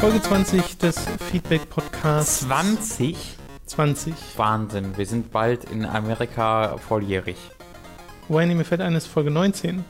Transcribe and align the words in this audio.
Folge 0.00 0.20
20 0.22 0.82
des 0.82 0.94
Feedback-Podcasts. 1.30 2.46
20? 2.48 3.39
20. 3.70 4.14
Wahnsinn, 4.36 4.96
wir 4.96 5.06
sind 5.06 5.30
bald 5.30 5.70
in 5.70 5.86
Amerika 5.86 6.76
volljährig. 6.76 7.36
Wobei, 8.26 8.44
nee, 8.44 8.56
mir 8.56 8.64
fällt 8.64 8.80
ein, 8.80 8.96
es 8.96 9.04
ist 9.04 9.12
Folge 9.12 9.30
19. 9.30 9.84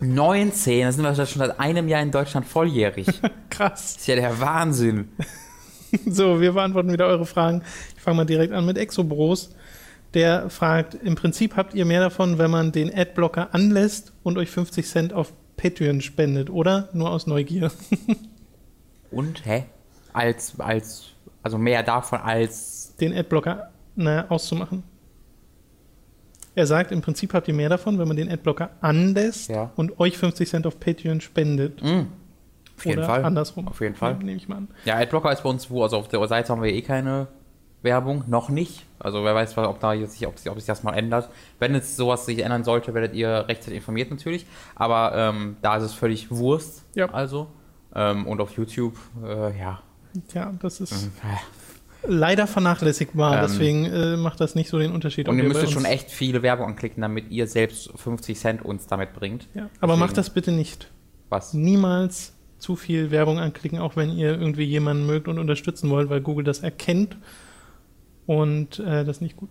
19, 0.00 0.82
da 0.82 0.90
sind 0.90 1.04
wir 1.04 1.14
schon 1.14 1.38
seit 1.38 1.60
einem 1.60 1.86
Jahr 1.86 2.02
in 2.02 2.10
Deutschland 2.10 2.44
volljährig. 2.44 3.06
Das 3.06 3.30
Krass. 3.50 3.96
ist 3.98 4.08
ja 4.08 4.16
der 4.16 4.40
Wahnsinn. 4.40 5.10
So, 6.06 6.40
wir 6.40 6.52
beantworten 6.52 6.92
wieder 6.92 7.08
eure 7.08 7.26
Fragen. 7.26 7.62
Ich 7.96 8.02
fange 8.02 8.18
mal 8.18 8.24
direkt 8.24 8.52
an 8.52 8.64
mit 8.64 8.78
Exobros. 8.78 9.50
Der 10.14 10.48
fragt, 10.48 10.94
im 10.94 11.16
Prinzip 11.16 11.56
habt 11.56 11.74
ihr 11.74 11.84
mehr 11.84 11.98
davon, 11.98 12.38
wenn 12.38 12.48
man 12.48 12.70
den 12.70 12.96
Adblocker 12.96 13.52
anlässt 13.56 14.12
und 14.22 14.38
euch 14.38 14.50
50 14.50 14.86
Cent 14.86 15.12
auf 15.12 15.32
Patreon 15.56 16.00
spendet, 16.00 16.48
oder? 16.48 16.90
Nur 16.92 17.10
aus 17.10 17.26
Neugier. 17.26 17.72
Und, 19.10 19.44
hä? 19.44 19.64
Als, 20.12 20.60
als, 20.60 21.06
also 21.42 21.58
mehr 21.58 21.82
davon 21.82 22.20
als. 22.20 22.79
Den 23.00 23.16
Adblocker 23.16 23.70
na, 23.96 24.28
auszumachen. 24.30 24.82
Er 26.54 26.66
sagt, 26.66 26.90
im 26.92 27.00
Prinzip 27.00 27.32
habt 27.32 27.46
ihr 27.48 27.54
mehr 27.54 27.68
davon, 27.68 27.98
wenn 27.98 28.08
man 28.08 28.16
den 28.16 28.30
Adblocker 28.30 28.70
anlässt 28.80 29.48
Ja. 29.50 29.70
und 29.76 30.00
euch 30.00 30.18
50 30.18 30.48
Cent 30.48 30.66
auf 30.66 30.80
Patreon 30.80 31.20
spendet. 31.20 31.82
Mh, 31.82 32.06
auf 32.76 32.86
jeden 32.86 32.98
Oder 32.98 33.06
Fall. 33.06 33.24
andersrum. 33.24 33.68
Auf 33.68 33.80
jeden 33.80 33.94
Fall. 33.94 34.14
Nehme 34.16 34.32
ich 34.36 34.48
mal 34.48 34.56
an. 34.56 34.68
Ja, 34.84 34.96
Adblocker 34.96 35.32
ist 35.32 35.42
bei 35.42 35.48
uns 35.50 35.70
wo, 35.70 35.82
also 35.82 35.96
auf 35.98 36.08
der 36.08 36.26
Seite 36.26 36.48
haben 36.52 36.62
wir 36.62 36.72
eh 36.72 36.82
keine 36.82 37.28
Werbung, 37.82 38.24
noch 38.26 38.48
nicht. 38.48 38.84
Also 38.98 39.24
wer 39.24 39.34
weiß, 39.34 39.56
ob 39.58 39.80
da 39.80 39.92
jetzt 39.94 40.12
sich, 40.14 40.26
ob, 40.26 40.38
sich- 40.38 40.50
ob 40.50 40.58
sich 40.58 40.66
das 40.66 40.82
mal 40.82 40.92
ändert. 40.94 41.30
Wenn 41.60 41.72
jetzt 41.74 41.96
sowas 41.96 42.26
sich 42.26 42.40
ändern 42.40 42.64
sollte, 42.64 42.92
werdet 42.94 43.14
ihr 43.14 43.46
rechtzeitig 43.48 43.76
informiert 43.78 44.10
natürlich. 44.10 44.44
Aber 44.74 45.12
ähm, 45.14 45.56
da 45.62 45.76
ist 45.76 45.84
es 45.84 45.94
völlig 45.94 46.30
Wurst. 46.30 46.84
Ja. 46.94 47.06
Also. 47.10 47.46
Ähm, 47.94 48.26
und 48.26 48.40
auf 48.40 48.56
YouTube, 48.56 48.98
äh, 49.24 49.58
ja. 49.58 49.80
Ja, 50.34 50.52
das 50.60 50.80
ist 50.80 51.10
Leider 52.06 52.46
vernachlässigbar, 52.46 53.34
Ähm, 53.36 53.40
deswegen 53.42 53.84
äh, 53.86 54.16
macht 54.16 54.40
das 54.40 54.54
nicht 54.54 54.70
so 54.70 54.78
den 54.78 54.92
Unterschied. 54.92 55.28
Und 55.28 55.38
ihr 55.38 55.44
müsst 55.44 55.70
schon 55.70 55.84
echt 55.84 56.10
viele 56.10 56.42
Werbung 56.42 56.66
anklicken, 56.66 57.02
damit 57.02 57.30
ihr 57.30 57.46
selbst 57.46 57.90
50 57.96 58.38
Cent 58.38 58.64
uns 58.64 58.86
damit 58.86 59.12
bringt. 59.12 59.48
Ja, 59.54 59.62
aber 59.80 59.92
Deswegen- 59.92 59.98
macht 60.00 60.16
das 60.16 60.30
bitte 60.30 60.52
nicht. 60.52 60.90
Was? 61.28 61.54
Niemals 61.54 62.34
zu 62.58 62.76
viel 62.76 63.10
Werbung 63.10 63.38
anklicken, 63.38 63.78
auch 63.78 63.96
wenn 63.96 64.10
ihr 64.10 64.38
irgendwie 64.38 64.64
jemanden 64.64 65.06
mögt 65.06 65.28
und 65.28 65.38
unterstützen 65.38 65.90
wollt, 65.90 66.10
weil 66.10 66.20
Google 66.20 66.44
das 66.44 66.60
erkennt 66.60 67.16
und 68.26 68.78
äh, 68.78 69.04
das 69.04 69.16
ist 69.16 69.20
nicht 69.22 69.36
gut. 69.36 69.50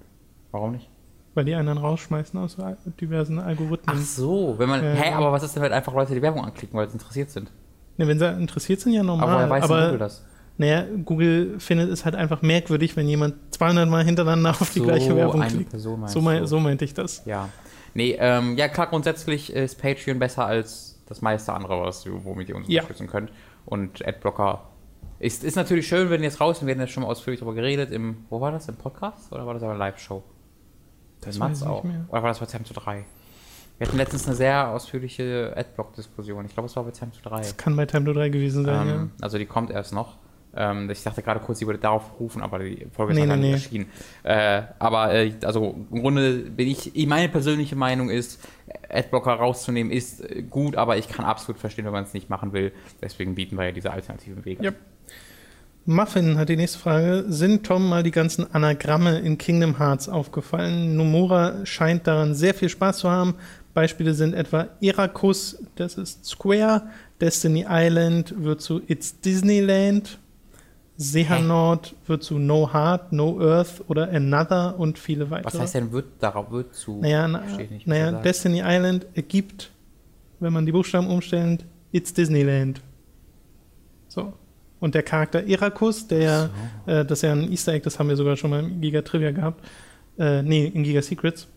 Warum 0.52 0.74
nicht? 0.74 0.90
Weil 1.36 1.46
die 1.46 1.56
einen 1.56 1.68
dann 1.68 1.78
rausschmeißen 1.78 2.40
aus 2.40 2.58
diversen 3.00 3.40
Algorithmen. 3.40 3.96
Ach 3.98 4.02
so, 4.04 4.56
wenn 4.58 4.68
man. 4.70 4.84
Ja, 4.84 4.92
hä, 4.92 5.10
ja. 5.12 5.18
aber 5.18 5.32
was 5.32 5.44
ist 5.44 5.56
denn, 5.56 5.64
wenn 5.64 5.72
einfach 5.72 5.94
Leute 5.94 6.14
die 6.14 6.22
Werbung 6.22 6.44
anklicken, 6.44 6.78
weil 6.78 6.88
sie 6.88 6.94
interessiert 6.94 7.30
sind? 7.30 7.52
Ne, 7.98 8.08
wenn 8.08 8.20
sie 8.20 8.28
interessiert 8.28 8.80
sind, 8.80 8.94
ja 8.94 9.04
normal. 9.04 9.28
aber 9.28 9.38
woher 9.38 9.50
weiß 9.50 9.64
aber 9.64 9.84
Google 9.86 10.00
das? 10.00 10.26
Naja, 10.60 10.86
Google 11.06 11.60
findet 11.60 11.90
es 11.90 12.06
halt 12.06 12.16
einfach 12.16 12.42
merkwürdig, 12.44 12.96
wenn 12.96 13.08
jemand 13.08 13.36
200 13.56 13.90
Mal 13.90 14.04
hintereinander 14.06 14.52
auf 14.52 14.70
die 14.72 14.80
So, 14.80 14.86
gleiche 14.86 15.16
Werbung 15.16 15.42
klickt. 15.42 15.70
Person 15.72 16.08
So, 16.08 16.22
mein, 16.22 16.46
so 16.46 16.60
meinte 16.60 16.86
ich 16.86 16.94
das. 16.94 17.24
Ja. 17.26 17.50
Nee, 17.96 18.16
ähm, 18.20 18.56
ja 18.58 18.68
klar, 18.68 18.88
grundsätzlich 18.88 19.52
ist 19.52 19.82
Patreon 19.82 20.20
besser 20.20 20.46
als 20.46 21.00
das 21.08 21.22
meiste 21.22 21.54
andere, 21.54 21.82
was, 21.82 22.06
womit 22.08 22.50
ihr 22.50 22.56
uns 22.56 22.68
Ja. 22.68 22.82
unterstützen 22.82 23.08
könnt. 23.10 23.32
Und 23.66 24.06
Adblocker 24.06 24.66
ist, 25.20 25.44
ist 25.44 25.56
natürlich 25.56 25.88
schön, 25.88 26.10
wenn 26.10 26.20
ihr 26.22 26.26
jetzt 26.30 26.40
raus 26.40 26.60
sind. 26.60 26.68
Wir 26.68 26.74
hatten 26.76 26.82
ja 26.82 26.88
schon 26.88 27.04
mal 27.04 27.10
ausführlich 27.10 27.40
darüber 27.40 27.56
geredet. 27.56 27.92
Im, 27.92 28.26
wo 28.30 28.40
war 28.42 28.52
das? 28.52 28.68
Im 28.70 28.76
Podcast? 28.76 29.32
Oder 29.32 29.46
war 29.48 29.54
das 29.54 29.64
aber 29.64 29.72
eine 29.72 29.80
Live-Show? 29.80 30.24
Das 31.22 31.38
Mats 31.38 31.62
ich 31.62 31.66
nicht 31.68 31.74
auch. 31.76 31.84
mehr. 31.84 32.06
Oder 32.10 32.22
war 32.22 32.30
das 32.30 32.40
bei 32.40 32.46
Time 32.46 32.64
to 32.64 32.74
3? 32.74 33.06
Wir 33.78 33.88
hatten 33.88 33.98
letztens 33.98 34.28
eine 34.28 34.36
sehr 34.36 34.68
ausführliche 34.70 35.54
Adblock-Diskussion. 35.56 36.46
Ich 36.46 36.54
glaube, 36.54 36.68
es 36.68 36.76
war 36.76 36.84
bei 36.84 36.92
Time 36.92 37.12
to 37.12 37.28
3. 37.30 37.38
Das 37.38 37.56
kann 37.58 37.76
bei 37.76 37.86
Time 37.86 38.06
to 38.06 38.14
3 38.14 38.30
gewesen 38.30 38.66
sein, 38.66 38.88
Ähm, 38.90 39.12
also 39.22 39.38
die 39.38 39.46
kommt 39.46 39.72
erst 39.72 39.94
noch. 39.94 40.18
Ähm, 40.56 40.90
ich 40.90 41.04
dachte 41.04 41.22
gerade 41.22 41.40
kurz, 41.40 41.60
sie 41.60 41.68
würde 41.68 41.80
darauf 41.80 42.20
rufen, 42.20 42.42
aber 42.42 42.60
die 42.60 42.88
Folge 42.92 43.14
Nee, 43.14 43.22
ist 43.22 43.28
noch 43.28 43.36
nee, 43.36 43.52
nicht 43.52 43.72
nee. 43.72 43.80
erschienen. 43.80 43.92
Äh, 44.24 44.62
aber 44.80 45.14
äh, 45.14 45.34
also 45.44 45.76
im 45.92 46.02
Grunde 46.02 46.38
bin 46.38 46.68
ich, 46.68 46.92
meine 47.08 47.30
persönliche 47.30 47.76
Meinung 47.76 48.10
ist, 48.10 48.40
Adblocker 48.90 49.34
rauszunehmen 49.34 49.92
ist 49.92 50.22
äh, 50.22 50.42
gut, 50.42 50.76
aber 50.76 50.98
ich 50.98 51.08
kann 51.08 51.26
absolut 51.26 51.60
verstehen, 51.60 51.86
wenn 51.86 51.92
man 51.92 52.04
es 52.04 52.14
nicht 52.14 52.30
machen 52.30 52.54
will. 52.54 52.72
Deswegen 53.02 53.36
bieten 53.36 53.58
wir 53.58 53.66
ja 53.66 53.72
diese 53.72 53.92
alternativen 53.92 54.44
Wege. 54.46 54.64
Ja. 54.64 54.72
Muffin 55.86 56.38
hat 56.38 56.50
die 56.50 56.58
nächste 56.58 56.78
Frage. 56.78 57.26
Sind 57.28 57.66
Tom 57.66 57.90
mal 57.90 58.04
die 58.04 58.12
ganzen 58.12 58.54
Anagramme 58.54 59.20
in 59.20 59.38
Kingdom 59.38 59.80
Hearts 59.80 60.08
aufgefallen? 60.08 60.96
Nomura 60.96 61.66
scheint 61.66 62.06
daran 62.06 62.36
sehr 62.36 62.54
viel 62.54 62.70
Spaß 62.70 63.00
zu 63.00 63.10
haben. 63.10 63.36
Beispiele 63.74 64.14
sind 64.14 64.34
etwa 64.34 64.68
Erakus, 64.82 65.64
das 65.76 65.96
ist 65.96 66.26
Square, 66.26 66.90
Destiny 67.22 67.66
Island 67.68 68.34
wird 68.38 68.62
zu 68.62 68.82
It's 68.88 69.20
Disneyland, 69.22 70.20
Sehanort 71.02 71.96
wird 72.08 72.24
zu 72.24 72.38
No 72.40 72.74
Heart, 72.74 73.14
No 73.14 73.40
Earth 73.40 73.86
oder 73.88 74.10
Another 74.10 74.78
und 74.78 75.00
viele 75.00 75.30
weitere. 75.30 75.54
Was 75.54 75.58
heißt 75.58 75.76
denn 75.76 75.94
wird 75.94 76.08
darauf 76.20 76.52
wird 76.52 76.76
zu? 76.76 77.00
Naja, 77.00 77.26
na, 77.26 77.40
nicht, 77.40 77.88
naja. 77.88 78.12
Destiny 78.12 78.62
Island 78.66 79.06
ergibt, 79.14 79.72
wenn 80.42 80.52
man 80.52 80.66
die 80.66 80.74
Buchstaben 80.74 81.08
umstellt, 81.08 81.64
It's 81.94 82.14
Disneyland. 82.14 82.82
So. 84.10 84.34
Und 84.82 84.94
der 84.94 85.04
Charakter 85.04 85.48
Erakus, 85.48 86.06
der, 86.06 86.50
äh, 86.86 87.06
das 87.06 87.20
ist 87.20 87.22
ja 87.22 87.32
ein 87.32 87.50
Easter 87.50 87.72
Egg, 87.72 87.86
das 87.86 87.98
haben 87.98 88.10
wir 88.10 88.18
sogar 88.18 88.36
schon 88.36 88.50
mal 88.50 88.60
im 88.60 88.82
Giga 88.82 89.02
Trivia 89.02 89.32
gehabt. 89.32 89.66
Äh, 90.18 90.44
nee, 90.44 90.66
in 90.66 90.84
Giga 90.84 91.02
Secrets. 91.02 91.48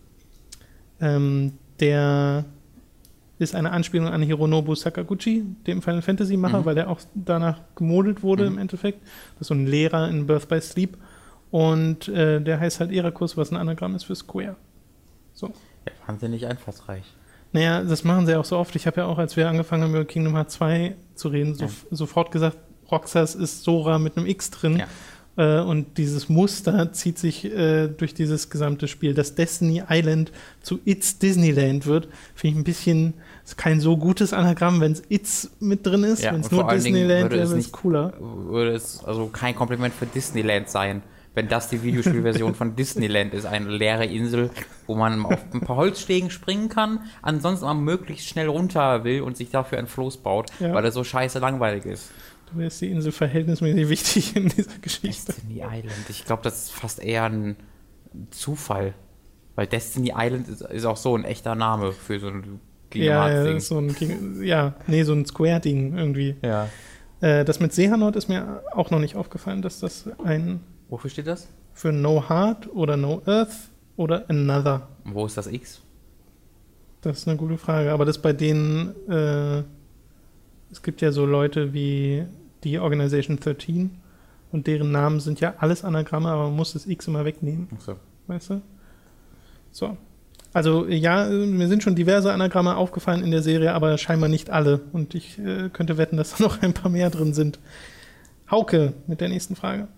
Ähm, 1.01 1.55
der 1.81 2.45
ist 3.43 3.55
eine 3.55 3.71
Anspielung 3.73 4.09
an 4.09 4.23
Hironobu 4.23 4.75
Sakaguchi, 4.75 5.45
dem 5.67 5.83
Final 5.83 6.03
Fantasy 6.03 6.37
Macher, 6.37 6.61
Mhm. 6.61 6.65
weil 6.65 6.75
der 6.75 6.89
auch 6.91 7.01
danach 7.15 7.61
gemodelt 7.77 8.23
wurde 8.23 8.47
im 8.47 8.59
Endeffekt. 8.59 9.03
Das 9.35 9.43
ist 9.43 9.49
so 9.49 9.55
ein 9.55 9.67
Lehrer 9.67 10.09
in 10.09 10.27
Birth 10.27 10.49
by 10.49 10.61
Sleep. 10.61 10.97
Und 11.51 12.09
äh, 12.09 12.41
der 12.41 12.59
heißt 12.61 12.81
halt 12.81 12.93
Erakus, 12.93 13.37
was 13.37 13.51
ein 13.51 13.57
Anagramm 13.57 13.95
ist 13.95 14.05
für 14.05 14.15
Square. 14.15 14.57
So. 15.35 15.49
Ja, 15.49 15.93
wahnsinnig 16.07 16.47
einfallsreich. 16.47 17.05
Naja, 17.53 17.83
das 17.83 18.05
machen 18.05 18.27
sie 18.27 18.35
auch 18.37 18.45
so 18.47 18.57
oft. 18.57 18.75
Ich 18.77 18.87
habe 18.87 19.03
ja 19.03 19.07
auch, 19.07 19.19
als 19.19 19.37
wir 19.37 19.49
angefangen 19.49 19.83
haben, 19.83 19.91
über 19.91 20.05
Kingdom 20.07 20.35
Hearts 20.35 20.55
2 20.55 20.97
zu 21.15 21.29
reden, 21.29 21.55
so, 21.55 21.67
Ja. 21.67 21.71
sofort 21.91 22.31
gesagt, 22.31 22.57
Roxas 22.91 23.35
ist 23.35 23.63
Sora 23.65 23.99
mit 23.99 24.17
einem 24.17 24.27
X 24.27 24.51
drin. 24.51 24.79
Ja. 24.79 24.87
Äh, 25.37 25.63
und 25.63 25.99
dieses 25.99 26.29
Muster 26.31 26.93
zieht 26.93 27.19
sich 27.19 27.45
äh, 27.45 27.89
durch 27.89 28.15
dieses 28.15 28.49
gesamte 28.49 28.89
Spiel. 28.89 29.13
Dass 29.15 29.35
Destiny 29.35 29.83
Island 29.89 30.33
zu 30.63 30.79
It's 30.87 31.19
Disneyland 31.19 31.85
wird, 31.87 32.09
finde 32.35 32.55
ich 32.55 32.61
ein 32.61 32.65
bisschen, 32.65 33.15
ist 33.45 33.57
kein 33.59 33.81
so 33.81 33.97
gutes 33.97 34.33
Anagramm, 34.33 34.81
wenn 34.81 34.93
es 34.93 35.03
It's 35.09 35.51
mit 35.61 35.85
drin 35.87 36.05
ist. 36.05 36.23
Ja, 36.23 36.33
wenn 36.33 36.41
es 36.41 36.51
nur 36.51 36.67
Disneyland 36.69 37.31
wäre, 37.31 37.49
wäre 37.49 37.59
es 37.59 37.73
cooler. 37.73 38.13
Würde 38.21 38.73
es 38.73 39.03
also 39.05 39.27
kein 39.27 39.55
Kompliment 39.55 39.93
für 39.95 40.07
Disneyland 40.07 40.69
sein, 40.69 41.03
wenn 41.35 41.49
das 41.49 41.69
die 41.69 41.83
Videospielversion 41.83 42.55
von 42.55 42.77
Disneyland 42.77 43.35
ist. 43.35 43.47
Eine 43.47 43.69
leere 43.71 44.07
Insel, 44.07 44.51
wo 44.87 44.95
man 44.95 45.25
auf 45.25 45.39
ein 45.53 45.61
paar 45.61 45.77
Holzstegen 45.77 46.31
springen 46.31 46.69
kann, 46.69 47.01
ansonsten 47.21 47.67
man 47.67 47.81
möglichst 47.83 48.29
schnell 48.29 48.49
runter 48.49 49.03
will 49.05 49.23
und 49.23 49.37
sich 49.37 49.51
dafür 49.51 49.79
ein 49.79 49.87
Floß 49.87 50.19
baut, 50.19 50.51
Ja. 50.61 50.73
weil 50.73 50.85
er 50.85 50.93
so 50.93 51.03
scheiße 51.03 51.39
langweilig 51.39 51.85
ist. 51.85 52.11
Da 52.55 52.63
ist 52.63 52.81
die 52.81 52.91
Insel 52.91 53.13
verhältnismäßig 53.13 53.89
wichtig 53.89 54.37
in 54.37 54.49
dieser 54.51 54.79
Geschichte. 54.83 55.33
Destiny 55.33 55.61
Island. 55.67 55.95
Ich 56.11 56.25
glaube, 56.27 56.43
das 56.43 56.65
ist 56.65 56.73
fast 56.73 57.03
eher 57.03 57.25
ein 57.25 57.57
Zufall. 58.31 58.95
Weil 59.55 59.67
Destiny 59.67 60.13
Island 60.17 60.49
ist, 60.49 60.62
ist 60.62 60.85
auch 60.85 60.97
so 60.97 61.15
ein 61.17 61.25
echter 61.25 61.55
Name 61.55 61.93
für 61.93 62.19
so 62.21 62.29
ein 62.29 62.61
Kingdom 62.93 63.09
Ja, 63.09 63.25
Hearts 63.27 63.35
ja, 63.35 63.44
Ding. 63.50 63.61
so 63.61 63.79
ein, 63.79 63.94
King- 63.94 64.43
ja, 64.43 64.75
nee, 64.87 65.03
so 65.03 65.12
ein 65.12 65.27
Square-Ding 65.27 65.97
irgendwie. 65.99 66.37
ja. 66.43 66.69
Äh, 67.21 67.44
das 67.44 67.61
mit 67.61 67.73
Sehanort 67.73 68.17
ist 68.17 68.29
mir 68.29 68.62
auch 68.73 68.91
noch 68.91 68.99
nicht 68.99 69.15
aufgefallen, 69.15 69.62
dass 69.62 69.79
das 69.79 70.09
ein 70.25 70.59
Wofür 70.89 71.09
steht 71.09 71.29
das? 71.29 71.49
für 71.73 71.93
No 71.93 72.29
Heart 72.29 72.69
oder 72.75 72.97
No 72.97 73.23
Earth 73.27 73.55
oder 73.97 74.25
Another. 74.29 74.89
Und 75.05 75.15
Wo 75.15 75.25
ist 75.27 75.37
das 75.37 75.47
X? 75.47 75.81
Das 77.00 77.19
ist 77.19 77.29
eine 77.29 77.37
gute 77.37 77.59
Frage. 77.59 77.93
Aber 77.93 78.05
das 78.05 78.19
bei 78.19 78.33
denen, 78.33 78.93
äh, 79.09 79.62
es 80.73 80.83
gibt 80.83 81.00
ja 81.00 81.12
so 81.12 81.25
Leute 81.25 81.73
wie 81.73 82.25
die 82.65 82.79
Organisation 82.81 83.38
13 83.38 83.91
und 84.50 84.67
deren 84.67 84.91
Namen 84.91 85.21
sind 85.21 85.38
ja 85.41 85.55
alles 85.59 85.85
Anagramme, 85.85 86.29
aber 86.29 86.45
man 86.45 86.56
muss 86.56 86.73
das 86.73 86.87
X 86.87 87.06
immer 87.06 87.25
wegnehmen, 87.25 87.69
Achso. 87.75 87.97
weißt 88.27 88.50
du? 88.50 88.62
So. 89.71 89.97
Also 90.52 90.87
ja, 90.87 91.25
mir 91.26 91.69
sind 91.69 91.82
schon 91.82 91.94
diverse 91.94 92.32
Anagramme 92.32 92.76
aufgefallen 92.76 93.25
in 93.25 93.31
der 93.31 93.43
Serie, 93.43 93.72
aber 93.72 93.96
scheinbar 93.96 94.28
nicht 94.28 94.50
alle. 94.50 94.81
Und 94.93 95.14
ich 95.14 95.38
äh, 95.38 95.70
könnte 95.70 95.96
wetten, 95.96 96.16
dass 96.16 96.37
da 96.37 96.44
noch 96.44 96.62
ein 96.62 96.75
paar 96.75 96.90
mehr 96.90 97.10
drin 97.10 97.32
sind. 97.32 97.58
Hauke 98.50 98.93
mit 99.06 99.20
der 99.20 99.31
nächsten 99.31 99.56
Frage. 99.56 99.88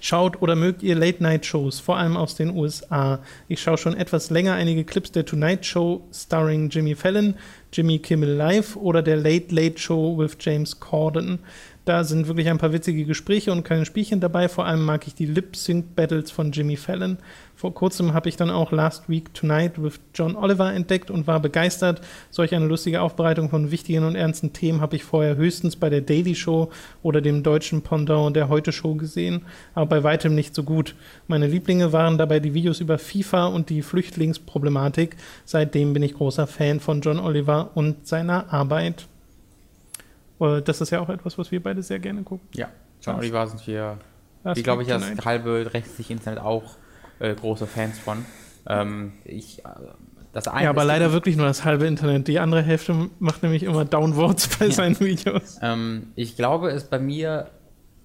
Schaut 0.00 0.42
oder 0.42 0.56
mögt 0.56 0.82
ihr 0.82 0.94
Late-Night-Shows, 0.94 1.80
vor 1.80 1.96
allem 1.96 2.16
aus 2.16 2.34
den 2.34 2.54
USA? 2.54 3.20
Ich 3.48 3.62
schaue 3.62 3.78
schon 3.78 3.96
etwas 3.96 4.28
länger 4.30 4.54
einige 4.54 4.84
Clips 4.84 5.12
der 5.12 5.24
Tonight 5.24 5.64
Show 5.64 6.06
starring 6.12 6.68
Jimmy 6.68 6.94
Fallon, 6.94 7.34
Jimmy 7.72 7.98
Kimmel 7.98 8.30
Live 8.30 8.76
oder 8.76 9.02
der 9.02 9.16
Late 9.16 9.54
Late 9.54 9.78
Show 9.78 10.18
with 10.18 10.36
James 10.40 10.80
Corden. 10.80 11.38
Da 11.86 12.02
sind 12.04 12.26
wirklich 12.26 12.48
ein 12.50 12.58
paar 12.58 12.72
witzige 12.72 13.04
Gespräche 13.04 13.52
und 13.52 13.62
kleine 13.62 13.86
Spielchen 13.86 14.20
dabei. 14.20 14.48
Vor 14.48 14.66
allem 14.66 14.84
mag 14.84 15.06
ich 15.06 15.14
die 15.14 15.26
Lip-Sync-Battles 15.26 16.30
von 16.30 16.50
Jimmy 16.50 16.76
Fallon. 16.76 17.18
Vor 17.56 17.72
kurzem 17.72 18.12
habe 18.12 18.28
ich 18.28 18.36
dann 18.36 18.50
auch 18.50 18.70
Last 18.70 19.08
Week 19.08 19.32
Tonight 19.32 19.82
with 19.82 19.98
John 20.14 20.36
Oliver 20.36 20.74
entdeckt 20.74 21.10
und 21.10 21.26
war 21.26 21.40
begeistert. 21.40 22.02
Solch 22.30 22.54
eine 22.54 22.66
lustige 22.66 23.00
Aufbereitung 23.00 23.48
von 23.48 23.70
wichtigen 23.70 24.04
und 24.04 24.14
ernsten 24.14 24.52
Themen 24.52 24.82
habe 24.82 24.94
ich 24.96 25.04
vorher 25.04 25.36
höchstens 25.36 25.74
bei 25.74 25.88
der 25.88 26.02
Daily 26.02 26.34
Show 26.34 26.70
oder 27.02 27.22
dem 27.22 27.42
deutschen 27.42 27.80
Pendant 27.80 28.36
der 28.36 28.50
Heute 28.50 28.72
Show 28.72 28.94
gesehen, 28.94 29.46
aber 29.74 29.86
bei 29.86 30.04
weitem 30.04 30.34
nicht 30.34 30.54
so 30.54 30.64
gut. 30.64 30.94
Meine 31.28 31.46
Lieblinge 31.46 31.94
waren 31.94 32.18
dabei 32.18 32.40
die 32.40 32.52
Videos 32.52 32.80
über 32.80 32.98
FIFA 32.98 33.46
und 33.46 33.70
die 33.70 33.80
Flüchtlingsproblematik. 33.80 35.16
Seitdem 35.46 35.94
bin 35.94 36.02
ich 36.02 36.12
großer 36.12 36.46
Fan 36.46 36.78
von 36.78 37.00
John 37.00 37.18
Oliver 37.18 37.70
und 37.74 38.06
seiner 38.06 38.52
Arbeit. 38.52 39.06
Äh, 40.40 40.60
Das 40.60 40.82
ist 40.82 40.90
ja 40.90 41.00
auch 41.00 41.08
etwas, 41.08 41.38
was 41.38 41.50
wir 41.50 41.62
beide 41.62 41.82
sehr 41.82 42.00
gerne 42.00 42.22
gucken. 42.22 42.46
Ja, 42.54 42.68
John? 43.00 43.16
Oliver 43.16 43.46
sind 43.46 43.66
wir, 43.66 43.96
wie 44.44 44.62
glaube 44.62 44.82
ich, 44.82 44.88
das 44.88 45.02
halbe 45.24 45.70
restliche 45.72 46.12
Internet 46.12 46.40
auch 46.40 46.76
äh, 47.20 47.34
große 47.34 47.66
Fans 47.66 47.98
von. 47.98 48.24
Ähm, 48.68 49.12
ich, 49.24 49.60
äh, 49.60 49.68
das 50.32 50.48
eine 50.48 50.64
Ja, 50.64 50.70
aber 50.70 50.84
leider 50.84 51.12
wirklich 51.12 51.36
nur 51.36 51.46
das 51.46 51.64
halbe 51.64 51.86
Internet. 51.86 52.28
Die 52.28 52.38
andere 52.38 52.62
Hälfte 52.62 53.08
macht 53.18 53.42
nämlich 53.42 53.62
immer 53.62 53.84
Downvotes 53.84 54.48
bei 54.58 54.66
Ja. 54.66 54.72
seinen 54.72 54.98
Videos. 55.00 55.58
Ähm, 55.62 56.08
ich 56.16 56.36
glaube, 56.36 56.70
es 56.70 56.84
bei 56.84 56.98
mir, 56.98 57.48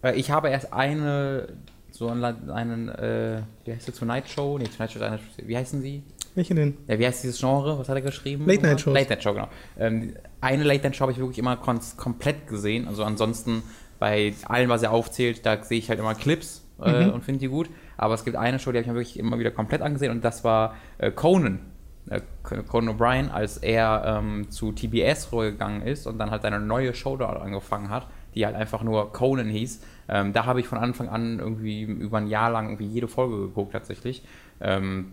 äh, 0.03 0.15
ich 0.15 0.31
habe 0.31 0.49
erst 0.49 0.71
eine, 0.71 1.47
so 1.91 2.07
einen, 2.07 2.49
einen 2.49 2.89
äh, 2.89 3.41
wie 3.65 3.73
heißt 3.73 3.87
die 3.87 3.91
Tonight 3.91 4.29
Show? 4.29 4.57
Nee, 4.57 4.65
Tonight 4.65 4.91
Show 4.91 4.99
ist 4.99 5.03
eine, 5.05 5.19
wie 5.45 5.57
heißen 5.57 5.81
sie? 5.81 6.03
Welche 6.35 6.55
denn? 6.55 6.77
Ja, 6.87 6.97
wie 6.97 7.05
heißt 7.05 7.23
dieses 7.23 7.39
Genre? 7.39 7.77
Was 7.77 7.89
hat 7.89 7.95
er 7.95 8.01
geschrieben? 8.01 8.45
Late 8.47 8.61
Night 8.61 8.79
Shows. 8.79 8.93
Late 8.93 9.09
Night 9.09 9.23
Show, 9.23 9.33
genau. 9.33 9.49
Ähm, 9.77 10.13
eine 10.39 10.63
Late 10.63 10.83
Night 10.83 10.95
Show 10.95 11.01
habe 11.01 11.11
ich 11.11 11.17
wirklich 11.17 11.39
immer 11.39 11.57
komplett 11.57 12.47
gesehen. 12.47 12.87
Also 12.87 13.03
ansonsten 13.03 13.63
bei 13.99 14.33
allem, 14.45 14.69
was 14.69 14.81
er 14.81 14.91
aufzählt, 14.91 15.45
da 15.45 15.61
sehe 15.61 15.79
ich 15.79 15.89
halt 15.89 15.99
immer 15.99 16.15
Clips 16.15 16.63
äh, 16.81 17.07
Mhm. 17.07 17.09
und 17.11 17.23
finde 17.25 17.39
die 17.41 17.47
gut. 17.49 17.69
Aber 18.01 18.15
es 18.15 18.25
gibt 18.25 18.35
eine 18.35 18.57
Show, 18.57 18.71
die 18.71 18.79
habe 18.79 18.81
ich 18.81 18.87
mir 18.87 18.95
wirklich 18.95 19.19
immer 19.19 19.37
wieder 19.37 19.51
komplett 19.51 19.83
angesehen 19.83 20.11
und 20.11 20.25
das 20.25 20.43
war 20.43 20.73
äh, 20.97 21.11
Conan. 21.11 21.59
Äh, 22.09 22.21
Conan 22.67 22.97
O'Brien, 22.97 23.29
als 23.29 23.57
er 23.57 24.17
ähm, 24.19 24.49
zu 24.49 24.71
TBS 24.71 25.31
rübergegangen 25.31 25.83
ist 25.83 26.07
und 26.07 26.17
dann 26.17 26.31
halt 26.31 26.41
seine 26.41 26.59
neue 26.59 26.95
Show 26.95 27.15
dort 27.15 27.39
angefangen 27.39 27.91
hat, 27.91 28.07
die 28.33 28.43
halt 28.43 28.55
einfach 28.55 28.81
nur 28.81 29.13
Conan 29.13 29.49
hieß. 29.49 29.83
Ähm, 30.09 30.33
da 30.33 30.47
habe 30.47 30.59
ich 30.59 30.67
von 30.67 30.79
Anfang 30.79 31.09
an 31.09 31.37
irgendwie 31.37 31.83
über 31.83 32.17
ein 32.17 32.25
Jahr 32.25 32.49
lang 32.49 32.69
irgendwie 32.69 32.87
jede 32.87 33.07
Folge 33.07 33.37
geguckt 33.37 33.73
tatsächlich. 33.73 34.23
Ähm, 34.59 35.11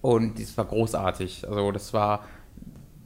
und 0.00 0.40
das 0.40 0.58
war 0.58 0.64
großartig. 0.64 1.46
Also 1.48 1.70
das 1.70 1.94
war, 1.94 2.24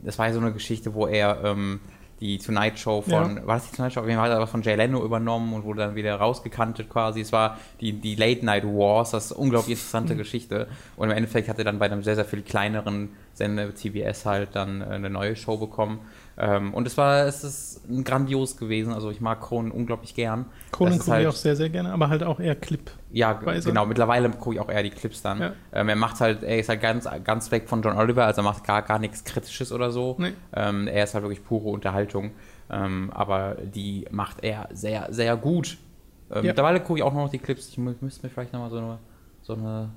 das 0.03 0.19
war 0.19 0.29
ja 0.29 0.33
so 0.33 0.41
eine 0.41 0.55
Geschichte, 0.55 0.95
wo 0.95 1.07
er 1.07 1.45
ähm, 1.45 1.81
die 2.21 2.39
Tonight 2.39 2.79
Show 2.79 3.01
von, 3.03 3.37
Ja. 3.39 3.47
war 3.47 3.57
das 3.57 3.71
die 3.71 3.77
Tonight 3.77 3.93
Show? 3.95 4.01
Auf 4.01 4.07
jeden 4.07 4.19
Fall 4.19 4.29
hat 4.29 4.37
er 4.37 4.43
was 4.43 4.51
von 4.51 4.63
Jay 4.63 4.75
Leno 4.77 5.03
übernommen 5.05 5.53
und 5.55 5.65
wurde 5.65 5.81
dann 5.81 5.95
wieder 5.95 6.15
rausgekantet 6.17 6.89
quasi. 6.91 7.21
Es 7.23 7.33
war 7.33 7.59
die, 7.81 7.93
die 7.95 8.15
Late 8.15 8.45
Night 8.45 8.65
Wars, 8.65 9.13
das 9.13 9.27
ist 9.27 9.33
eine 9.33 9.41
unglaublich 9.41 9.79
interessante 9.79 10.17
Geschichte. 10.17 10.69
Und 10.97 11.11
im 11.11 11.17
Endeffekt 11.17 11.49
hat 11.49 11.59
er 11.59 11.65
dann 11.65 11.79
bei 11.79 11.87
einem 11.87 12.03
sehr, 12.03 12.17
sehr 12.17 12.25
viel 12.27 12.43
kleineren 12.43 13.11
Sender, 13.33 13.75
TBS 13.75 14.27
halt, 14.27 14.51
dann 14.55 14.83
äh, 14.83 14.85
eine 14.87 15.09
neue 15.09 15.35
Show 15.35 15.57
bekommen. 15.57 16.01
Ähm, 16.39 16.73
und 16.73 16.87
es 16.87 16.97
war, 16.97 17.27
es 17.27 17.45
ist 17.45 17.83
grandios 18.05 18.57
gewesen. 18.57 18.93
Also 18.95 19.11
ich 19.11 19.21
mag 19.21 19.41
Conan 19.41 19.71
unglaublich 19.73 20.15
gern. 20.15 20.47
Conan 20.71 20.99
gucke 20.99 21.11
halt- 21.11 21.23
ich 21.23 21.29
auch 21.29 21.33
sehr, 21.37 21.55
sehr 21.57 21.69
gerne, 21.69 21.93
aber 21.93 22.09
halt 22.09 22.23
auch 22.23 22.41
eher 22.41 22.55
Clip. 22.57 22.91
ja, 23.13 23.45
Weise. 23.45 23.69
genau. 23.69 23.85
Mittlerweile 23.85 24.31
gucke 24.31 24.55
ich 24.55 24.61
auch 24.61 24.71
eher 24.71 24.83
die 24.83 24.91
Clips 24.91 25.21
dann. 25.23 25.41
Ja. 25.41 25.53
Ähm, 25.73 25.89
er 25.91 25.97
macht 25.97 26.21
halt, 26.21 26.43
er 26.43 26.59
ist 26.59 26.69
halt 26.69 26.81
ganz, 26.81 27.07
ganz 27.25 27.51
weg 27.51 27.69
von 27.69 27.83
John 27.83 27.97
Oliver, 27.99 28.25
also 28.25 28.41
er 28.41 28.45
macht 28.45 28.65
gar, 28.65 28.83
gar 28.83 28.99
nichts 28.99 29.25
Kritisches 29.25 29.71
oder 29.73 29.91
so. 29.91 30.17
Nee. 30.19 30.33
Ähm, 30.55 30.87
er 30.89 31.05
ist 31.05 31.13
halt 31.15 31.25
wirklich 31.25 31.45
pure 31.45 31.69
Unterhaltung. 31.69 32.31
Ähm, 32.71 33.11
aber 33.13 33.57
die 33.63 34.07
macht 34.11 34.43
er 34.45 34.69
sehr, 34.73 35.09
sehr 35.11 35.37
gut. 35.37 35.77
Ähm, 36.31 36.37
Ja. 36.37 36.43
Mittlerweile 36.53 36.81
gucke 36.81 37.01
ich 37.01 37.03
auch 37.03 37.13
noch 37.13 37.29
die 37.29 37.39
Clips. 37.41 37.69
Ich 37.69 37.77
mü- 37.77 37.97
müsste 38.01 38.25
mir 38.27 38.31
vielleicht 38.31 38.53
nochmal 38.53 38.71
so 38.71 38.79
eine, 38.79 38.99
so 39.43 39.55
eine 39.55 39.91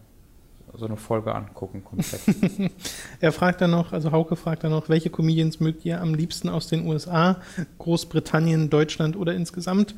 so 0.75 0.85
eine 0.85 0.97
Folge 0.97 1.33
angucken, 1.33 1.83
komplett. 1.83 2.21
Er 3.19 3.31
fragt 3.31 3.61
dann 3.61 3.71
noch, 3.71 3.93
also 3.93 4.11
Hauke 4.11 4.35
fragt 4.35 4.63
dann 4.63 4.71
noch, 4.71 4.89
welche 4.89 5.09
Comedians 5.09 5.59
mögt 5.59 5.85
ihr 5.85 6.01
am 6.01 6.13
liebsten 6.13 6.49
aus 6.49 6.67
den 6.67 6.85
USA, 6.87 7.41
Großbritannien, 7.77 8.69
Deutschland 8.69 9.15
oder 9.15 9.33
insgesamt? 9.33 9.95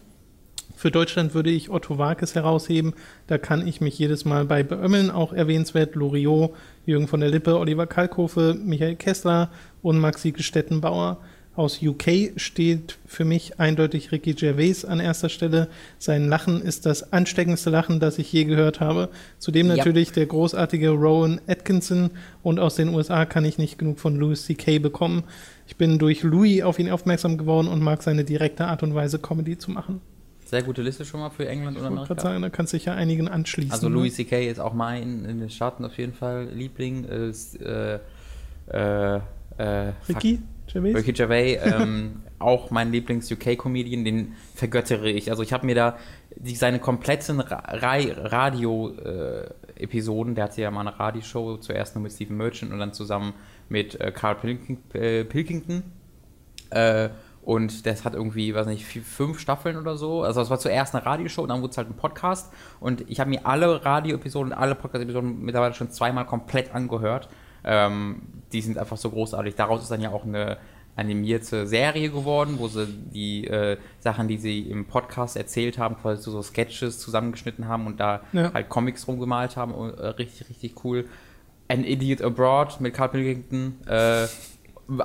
Für 0.75 0.92
Deutschland 0.92 1.33
würde 1.33 1.50
ich 1.50 1.69
Otto 1.69 1.98
Warkes 1.98 2.36
herausheben. 2.36 2.94
Da 3.27 3.38
kann 3.38 3.66
ich 3.66 3.80
mich 3.80 3.98
jedes 3.98 4.25
Mal 4.25 4.44
bei 4.45 4.62
beömmeln. 4.62 5.10
Auch 5.10 5.31
erwähnenswert 5.31 5.95
Loriot, 5.95 6.54
Jürgen 6.86 7.07
von 7.07 7.22
der 7.22 7.30
Lippe, 7.30 7.57
Oliver 7.57 7.88
Kalkofe, 7.88 8.56
Michael 8.62 8.98
Kessler 8.98 9.51
und 9.81 10.00
Maxi 10.00 10.31
Gestettenbauer. 10.31 11.19
Aus 11.55 11.81
UK 11.81 12.33
steht 12.35 12.97
für 13.05 13.23
mich 13.23 13.59
eindeutig 13.61 14.11
Ricky 14.11 14.33
Gervais 14.33 14.83
an 14.83 14.99
erster 14.99 15.29
Stelle. 15.29 15.69
Sein 15.99 16.27
Lachen 16.27 16.61
ist 16.61 16.85
das 16.85 17.13
ansteckendste 17.13 17.69
Lachen, 17.69 18.01
das 18.01 18.19
ich 18.19 18.31
je 18.33 18.43
gehört 18.43 18.81
habe. 18.81 19.09
Zudem 19.39 19.67
Ja. 19.67 19.77
natürlich 19.77 20.11
der 20.11 20.25
großartige 20.25 20.89
Rowan 20.89 21.39
Atkinson 21.47 22.11
und 22.43 22.59
aus 22.59 22.75
den 22.75 22.89
USA 22.93 23.25
kann 23.25 23.45
ich 23.45 23.57
nicht 23.57 23.77
genug 23.77 23.99
von 23.99 24.17
Louis 24.17 24.43
C.K. 24.45 24.79
bekommen. 24.79 25.23
Ich 25.67 25.77
bin 25.77 25.97
durch 25.97 26.23
Louis 26.23 26.61
auf 26.61 26.77
ihn 26.77 26.89
aufmerksam 26.91 27.37
geworden 27.37 27.67
und 27.69 27.81
mag 27.81 28.03
seine 28.03 28.25
direkte 28.25 28.65
Art 28.65 28.83
und 28.83 28.93
Weise, 28.93 29.17
Comedy 29.19 29.57
zu 29.57 29.71
machen. 29.71 30.01
Sehr 30.45 30.61
gute 30.61 30.81
Liste 30.83 31.05
schon 31.05 31.21
mal 31.21 31.29
für 31.31 31.47
England 31.47 31.77
Ich 31.77 31.81
gerade 31.83 31.95
Amerika. 31.95 32.21
sagen, 32.21 32.41
da 32.41 32.49
kannst 32.49 32.73
du 32.73 32.77
dich 32.77 32.85
ja 32.85 32.93
einigen 32.93 33.27
anschließen. 33.29 33.71
Also 33.71 33.87
ne? 33.89 33.95
Louis 33.95 34.13
C.K. 34.15 34.47
ist 34.49 34.59
auch 34.59 34.73
mein 34.73 35.23
in 35.25 35.39
den 35.39 35.49
Staaten 35.49 35.85
auf 35.85 35.97
jeden 35.97 36.13
Fall 36.13 36.49
Liebling. 36.53 37.05
Ist, 37.05 37.59
äh, 37.61 37.99
äh, 38.67 39.15
äh, 39.57 39.93
fuck. 40.03 40.23
Gervais? 40.67 40.95
Ricky 40.95 41.13
Gervais, 41.13 41.59
ähm, 41.63 42.23
auch 42.39 42.71
mein 42.71 42.91
Lieblings-UK-Comedian, 42.91 44.03
den 44.03 44.33
vergöttere 44.53 45.09
ich. 45.09 45.29
Also 45.29 45.44
ich 45.44 45.53
habe 45.53 45.65
mir 45.65 45.75
da 45.75 45.97
die, 46.35 46.56
seine 46.56 46.79
kompletten 46.79 47.39
Ra 47.39 47.62
Radio-Episoden, 47.77 50.35
der 50.35 50.44
hatte 50.45 50.62
ja 50.62 50.71
mal 50.71 50.81
eine 50.81 51.00
Radioshow, 51.00 51.57
zuerst 51.57 51.95
nur 51.95 52.03
mit 52.03 52.12
Stephen 52.12 52.38
Merchant 52.38 52.71
und 52.71 52.79
dann 52.79 52.94
zusammen 52.94 53.33
mit 53.69 54.00
äh, 54.00 54.12
Carl 54.12 54.35
Pilking, 54.35 54.77
äh, 54.94 55.23
Pilkington. 55.23 55.83
Äh, 56.71 57.09
und 57.45 57.85
das 57.85 58.03
hat 58.03 58.15
irgendwie, 58.15 58.56
weiß 58.56 58.65
nicht, 58.65 58.85
vier, 58.85 59.03
fünf 59.03 59.39
Staffeln 59.39 59.77
oder 59.77 59.97
so. 59.97 60.23
Also 60.23 60.41
es 60.41 60.50
war 60.50 60.57
zuerst 60.57 60.95
eine 60.95 61.06
Radioshow 61.06 61.44
und 61.44 61.50
dann 61.50 61.62
wurde 61.62 61.71
es 61.71 61.77
halt 61.77 61.88
ein 61.88 61.95
Podcast. 61.95 62.51
Und 62.79 63.07
ich 63.07 63.19
habe 63.19 63.29
mir 63.29 63.45
alle 63.45 63.85
Radio-Episoden, 63.85 64.51
alle 64.51 64.73
Podcast-Episoden 64.73 65.44
mittlerweile 65.44 65.75
schon 65.75 65.91
zweimal 65.91 66.25
komplett 66.25 66.73
angehört. 66.73 67.29
Ähm, 67.63 68.23
die 68.55 68.61
sind 68.61 68.77
einfach 68.77 68.97
so 68.97 69.09
großartig. 69.09 69.55
Daraus 69.55 69.81
ist 69.83 69.91
dann 69.91 70.01
ja 70.01 70.12
auch 70.12 70.24
eine 70.25 70.57
animierte 70.95 71.67
Serie 71.67 72.09
geworden, 72.09 72.55
wo 72.57 72.69
sie 72.69 72.88
die 72.88 73.45
äh, 73.47 73.77
Sachen, 74.00 74.29
die 74.29 74.38
sie 74.38 74.62
im 74.62 74.85
Podcast 74.85 75.35
erzählt 75.35 75.77
haben, 75.77 75.97
quasi 75.97 76.24
so 76.24 76.41
Sketches 76.41 77.00
zusammengeschnitten 77.00 77.67
haben 77.67 77.85
und 77.85 78.00
da 78.00 78.21
Ja. 78.31 78.53
halt 78.53 78.69
Comics 78.69 79.05
rumgemalt 79.07 79.57
haben. 79.57 79.74
Und, 79.74 79.91
äh, 80.00 80.07
richtig, 80.07 80.50
richtig 80.50 80.85
cool. 80.85 81.05
An 81.67 81.83
Idiot 81.83 82.21
Abroad 82.21 82.79
mit 82.79 82.93
Carl 82.93 83.09
Pilkington. 83.09 83.75
Äh, 83.88 84.27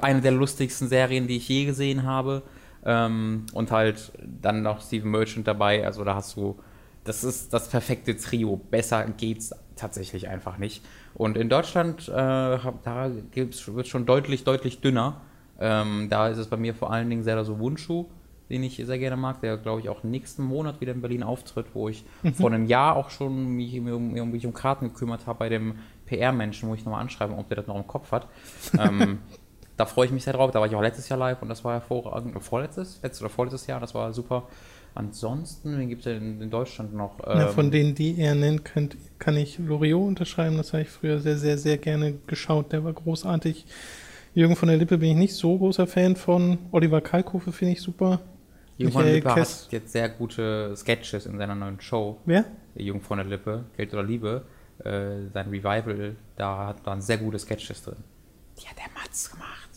eine 0.00 0.20
der 0.20 0.32
lustigsten 0.32 0.88
Serien, 0.88 1.26
die 1.26 1.38
ich 1.38 1.48
je 1.48 1.64
gesehen 1.64 2.04
habe. 2.04 2.42
Ähm, 2.84 3.46
und 3.52 3.72
halt 3.72 4.12
dann 4.40 4.62
noch 4.62 4.80
Steven 4.82 5.10
Merchant 5.10 5.48
dabei. 5.48 5.84
Also 5.84 6.04
da 6.04 6.14
hast 6.14 6.36
du, 6.36 6.56
das 7.02 7.24
ist 7.24 7.52
das 7.52 7.68
perfekte 7.68 8.16
Trio. 8.16 8.56
Besser 8.70 9.04
geht's 9.16 9.52
tatsächlich 9.74 10.28
einfach 10.28 10.56
nicht. 10.56 10.84
Und 11.20 11.36
in 11.36 11.50
Deutschland, 11.50 12.08
äh, 12.08 12.12
da 12.12 13.10
wird 13.34 13.88
schon 13.88 14.06
deutlich, 14.06 14.44
deutlich 14.44 14.80
dünner. 14.80 15.20
Ähm, 15.60 16.08
da 16.08 16.28
ist 16.28 16.38
es 16.38 16.46
bei 16.46 16.56
mir 16.56 16.74
vor 16.74 16.90
allen 16.90 17.10
Dingen 17.10 17.24
sehr 17.24 17.44
so 17.44 17.58
Wunschuh, 17.58 18.06
den 18.48 18.62
ich 18.62 18.76
sehr 18.76 18.98
gerne 18.98 19.18
mag, 19.18 19.42
der 19.42 19.58
glaube 19.58 19.82
ich 19.82 19.90
auch 19.90 20.02
nächsten 20.02 20.42
Monat 20.42 20.80
wieder 20.80 20.94
in 20.94 21.02
Berlin 21.02 21.22
auftritt, 21.22 21.66
wo 21.74 21.90
ich 21.90 22.06
vor 22.32 22.50
einem 22.50 22.64
Jahr 22.64 22.96
auch 22.96 23.10
schon 23.10 23.54
mich, 23.54 23.78
um, 23.78 24.30
mich 24.30 24.46
um 24.46 24.54
Karten 24.54 24.88
gekümmert 24.88 25.26
habe 25.26 25.40
bei 25.40 25.50
dem 25.50 25.74
PR-Menschen, 26.06 26.70
wo 26.70 26.74
ich 26.74 26.86
nochmal 26.86 27.02
anschreibe, 27.02 27.36
ob 27.36 27.48
der 27.48 27.58
das 27.58 27.66
noch 27.66 27.76
im 27.76 27.86
Kopf 27.86 28.12
hat. 28.12 28.26
ähm, 28.78 29.18
da 29.76 29.84
freue 29.84 30.06
ich 30.06 30.12
mich 30.12 30.24
sehr 30.24 30.32
drauf. 30.32 30.52
Da 30.52 30.60
war 30.60 30.68
ich 30.68 30.74
auch 30.74 30.80
letztes 30.80 31.10
Jahr 31.10 31.18
live 31.18 31.42
und 31.42 31.50
das 31.50 31.62
war 31.66 31.74
hervorragend. 31.74 32.42
Vorletztes? 32.42 32.98
Letztes 33.02 33.20
oder 33.20 33.28
vorletztes 33.28 33.66
Jahr, 33.66 33.78
das 33.78 33.94
war 33.94 34.14
super. 34.14 34.48
Ansonsten, 34.94 35.78
wen 35.78 35.88
gibt 35.88 36.00
es 36.00 36.04
denn 36.12 36.40
in 36.40 36.50
Deutschland 36.50 36.94
noch? 36.94 37.18
ja, 37.20 37.48
Ähm, 37.48 37.54
von 37.54 37.70
denen, 37.70 37.94
die 37.94 38.18
er 38.18 38.34
nennt, 38.34 38.64
könnt, 38.64 38.96
kann 39.18 39.36
ich 39.36 39.58
Loriot 39.58 40.06
unterschreiben. 40.08 40.56
Das 40.56 40.72
habe 40.72 40.82
ich 40.82 40.88
früher 40.88 41.18
sehr, 41.20 41.36
sehr, 41.38 41.58
sehr 41.58 41.78
gerne 41.78 42.14
geschaut. 42.26 42.72
Der 42.72 42.84
war 42.84 42.92
großartig. 42.92 43.66
Jürgen 44.34 44.56
von 44.56 44.68
der 44.68 44.76
Lippe 44.78 44.98
bin 44.98 45.10
ich 45.10 45.16
nicht 45.16 45.34
so 45.34 45.56
großer 45.58 45.86
Fan 45.86 46.16
von. 46.16 46.58
Oliver 46.72 47.00
Kalkofe 47.00 47.52
finde 47.52 47.72
ich 47.72 47.80
super. 47.80 48.20
Jürgen 48.78 48.92
von 48.92 49.04
der 49.04 49.14
Lippe 49.14 49.28
Kess- 49.28 49.64
hat 49.66 49.72
jetzt 49.72 49.92
sehr 49.92 50.08
gute 50.08 50.74
Sketches 50.76 51.26
in 51.26 51.36
seiner 51.38 51.54
neuen 51.54 51.80
Show. 51.80 52.18
Wer? 52.26 52.44
Jung 52.76 53.00
von 53.00 53.18
der 53.18 53.26
Lippe, 53.26 53.64
Geld 53.76 53.92
oder 53.92 54.02
Liebe, 54.04 54.44
äh, 54.84 55.28
sein 55.34 55.48
Revival, 55.50 56.14
da 56.36 56.68
hat 56.68 56.86
waren 56.86 57.00
sehr 57.02 57.18
gute 57.18 57.38
Sketches 57.38 57.82
drin. 57.82 57.96
Die 58.62 58.66
hat 58.68 58.76
der 58.78 58.90
Matz 58.94 59.30
gemacht. 59.30 59.69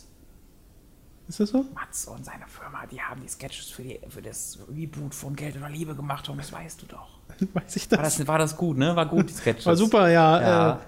Ist 1.28 1.40
das 1.40 1.50
so? 1.50 1.66
Matze 1.74 2.10
und 2.10 2.26
seine 2.26 2.46
Firma, 2.48 2.86
die 2.86 3.02
haben 3.02 3.22
die 3.22 3.28
Sketches 3.28 3.70
für, 3.70 3.84
die, 3.84 4.00
für 4.10 4.22
das 4.22 4.60
Reboot 4.70 5.16
von 5.16 5.36
Geld 5.36 5.56
oder 5.56 5.70
Liebe 5.70 5.96
gemacht, 5.96 6.26
Tom, 6.26 6.38
das 6.38 6.52
weißt 6.52 6.82
du 6.82 6.86
doch. 6.88 7.20
Weiß 7.54 7.76
ich 7.76 7.90
War 7.92 8.00
das? 8.00 8.18
das, 8.18 8.28
war 8.28 8.38
das 8.38 8.58
gut, 8.58 8.78
ne? 8.78 8.96
War 8.96 9.06
gut, 9.06 9.30
die 9.30 9.34
Sketches. 9.34 9.66
War 9.66 9.76
super, 9.76 10.10
ja. 10.10 10.42
Ja. 10.42 10.80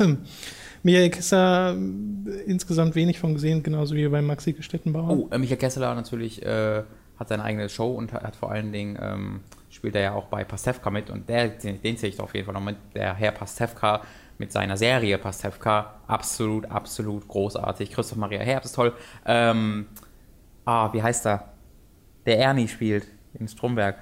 Äh, 0.00 0.16
Michael 0.82 1.10
Kisser 1.10 1.74
äh, 1.74 2.30
insgesamt 2.42 2.94
wenig 2.94 3.18
von 3.18 3.34
gesehen, 3.34 3.62
genauso 3.62 3.94
wie 3.94 4.06
bei 4.08 4.20
Maxi 4.20 4.52
Gestettenbauer. 4.52 5.10
Oh, 5.10 5.28
äh, 5.30 5.38
Michael 5.38 5.58
Kessler 5.58 5.94
natürlich 5.94 6.42
äh, 6.42 6.82
hat 7.18 7.28
seine 7.28 7.44
eigene 7.44 7.68
Show 7.68 7.94
und 7.94 8.12
hat, 8.12 8.36
vor 8.36 8.50
allen 8.50 8.72
Dingen, 8.72 8.98
ähm, 9.00 9.40
spielt 9.70 9.94
er 9.94 10.02
ja 10.02 10.12
auch 10.14 10.26
bei 10.26 10.44
Pastewka 10.44 10.90
mit 10.90 11.10
und 11.10 11.28
der, 11.28 11.48
den, 11.48 11.80
den 11.80 11.96
sehe 11.96 12.08
ich 12.08 12.20
auf 12.20 12.34
jeden 12.34 12.44
Fall 12.44 12.54
noch 12.54 12.60
mit. 12.60 12.76
Der 12.94 13.14
Herr 13.14 13.32
Pastewka 13.32 14.02
mit 14.38 14.52
seiner 14.52 14.76
Serie 14.76 15.18
Pastewka, 15.18 15.94
absolut, 16.06 16.66
absolut 16.66 17.28
großartig. 17.28 17.90
Christoph 17.90 18.18
Maria 18.18 18.40
Herbst 18.40 18.66
ist 18.66 18.74
toll. 18.74 18.92
Ähm, 19.24 19.86
ah, 20.64 20.92
wie 20.92 21.02
heißt 21.02 21.26
er? 21.26 21.52
Der 22.26 22.38
Ernie 22.38 22.68
spielt 22.68 23.06
in 23.38 23.48
Stromberg. 23.48 23.96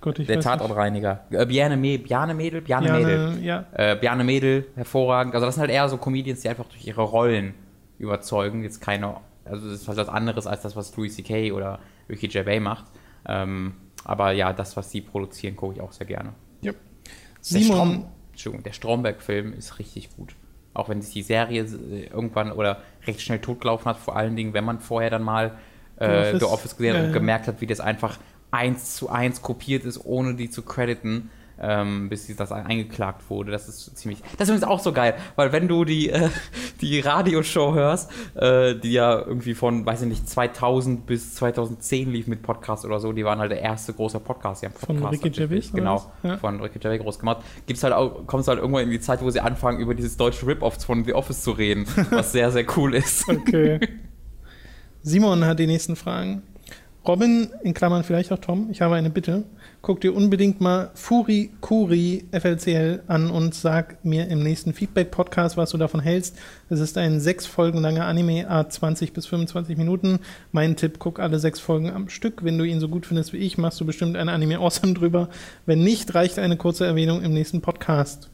Gott, 0.00 0.18
ich 0.18 0.26
Der. 0.26 0.40
Tatortreiniger. 0.40 1.24
Äh, 1.30 1.46
Bjarne, 1.46 1.76
Me 1.76 1.98
Bjarne 1.98 2.34
Mädel? 2.34 2.60
Bjarne 2.60 2.92
Mädel. 2.92 3.36
Bjarne, 3.36 3.40
ja. 3.40 3.66
Äh, 3.72 3.96
Bjarne 3.96 4.24
Mädel, 4.24 4.66
hervorragend. 4.74 5.34
Also 5.34 5.46
das 5.46 5.54
sind 5.54 5.62
halt 5.62 5.70
eher 5.70 5.88
so 5.88 5.96
Comedians, 5.96 6.40
die 6.40 6.48
einfach 6.48 6.66
durch 6.66 6.84
ihre 6.86 7.02
Rollen 7.02 7.54
überzeugen. 7.98 8.64
Jetzt 8.64 8.80
keine, 8.80 9.16
also 9.44 9.70
das 9.70 9.80
ist 9.82 9.88
halt 9.88 9.98
was 9.98 10.08
anderes 10.08 10.46
als 10.48 10.62
das, 10.62 10.74
was 10.74 10.94
Louis 10.96 11.14
C.K. 11.14 11.52
oder 11.52 11.78
Ricky 12.08 12.26
Gervais 12.26 12.60
macht. 12.60 12.86
Ähm, 13.26 13.74
aber 14.04 14.32
ja, 14.32 14.52
das, 14.52 14.76
was 14.76 14.90
sie 14.90 15.00
produzieren, 15.00 15.54
gucke 15.54 15.74
ich 15.76 15.80
auch 15.80 15.92
sehr 15.92 16.06
gerne. 16.06 16.32
Ja. 16.62 16.72
Simon, 17.40 18.06
Entschuldigung, 18.42 18.64
der 18.64 18.72
Stromberg-Film 18.72 19.52
ist 19.52 19.78
richtig 19.78 20.16
gut. 20.16 20.34
Auch 20.74 20.88
wenn 20.88 21.00
sich 21.00 21.14
die 21.14 21.22
Serie 21.22 21.62
äh, 21.62 22.06
irgendwann 22.06 22.50
oder 22.50 22.82
recht 23.06 23.20
schnell 23.20 23.38
totgelaufen 23.38 23.86
hat, 23.86 23.98
vor 23.98 24.16
allen 24.16 24.34
Dingen, 24.34 24.52
wenn 24.52 24.64
man 24.64 24.80
vorher 24.80 25.10
dann 25.10 25.22
mal 25.22 25.58
äh, 25.96 26.36
The 26.36 26.44
Office, 26.46 26.76
gesehen 26.76 26.96
hat 26.96 27.04
und 27.04 27.12
gemerkt 27.12 27.46
hat, 27.46 27.60
wie 27.60 27.66
das 27.66 27.78
einfach 27.78 28.18
eins 28.50 28.96
zu 28.96 29.08
eins 29.08 29.42
kopiert 29.42 29.84
ist, 29.84 30.04
ohne 30.04 30.34
die 30.34 30.50
zu 30.50 30.62
crediten, 30.62 31.30
ähm, 31.60 32.08
bis 32.08 32.34
das 32.36 32.52
eingeklagt 32.52 33.28
wurde. 33.30 33.52
Das 33.52 33.68
ist 33.68 33.96
ziemlich. 33.96 34.20
Das 34.38 34.48
ist 34.48 34.54
übrigens 34.54 34.64
auch 34.64 34.80
so 34.80 34.92
geil, 34.92 35.14
weil 35.36 35.52
wenn 35.52 35.68
du 35.68 35.84
die, 35.84 36.10
äh, 36.10 36.28
die 36.80 37.00
Radioshow 37.00 37.74
hörst, 37.74 38.10
äh, 38.34 38.74
die 38.74 38.92
ja 38.92 39.18
irgendwie 39.18 39.54
von, 39.54 39.84
weiß 39.86 40.02
ich 40.02 40.08
nicht, 40.08 40.28
2000 40.28 41.06
bis 41.06 41.34
2010 41.36 42.10
lief 42.10 42.26
mit 42.26 42.42
Podcast 42.42 42.84
oder 42.84 43.00
so, 43.00 43.12
die 43.12 43.24
waren 43.24 43.38
halt 43.38 43.50
der 43.52 43.60
erste 43.60 43.92
große 43.92 44.20
Podcast. 44.20 44.62
Die 44.62 44.66
haben 44.66 44.74
Von 44.74 44.96
Podcast 44.96 45.12
Ricky 45.24 45.30
tatsächlich, 45.30 45.72
Gervais, 45.72 45.76
Genau? 45.76 46.12
Ja. 46.22 46.36
von 46.38 46.60
Ricky 46.60 46.78
Gervais 46.78 46.98
groß 46.98 47.18
gemacht. 47.18 47.38
Gibt's 47.66 47.82
halt 47.84 47.94
auch, 47.94 48.26
kommst 48.26 48.48
halt 48.48 48.58
irgendwann 48.58 48.84
in 48.84 48.90
die 48.90 49.00
Zeit, 49.00 49.22
wo 49.22 49.30
sie 49.30 49.40
anfangen, 49.40 49.80
über 49.80 49.94
dieses 49.94 50.16
deutsche 50.16 50.46
Rip-Offs 50.46 50.84
von 50.84 51.04
The 51.04 51.14
Office 51.14 51.42
zu 51.42 51.52
reden, 51.52 51.86
was 52.10 52.32
sehr, 52.32 52.50
sehr 52.50 52.64
cool 52.76 52.94
ist. 52.94 53.28
okay. 53.28 53.80
Simon 55.02 55.44
hat 55.44 55.58
die 55.58 55.66
nächsten 55.66 55.96
Fragen. 55.96 56.42
Robin, 57.06 57.50
in 57.64 57.74
Klammern 57.74 58.04
vielleicht 58.04 58.30
auch 58.32 58.38
Tom, 58.38 58.68
ich 58.70 58.80
habe 58.80 58.94
eine 58.94 59.10
Bitte. 59.10 59.44
Guck 59.82 60.00
dir 60.00 60.14
unbedingt 60.14 60.60
mal 60.60 60.92
Furi 60.94 61.50
Kuri 61.60 62.24
FLCL 62.30 63.02
an 63.08 63.32
und 63.32 63.52
sag 63.52 64.04
mir 64.04 64.28
im 64.28 64.40
nächsten 64.40 64.74
Feedback-Podcast, 64.74 65.56
was 65.56 65.70
du 65.70 65.76
davon 65.76 65.98
hältst. 65.98 66.38
Es 66.70 66.78
ist 66.78 66.96
ein 66.96 67.18
sechs 67.18 67.46
Folgen 67.46 67.80
langer 67.80 68.06
Anime, 68.06 68.48
a 68.48 68.68
20 68.68 69.12
bis 69.12 69.26
25 69.26 69.76
Minuten. 69.76 70.20
Mein 70.52 70.76
Tipp, 70.76 71.00
guck 71.00 71.18
alle 71.18 71.40
sechs 71.40 71.58
Folgen 71.58 71.90
am 71.90 72.08
Stück. 72.08 72.44
Wenn 72.44 72.58
du 72.58 72.64
ihn 72.64 72.78
so 72.78 72.86
gut 72.88 73.06
findest 73.06 73.32
wie 73.32 73.38
ich, 73.38 73.58
machst 73.58 73.80
du 73.80 73.84
bestimmt 73.84 74.16
ein 74.16 74.28
Anime 74.28 74.60
Awesome 74.60 74.94
drüber. 74.94 75.28
Wenn 75.66 75.82
nicht, 75.82 76.14
reicht 76.14 76.38
eine 76.38 76.56
kurze 76.56 76.86
Erwähnung 76.86 77.20
im 77.20 77.34
nächsten 77.34 77.60
Podcast. 77.60 78.30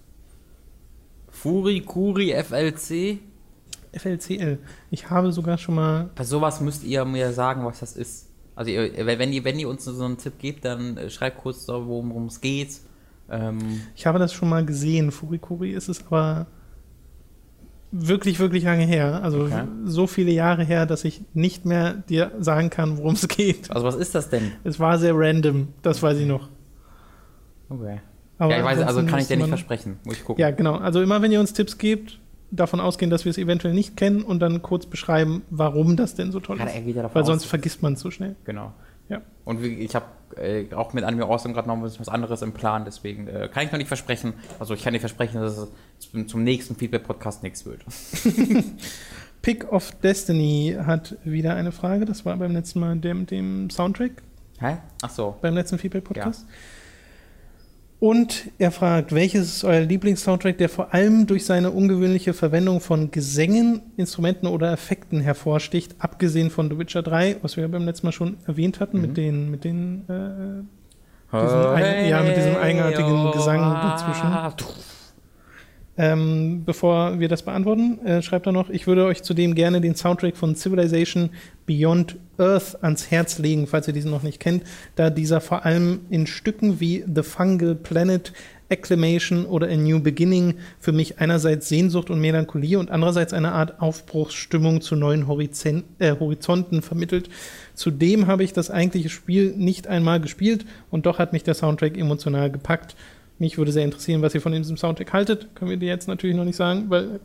Furi 1.31 1.81
Kuri 1.81 2.35
FLC. 2.45 3.21
FLCL. 3.97 4.59
Ich 4.90 5.09
habe 5.09 5.33
sogar 5.33 5.57
schon 5.57 5.76
mal 5.76 6.11
Bei 6.14 6.25
sowas 6.25 6.61
müsst 6.61 6.85
ihr 6.85 7.07
mir 7.07 7.33
sagen, 7.33 7.64
was 7.64 7.81
das 7.81 7.97
ist. 7.97 8.28
Also 8.59 8.73
ihr, 8.73 9.07
wenn, 9.07 9.33
ihr, 9.33 9.45
wenn 9.45 9.57
ihr 9.61 9.69
uns 9.69 9.85
so 9.85 10.05
einen 10.05 10.19
Tipp 10.19 10.33
gebt, 10.41 10.65
dann 10.65 10.97
äh, 10.97 11.11
schreibt 11.11 11.38
kurz, 11.38 11.65
da, 11.67 11.75
worum 11.75 12.27
es 12.27 12.41
geht. 12.41 12.81
Ähm, 13.31 13.59
Ich 13.95 14.05
habe 14.05 14.19
das 14.19 14.33
schon 14.33 14.49
mal 14.49 14.65
gesehen. 14.65 15.12
Furikuri 15.12 15.71
ist 15.71 15.88
es 15.88 16.05
aber 16.05 16.49
wirklich, 17.93 18.41
wirklich 18.41 18.65
lange 18.65 18.85
her. 18.85 19.23
Also 19.23 19.43
Okay. 19.45 19.62
so 19.85 20.09
viele 20.09 20.33
Jahre 20.33 20.65
her, 20.65 20.87
dass 20.87 21.05
ich 21.05 21.23
nicht 21.35 21.67
mehr 21.67 21.95
dir 22.09 22.33
sagen 22.41 22.69
kann, 22.69 22.99
worum 22.99 23.15
es 23.15 23.29
geht. 23.29 23.71
also 23.71 23.87
was 23.87 23.95
ist 23.95 24.17
das 24.17 24.29
denn? 24.29 24.50
Es 24.65 24.81
war 24.81 24.99
sehr 24.99 25.12
random, 25.17 25.69
das 25.83 26.03
weiß 26.03 26.19
ich 26.19 26.27
noch. 26.27 26.49
Okay. 27.69 28.00
Aber 28.38 28.53
ja, 28.53 28.59
ich 28.59 28.65
weiß, 28.65 28.81
also 28.81 29.05
kann 29.07 29.21
ich 29.21 29.29
dir 29.29 29.37
nicht 29.37 29.49
versprechen. 29.49 29.99
Muss 30.05 30.17
ich 30.17 30.25
gucken. 30.25 30.41
Ja, 30.41 30.50
genau. 30.50 30.75
Also 30.79 31.00
immer, 31.00 31.23
wenn 31.23 31.31
ihr 31.31 31.38
uns 31.38 31.53
Tipps 31.53 31.79
gebt, 31.79 32.19
davon 32.50 32.81
ausgehen, 32.81 33.11
dass 33.11 33.25
wir 33.25 33.31
es 33.31 33.38
eventuell 33.38 33.75
nicht 33.75 33.97
kennen 33.97 34.23
und 34.23 34.40
dann 34.40 34.62
kurz 34.62 34.87
beschreiben, 34.87 35.43
warum 35.50 35.97
das 35.97 36.14
denn 36.14 36.33
so 36.33 36.40
toll 36.40 36.57
Kann 36.57 36.69
ist. 36.69 37.14
Weil 37.14 37.25
sonst 37.25 37.45
vergisst 37.45 37.83
man 37.83 37.95
es 37.95 38.00
so 38.00 38.11
schnell. 38.11 38.37
Genau. 38.45 38.73
Ja. 39.09 39.23
Und 39.45 39.64
ich 39.64 39.95
habe 39.95 40.07
äh, 40.37 40.73
auch 40.75 40.93
mit 40.93 41.05
Anime 41.05 41.25
Awesome 41.25 41.55
gerade 41.55 41.69
noch 41.69 41.76
ein 41.76 41.83
bisschen 41.83 42.00
was 42.00 42.09
anderes 42.09 42.43
im 42.43 42.52
Plan, 42.52 42.85
deswegen 42.85 43.26
äh, 43.26 43.49
kann 43.52 43.64
ich 43.64 43.73
noch 43.73 43.78
nicht 43.78 43.88
versprechen. 43.88 44.35
Also 44.59 44.75
ich 44.75 44.83
kann 44.83 44.93
nicht 44.93 45.00
versprechen, 45.00 45.40
dass 45.40 45.57
es 45.57 45.69
zum, 45.99 46.28
zum 46.28 46.45
nächsten 46.45 46.76
Feedback-Podcast 46.76 47.43
nichts 47.43 47.64
wird. 47.64 47.85
Pick 49.43 49.73
of 49.73 49.93
Destiny 50.02 50.76
hat 50.85 51.17
wieder 51.25 51.55
eine 51.55 51.73
Frage. 51.73 52.05
Das 52.05 52.25
war 52.26 52.37
beim 52.37 52.52
letzten 52.52 52.81
Mal 52.81 52.97
dem, 52.97 53.25
dem 53.26 53.71
Soundtrack. 53.71 54.23
Hä? 54.59 54.78
Ach 55.02 55.11
so. 55.11 55.37
beim 55.40 55.55
letzten 55.55 55.78
Feedback-Podcast. 55.78 56.45
Und 58.00 58.50
er 58.59 58.71
fragt, 58.71 59.12
welches 59.12 59.49
ist 59.57 59.64
euer 59.64 59.81
Lieblingssoundtrack, 59.81 60.57
der 60.59 60.69
vor 60.69 60.95
allem 60.95 61.26
durch 61.26 61.45
seine 61.45 61.73
ungewöhnliche 61.73 62.33
Verwendung 62.33 62.81
von 62.81 63.11
Gesängen, 63.11 63.81
Instrumenten 63.97 64.47
oder 64.47 64.73
Effekten 64.73 65.21
hervorsticht, 65.21 65.97
abgesehen 65.99 66.50
von 66.50 66.71
The 66.71 66.78
Witcher 66.78 67.02
3, 67.02 67.38
was 67.43 67.57
wir 67.57 67.67
beim 67.67 67.85
letzten 67.85 68.07
Mal 68.07 68.12
schon 68.12 68.37
erwähnt 68.47 68.78
hatten, 68.78 69.00
mit 69.00 69.17
den, 69.17 69.50
mit 69.50 69.64
den 69.64 70.05
äh, 70.09 71.33
ein- 71.75 72.09
ja, 72.09 72.23
mit 72.23 72.37
diesem 72.37 72.57
eigenartigen 72.57 73.33
Gesang 73.33 73.61
dazwischen. 73.61 74.33
Ähm, 76.00 76.62
bevor 76.64 77.19
wir 77.19 77.26
das 77.28 77.43
beantworten, 77.43 77.99
äh, 78.07 78.23
schreibt 78.23 78.47
er 78.47 78.52
noch, 78.52 78.71
ich 78.71 78.87
würde 78.87 79.07
euch 79.07 79.25
zudem 79.25 79.57
gerne 79.57 79.81
den 79.81 79.97
Soundtrack 79.97 80.37
von 80.37 80.55
Civilization 80.55 81.31
Beyond 81.67 82.17
Earth 82.38 82.83
ans 82.83 83.11
Herz 83.11 83.38
legen, 83.38 83.66
falls 83.66 83.88
ihr 83.88 83.95
diesen 83.95 84.11
noch 84.11 84.23
nicht 84.23 84.40
kennt, 84.40 84.64
da 84.97 85.11
dieser 85.11 85.40
vor 85.40 85.64
allem 85.64 86.00
in 86.11 86.26
Stücken 86.26 86.80
wie 86.80 87.04
The 87.12 87.23
Fungal 87.23 87.75
Planet, 87.75 88.33
Acclamation 88.71 89.47
oder 89.47 89.68
A 89.68 89.76
New 89.76 90.00
Beginning 90.00 90.54
für 90.78 90.92
mich 90.92 91.18
einerseits 91.18 91.68
Sehnsucht 91.68 92.11
und 92.11 92.21
Melancholie 92.21 92.78
und 92.78 92.90
andererseits 92.90 93.33
eine 93.33 93.52
Art 93.52 93.80
Aufbruchsstimmung 93.80 94.80
zu 94.80 94.95
neuen 94.95 95.26
Horizon 95.26 95.85
äh, 95.99 96.14
Horizonten 96.18 96.83
vermittelt. 96.83 97.30
Zudem 97.75 98.26
habe 98.26 98.45
ich 98.45 98.52
das 98.52 98.71
eigentliche 98.71 99.09
Spiel 99.09 99.54
nicht 99.57 99.87
einmal 99.87 100.21
gespielt 100.21 100.66
und 100.90 101.07
doch 101.07 101.18
hat 101.18 101.33
mich 101.33 101.45
der 101.45 101.54
Soundtrack 101.54 101.97
emotional 101.97 102.50
gepackt. 102.50 102.95
Mich 103.38 103.57
würde 103.57 103.73
sehr 103.73 103.85
interessieren, 103.85 104.21
was 104.21 104.35
ihr 104.35 104.40
von 104.40 104.52
diesem 104.52 104.76
Soundtrack 104.76 105.12
haltet. 105.12 105.54
Können 105.54 105.71
wir 105.71 105.76
dir 105.76 105.88
jetzt 105.88 106.09
natürlich 106.09 106.37
noch 106.37 106.45
nicht 106.45 106.57
sagen, 106.57 106.87
weil 106.90 107.21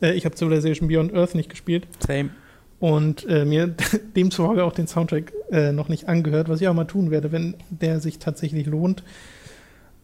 äh, 0.00 0.14
ich 0.14 0.24
habe 0.24 0.36
Civilization 0.36 0.88
Beyond 0.88 1.14
Earth 1.14 1.34
nicht 1.34 1.50
gespielt 1.50 1.86
Same. 2.04 2.30
Und 2.78 3.26
äh, 3.28 3.44
mir 3.44 3.74
demzufolge 4.16 4.64
auch 4.64 4.72
den 4.72 4.86
Soundtrack 4.86 5.32
äh, 5.50 5.72
noch 5.72 5.88
nicht 5.88 6.08
angehört, 6.08 6.48
was 6.48 6.60
ich 6.60 6.68
auch 6.68 6.74
mal 6.74 6.84
tun 6.84 7.10
werde, 7.10 7.32
wenn 7.32 7.54
der 7.70 8.00
sich 8.00 8.18
tatsächlich 8.18 8.66
lohnt. 8.66 9.02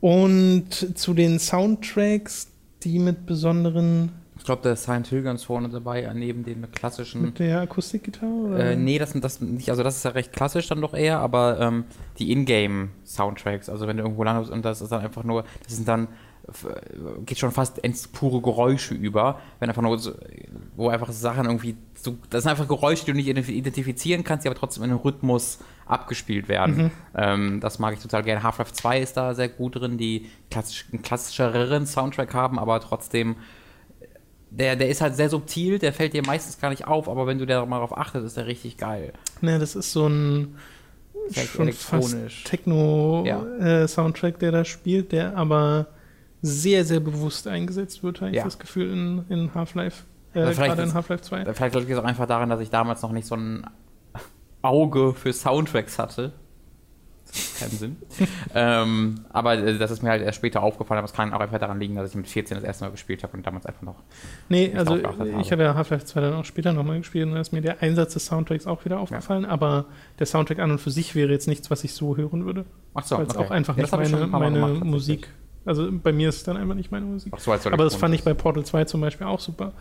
Und 0.00 0.98
zu 0.98 1.14
den 1.14 1.38
Soundtracks, 1.38 2.48
die 2.82 2.98
mit 2.98 3.24
besonderen, 3.24 4.10
Ich 4.36 4.44
glaube, 4.44 4.62
da 4.64 4.72
ist 4.72 4.82
Silent 4.84 5.06
Hill 5.06 5.22
ganz 5.22 5.44
vorne 5.44 5.68
dabei, 5.68 6.10
neben 6.14 6.44
den 6.44 6.68
klassischen. 6.72 7.22
mit 7.22 7.38
der 7.38 7.60
Akustikgitarre? 7.60 8.32
Oder? 8.32 8.70
Äh, 8.72 8.76
nee, 8.76 8.98
das, 8.98 9.12
das 9.12 9.40
nicht, 9.40 9.70
also 9.70 9.84
das 9.84 9.98
ist 9.98 10.04
ja 10.04 10.10
recht 10.10 10.32
klassisch 10.32 10.66
dann 10.66 10.80
doch 10.80 10.94
eher, 10.94 11.20
aber 11.20 11.60
ähm, 11.60 11.84
die 12.18 12.32
Ingame-Soundtracks, 12.32 13.68
also 13.68 13.86
wenn 13.86 13.98
du 13.98 14.02
irgendwo 14.02 14.24
lang 14.24 14.40
bist 14.40 14.50
und 14.50 14.64
das 14.64 14.80
ist 14.80 14.90
dann 14.90 15.02
einfach 15.02 15.22
nur, 15.22 15.44
das 15.62 15.76
sind 15.76 15.86
dann, 15.86 16.08
geht 17.24 17.38
schon 17.38 17.52
fast 17.52 17.78
ins 17.78 18.08
pure 18.08 18.40
Geräusche 18.42 18.94
über, 18.94 19.40
wenn 19.60 19.68
einfach 19.68 19.82
nur, 19.82 19.98
so, 19.98 20.12
wo 20.76 20.88
einfach 20.88 21.10
Sachen 21.12 21.46
irgendwie, 21.46 21.76
so, 21.94 22.16
das 22.30 22.42
sind 22.42 22.50
einfach 22.50 22.66
Geräusche, 22.66 23.04
die 23.04 23.12
du 23.12 23.16
nicht 23.16 23.28
identif- 23.28 23.48
identifizieren 23.50 24.24
kannst, 24.24 24.44
die 24.44 24.48
aber 24.48 24.58
trotzdem 24.58 24.82
in 24.82 24.90
einem 24.90 24.98
Rhythmus 24.98 25.58
abgespielt 25.86 26.48
werden. 26.48 26.90
Ähm, 27.14 27.60
das 27.60 27.78
mag 27.78 27.94
ich 27.94 28.00
total 28.00 28.22
gerne. 28.22 28.42
Half-Life 28.42 28.72
2 28.72 29.00
ist 29.00 29.16
da 29.16 29.34
sehr 29.34 29.48
gut 29.48 29.76
drin, 29.76 29.98
die 29.98 30.30
klassisch, 30.50 30.86
einen 30.92 31.02
klassischeren 31.02 31.86
Soundtrack 31.86 32.34
haben, 32.34 32.58
aber 32.58 32.80
trotzdem 32.80 33.36
der, 34.50 34.76
der 34.76 34.88
ist 34.90 35.00
halt 35.00 35.16
sehr 35.16 35.30
subtil, 35.30 35.78
der 35.78 35.92
fällt 35.92 36.12
dir 36.12 36.22
meistens 36.26 36.60
gar 36.60 36.68
nicht 36.68 36.86
auf, 36.86 37.08
aber 37.08 37.26
wenn 37.26 37.38
du 37.38 37.46
da 37.46 37.64
mal 37.64 37.78
drauf 37.78 37.96
achtest, 37.96 38.26
ist 38.26 38.36
der 38.36 38.46
richtig 38.46 38.76
geil. 38.76 39.12
Ne, 39.40 39.58
das 39.58 39.74
ist 39.74 39.92
so 39.92 40.06
ein 40.06 40.56
schon 41.30 41.72
fast. 41.72 42.16
Techno-Soundtrack, 42.44 43.88
Soundtrack, 43.88 44.38
der 44.40 44.52
da 44.52 44.64
spielt, 44.64 45.12
der 45.12 45.36
aber 45.36 45.86
sehr, 46.42 46.84
sehr 46.84 47.00
bewusst 47.00 47.46
eingesetzt 47.46 48.02
wird, 48.02 48.20
habe 48.20 48.30
ich 48.30 48.36
Ja. 48.36 48.44
das 48.44 48.58
Gefühl, 48.58 48.90
in, 48.90 49.24
in 49.28 49.54
Half-Life, 49.54 50.04
äh, 50.34 50.52
vielleicht 50.52 50.60
gerade 50.60 50.82
in 50.82 50.94
Half-Life 50.94 51.22
2. 51.22 51.54
Vielleicht 51.54 51.74
liegt 51.76 51.90
es 51.90 51.98
auch 51.98 52.04
einfach 52.04 52.26
daran, 52.26 52.50
dass 52.50 52.60
ich 52.60 52.70
damals 52.70 53.00
noch 53.02 53.12
nicht 53.12 53.26
so 53.26 53.36
ein 53.36 53.64
Auge 54.62 55.14
für 55.14 55.32
Soundtracks 55.32 55.98
hatte. 55.98 56.32
keinen 57.58 57.70
Sinn. 57.70 57.96
ähm, 58.54 59.20
aber 59.32 59.54
äh, 59.56 59.78
das 59.78 59.90
ist 59.90 60.02
mir 60.02 60.10
halt 60.10 60.22
erst 60.22 60.36
später 60.36 60.62
aufgefallen, 60.62 60.98
aber 60.98 61.06
es 61.06 61.12
kann 61.12 61.32
auch 61.32 61.40
einfach 61.40 61.58
daran 61.58 61.78
liegen, 61.80 61.94
dass 61.94 62.10
ich 62.10 62.16
mit 62.16 62.26
14 62.28 62.56
das 62.56 62.64
erste 62.64 62.84
Mal 62.84 62.90
gespielt 62.90 63.22
habe 63.22 63.36
und 63.36 63.46
damals 63.46 63.64
einfach 63.64 63.82
noch. 63.82 64.02
Nee, 64.48 64.72
also 64.76 65.02
habe. 65.02 65.28
ich 65.40 65.50
habe 65.52 65.62
ja 65.62 65.74
Half-Life 65.74 66.04
2 66.04 66.20
dann 66.20 66.34
auch 66.34 66.44
später 66.44 66.72
nochmal 66.72 66.98
gespielt 66.98 67.26
und 67.28 67.34
da 67.34 67.40
ist 67.40 67.52
mir 67.52 67.60
der 67.62 67.80
Einsatz 67.82 68.14
des 68.14 68.26
Soundtracks 68.26 68.66
auch 68.66 68.84
wieder 68.84 68.98
aufgefallen, 68.98 69.44
aber 69.44 69.86
der 70.18 70.26
Soundtrack 70.26 70.58
an 70.58 70.72
und 70.72 70.78
für 70.78 70.90
sich 70.90 71.14
wäre 71.14 71.30
jetzt 71.30 71.46
nichts, 71.48 71.70
was 71.70 71.84
ich 71.84 71.94
so 71.94 72.16
hören 72.16 72.44
würde. 72.44 72.64
Ach 72.94 73.04
so, 73.04 73.16
weil 73.16 73.26
es 73.26 73.36
okay. 73.36 73.46
auch 73.46 73.50
einfach 73.50 73.76
Ja, 73.76 73.82
nicht 73.84 73.92
meine, 74.12 74.26
meine 74.26 74.60
gemacht, 74.60 74.84
Musik. 74.84 75.28
Also 75.64 75.88
bei 75.90 76.12
mir 76.12 76.28
ist 76.28 76.36
es 76.36 76.42
dann 76.42 76.56
einfach 76.56 76.74
nicht 76.74 76.90
meine 76.90 77.06
Musik. 77.06 77.32
Ach 77.36 77.40
so, 77.40 77.52
als 77.52 77.66
Aber 77.66 77.84
das 77.84 77.94
fand 77.94 78.14
ich 78.14 78.24
bei 78.24 78.34
Portal 78.34 78.64
2 78.64 78.84
zum 78.84 79.00
Beispiel 79.00 79.26
auch 79.26 79.40
super. 79.40 79.72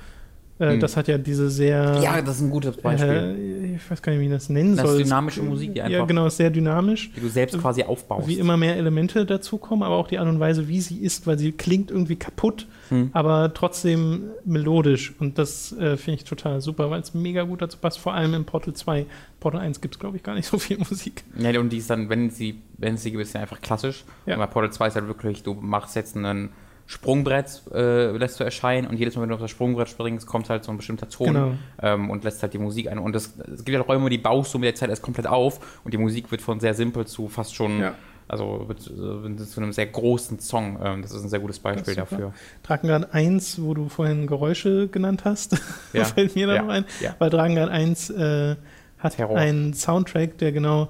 Äh, 0.62 0.74
Hm. 0.74 0.80
Das 0.80 0.96
hat 0.96 1.08
ja 1.08 1.18
diese 1.18 1.50
sehr. 1.50 2.00
Ja, 2.04 2.22
das 2.22 2.36
ist 2.36 2.42
ein 2.44 2.52
gutes 2.52 2.78
Beispiel. 2.78 3.10
Äh, 3.10 3.76
ich 3.78 3.90
weiß 3.92 4.02
gar 4.02 4.12
nicht, 4.12 4.22
wie 4.22 4.26
ich 4.26 4.32
das 4.32 4.48
nennen 4.50 4.76
Das 4.76 4.86
ist 4.86 4.92
soll. 4.92 5.04
dynamische 5.04 5.42
Musik, 5.42 5.74
die 5.74 5.80
Ja, 5.80 5.86
einfach- 5.86 6.08
genau, 6.08 6.28
ist 6.28 6.38
sehr 6.38 6.52
dynamisch. 6.52 7.12
die 7.16 7.20
du 7.22 7.30
selbst 7.30 7.58
quasi 7.60 7.84
aufbaust. 7.84 8.28
Wie 8.28 8.36
immer 8.38 8.58
mehr 8.58 8.76
Elemente 8.78 9.26
dazukommen, 9.26 9.82
aber 9.84 9.96
auch 9.96 10.08
die 10.08 10.20
Art 10.20 10.28
und 10.28 10.40
Weise, 10.40 10.68
wie 10.68 10.80
sie 10.82 10.98
ist, 11.00 11.26
weil 11.26 11.40
sie 11.40 11.52
klingt 11.52 11.90
irgendwie 11.90 12.16
kaputt, 12.16 12.68
Hm. 12.90 13.10
aber 13.14 13.54
trotzdem 13.56 14.26
melodisch. 14.46 15.14
Und 15.20 15.38
das 15.40 15.72
äh, 15.74 15.98
finde 15.98 16.20
ich 16.20 16.24
total 16.26 16.62
super, 16.62 16.90
weil 16.92 17.02
es 17.02 17.14
mega 17.16 17.44
gut 17.44 17.62
dazu 17.62 17.78
passt, 17.80 17.98
vor 18.00 18.14
allem 18.14 18.34
in 18.36 18.46
Portal 18.46 18.74
2. 18.76 19.06
Portal 19.40 19.62
1 19.62 19.82
gibt 19.82 19.96
es, 19.96 20.00
glaube 20.00 20.18
ich, 20.18 20.24
gar 20.24 20.36
nicht 20.36 20.46
so 20.48 20.60
viel 20.60 20.78
Musik. 20.90 21.24
Ja, 21.40 21.60
und 21.60 21.70
die 21.70 21.78
ist 21.78 21.90
dann, 21.90 22.10
wenn 22.10 22.30
sie, 22.30 22.60
wenn 22.78 22.98
sie 22.98 23.10
gibt, 23.12 23.24
ist 23.24 23.34
ja 23.34 23.42
einfach 23.42 23.62
klassisch. 23.62 24.04
Ja. 24.28 24.36
Und 24.36 24.42
bei 24.42 24.46
Portal 24.48 24.72
2 24.72 24.88
ist 24.90 24.96
halt 24.96 25.08
wirklich, 25.08 25.42
du 25.42 25.56
machst 25.56 25.96
jetzt 25.96 26.16
einen 26.16 26.50
Sprungbrett, 26.92 27.62
äh, 27.74 28.12
lässt 28.18 28.38
du 28.40 28.44
erscheinen 28.44 28.86
und 28.88 28.98
jedes 28.98 29.16
Mal, 29.16 29.22
wenn 29.22 29.30
du 29.30 29.36
auf 29.36 29.42
das 29.42 29.50
Sprungbrett 29.52 29.88
springst, 29.88 30.28
kommt 30.28 30.50
halt 30.50 30.66
so 30.66 30.72
ein 30.72 30.78
bestimmter 30.78 31.08
Ton 31.08 31.28
Genau. 31.28 31.52
ähm, 31.82 32.10
und 32.10 32.26
lässt 32.26 32.44
halt 32.44 32.54
die 32.54 32.58
Musik 32.58 32.90
ein. 32.92 33.00
Und 33.00 33.16
es, 33.16 33.34
es 33.54 33.64
gibt 33.64 33.70
ja 33.70 33.80
Räume, 33.82 34.10
die 34.10 34.18
baust 34.18 34.54
du 34.54 34.60
mit 34.60 34.68
der 34.68 34.76
Zeit 34.76 34.90
erst 34.90 35.02
komplett 35.02 35.26
auf 35.26 35.80
und 35.86 35.94
die 35.94 35.98
Musik 35.98 36.30
wird 36.32 36.42
von 36.42 36.60
sehr 36.60 36.74
simpel 36.74 37.08
zu 37.08 37.30
fast 37.30 37.56
schon, 37.56 37.80
Ja. 37.80 37.96
also 38.28 38.68
äh, 38.70 38.76
zu 38.76 39.62
einem 39.62 39.72
sehr 39.72 39.86
großen 39.88 40.40
Song. 40.40 40.80
Ähm, 40.84 41.02
das 41.02 41.14
ist 41.14 41.24
ein 41.24 41.30
sehr 41.30 41.40
gutes 41.40 41.60
Beispiel 41.60 41.96
dafür. 41.96 42.34
Drakengard 42.64 43.14
1, 43.14 43.62
wo 43.62 43.74
du 43.74 43.88
vorhin 43.88 44.28
Geräusche 44.28 44.90
genannt 44.90 45.22
hast, 45.24 45.58
Ja. 45.94 46.04
fällt 46.04 46.36
mir 46.36 46.48
da 46.48 46.56
Ja. 46.56 46.62
noch 46.64 46.70
ein. 46.74 46.84
Ja. 47.00 47.16
Weil 47.20 47.30
Drakengard 47.30 47.70
1 47.70 48.10
äh, 48.10 48.56
hat 49.00 49.16
Terror. 49.16 49.38
einen 49.38 49.74
Soundtrack, 49.74 50.38
der 50.40 50.52
genau 50.52 50.90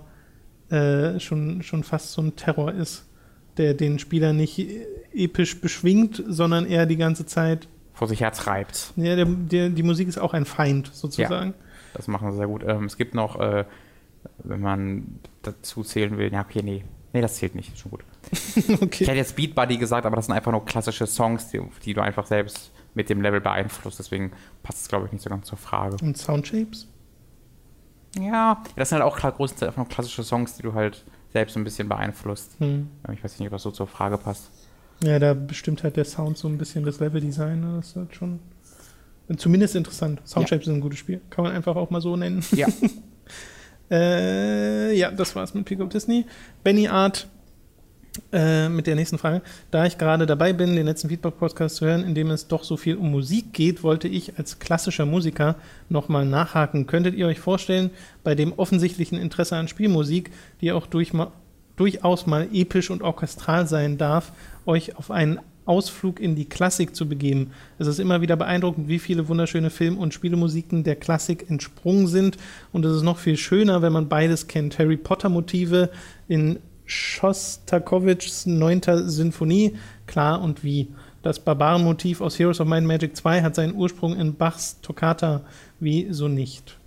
äh, 0.72 1.20
schon, 1.20 1.62
schon 1.62 1.84
fast 1.84 2.14
so 2.14 2.22
ein 2.24 2.36
Terror 2.36 2.72
ist, 2.72 3.06
der 3.58 3.74
den 3.74 4.00
Spieler 4.00 4.34
nicht 4.34 4.66
episch 5.14 5.60
beschwingt, 5.60 6.24
sondern 6.28 6.66
eher 6.66 6.86
die 6.86 6.98
ganze 6.98 7.26
Zeit. 7.26 7.68
Vor 7.94 8.08
sich 8.08 8.22
her 8.22 8.32
treibt. 8.32 8.94
Ja, 8.96 9.16
der, 9.16 9.26
der, 9.26 9.70
die 9.70 9.84
Musik 9.84 10.08
ist 10.08 10.18
auch 10.18 10.34
ein 10.34 10.46
Feind, 10.46 10.90
sozusagen. 10.94 11.54
Das 11.94 12.08
machen 12.08 12.32
sie 12.32 12.38
sehr 12.38 12.48
gut. 12.48 12.64
Ähm, 12.66 12.86
es 12.86 12.98
gibt 12.98 13.14
noch, 13.14 13.40
äh, 13.40 13.66
wenn 14.44 14.62
man 14.62 15.20
dazu 15.42 15.84
zählen 15.84 16.18
will, 16.18 16.32
ja, 16.32 16.42
okay, 16.42 16.62
nee. 16.64 16.84
Nee, 17.14 17.22
das 17.22 17.36
zählt 17.36 17.56
nicht, 17.56 17.78
schon 17.78 17.92
gut. 17.92 18.04
Ich 18.56 18.82
okay. 18.82 19.06
hätte 19.06 19.18
jetzt 19.18 19.36
Beat 19.36 19.54
Buddy 19.54 19.78
gesagt, 19.78 20.06
aber 20.06 20.16
das 20.16 20.28
sind 20.28 20.36
einfach 20.36 20.52
nur 20.52 20.66
klassische 20.66 21.06
Songs, 21.08 21.50
die, 21.50 21.62
die 21.84 21.94
du 21.94 22.02
einfach 22.02 22.26
selbst 22.26 22.72
mit 22.94 23.10
dem 23.10 23.22
Level 23.22 23.42
beeinflusst. 23.42 24.00
Deswegen 24.00 24.32
passt 24.64 24.82
es, 24.82 24.88
glaube 24.88 25.08
ich, 25.08 25.12
nicht 25.12 25.22
so 25.22 25.30
ganz 25.30 25.48
zur 25.48 25.58
Frage. 25.58 25.98
Und 26.02 26.18
Soundshapes? 26.18 26.88
Ja, 28.20 28.64
das 28.76 28.90
sind 28.90 29.00
halt 29.00 29.10
auch 29.10 29.18
klar, 29.18 29.32
größtenteils 29.32 29.70
einfach 29.70 29.84
nur 29.84 29.90
klassische 29.90 30.24
Songs, 30.24 30.56
die 30.56 30.64
du 30.64 30.74
halt 30.74 31.06
selbst 31.34 31.56
ein 31.58 31.64
bisschen 31.64 31.90
beeinflusst. 31.90 32.56
Hm. 32.60 32.90
Ich 33.14 33.24
weiß 33.24 33.40
nicht, 33.40 33.48
ob 33.48 33.54
das 33.54 33.64
so 33.64 33.72
zur 33.72 33.88
Frage 33.88 34.18
passt. 34.18 34.50
Ja, 35.04 35.18
da 35.20 35.34
bestimmt 35.34 35.84
halt 35.84 35.98
der 35.98 36.06
Sound 36.06 36.38
so 36.38 36.48
ein 36.48 36.58
bisschen 36.58 36.86
das 36.86 37.00
Leveldesign. 37.00 37.60
Ne? 37.60 37.78
Das 37.78 37.90
ist 37.90 37.96
halt 37.96 38.16
schon 38.16 38.40
zumindest 39.38 39.76
interessant. 39.76 40.22
Soundshapes 40.26 40.66
sind 40.66 40.76
ein 40.76 40.82
gutes 40.82 41.00
Spiel. 41.00 41.22
Kann 41.30 41.44
man 41.44 41.54
einfach 41.54 41.76
auch 41.76 41.90
mal 41.90 42.02
so 42.02 42.16
nennen. 42.16 42.44
Ja. 42.52 42.68
Äh, 43.92 44.96
ja, 44.96 45.12
das 45.12 45.36
war's 45.36 45.54
mit 45.54 45.66
Pick 45.66 45.82
Up 45.82 45.90
Disney. 45.90 46.26
Benny 46.64 46.88
Art 46.88 47.28
äh, 48.34 48.70
mit 48.70 48.88
der 48.88 48.96
nächsten 48.96 49.18
Frage. 49.18 49.42
Da 49.72 49.86
ich 49.86 49.98
gerade 49.98 50.26
dabei 50.26 50.54
bin, 50.54 50.76
den 50.76 50.86
letzten 50.86 51.10
Feedback-Podcast 51.10 51.78
zu 51.78 51.86
hören, 51.86 52.04
in 52.04 52.16
dem 52.16 52.32
es 52.32 52.48
doch 52.48 52.64
so 52.64 52.78
viel 52.78 52.96
um 52.96 53.12
Musik 53.12 53.54
geht, 53.54 53.84
wollte 53.84 54.08
ich 54.08 54.38
als 54.38 54.60
klassischer 54.60 55.06
Musiker 55.06 55.56
nochmal 55.90 56.26
nachhaken. 56.26 56.88
Könntet 56.88 57.16
ihr 57.16 57.28
euch 57.28 57.40
vorstellen, 57.40 57.92
bei 58.24 58.36
dem 58.36 58.54
offensichtlichen 58.54 59.18
Interesse 59.18 59.56
an 59.58 59.68
Spielmusik, 59.68 60.32
die 60.62 60.72
auch 60.72 60.88
durch 60.88 61.14
ma 61.14 61.32
durchaus 61.78 62.28
mal 62.28 62.48
episch 62.54 62.92
und 62.92 63.02
orchestral 63.02 63.66
sein 63.66 63.98
darf, 63.98 64.34
euch 64.66 64.98
auf 64.98 65.10
einen 65.10 65.40
Ausflug 65.66 66.20
in 66.20 66.36
die 66.36 66.46
Klassik 66.46 66.96
zu 66.96 67.08
begeben. 67.08 67.52
Es 67.80 67.88
ist 67.88 68.00
immer 68.00 68.22
wieder 68.22 68.36
beeindruckend, 68.36 68.88
wie 68.88 69.00
viele 69.00 69.28
wunderschöne 69.28 69.70
Film- 69.70 69.98
und 69.98 70.14
Spielemusiken 70.14 70.84
der 70.84 70.96
Klassik 70.96 71.50
entsprungen 71.50 72.08
sind. 72.08 72.38
Und 72.72 72.86
es 72.86 72.96
ist 72.96 73.04
noch 73.04 73.18
viel 73.18 73.38
schöner, 73.38 73.82
wenn 73.82 73.94
man 73.94 74.10
beides 74.10 74.48
kennt. 74.48 74.80
Harry 74.80 74.98
Potter-Motive 74.98 75.90
in 76.28 76.60
Schostakowitschs 76.92 78.46
neunter 78.46 79.10
Sinfonie, 79.10 79.78
klar 80.08 80.42
und 80.42 80.64
wie. 80.64 80.90
Das 81.24 81.40
Barbarenmotiv 81.40 82.20
aus 82.20 82.38
Heroes 82.40 82.60
of 82.60 82.68
Might 82.68 82.80
and 82.80 82.88
Magic 82.88 83.16
2 83.16 83.42
hat 83.44 83.54
seinen 83.56 83.76
Ursprung 83.76 84.16
in 84.16 84.36
Bachs 84.36 84.82
Toccata, 84.82 85.42
wie 85.80 86.08
so 86.12 86.28
nicht. 86.28 86.80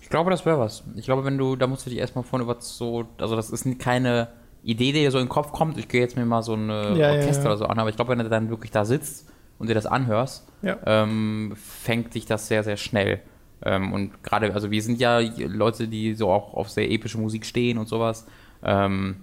Ich 0.00 0.08
glaube, 0.08 0.30
das 0.30 0.46
wäre 0.46 0.58
was. 0.58 0.84
Ich 0.96 1.04
glaube, 1.04 1.24
wenn 1.24 1.36
du, 1.36 1.56
da 1.56 1.66
musst 1.66 1.84
du 1.84 1.90
dich 1.90 1.98
erstmal 1.98 2.24
von 2.24 2.40
über 2.40 2.56
so, 2.60 3.04
also 3.18 3.34
das 3.36 3.50
ist 3.50 3.66
keine 3.78 4.28
Idee, 4.62 4.92
die 4.92 5.00
dir 5.00 5.10
so 5.10 5.18
in 5.18 5.24
den 5.24 5.30
Kopf 5.30 5.52
kommt. 5.52 5.78
Ich 5.78 5.88
gehe 5.88 6.00
jetzt 6.00 6.16
mir 6.16 6.24
mal 6.24 6.42
so 6.42 6.54
ein 6.54 6.68
Ja, 6.68 6.94
ja, 6.96 7.10
Orchester 7.12 7.44
ja. 7.44 7.48
oder 7.50 7.58
so 7.58 7.64
an, 7.66 7.78
aber 7.78 7.90
ich 7.90 7.96
glaube, 7.96 8.10
wenn 8.12 8.18
du 8.18 8.28
dann 8.28 8.50
wirklich 8.50 8.70
da 8.70 8.84
sitzt 8.84 9.28
und 9.58 9.68
dir 9.68 9.74
das 9.74 9.86
anhörst, 9.86 10.46
Ja. 10.62 10.78
ähm, 10.86 11.54
fängt 11.56 12.14
dich 12.14 12.26
das 12.26 12.46
sehr, 12.48 12.62
sehr 12.64 12.76
schnell. 12.76 13.20
Ähm, 13.62 13.92
und 13.92 14.22
gerade, 14.22 14.54
also 14.54 14.70
wir 14.70 14.82
sind 14.82 15.00
ja 15.00 15.18
Leute, 15.18 15.88
die 15.88 16.14
so 16.14 16.30
auch 16.30 16.54
auf 16.54 16.70
sehr 16.70 16.90
epische 16.90 17.18
Musik 17.18 17.44
stehen 17.44 17.78
und 17.78 17.88
sowas. 17.88 18.26
Ähm, 18.62 19.16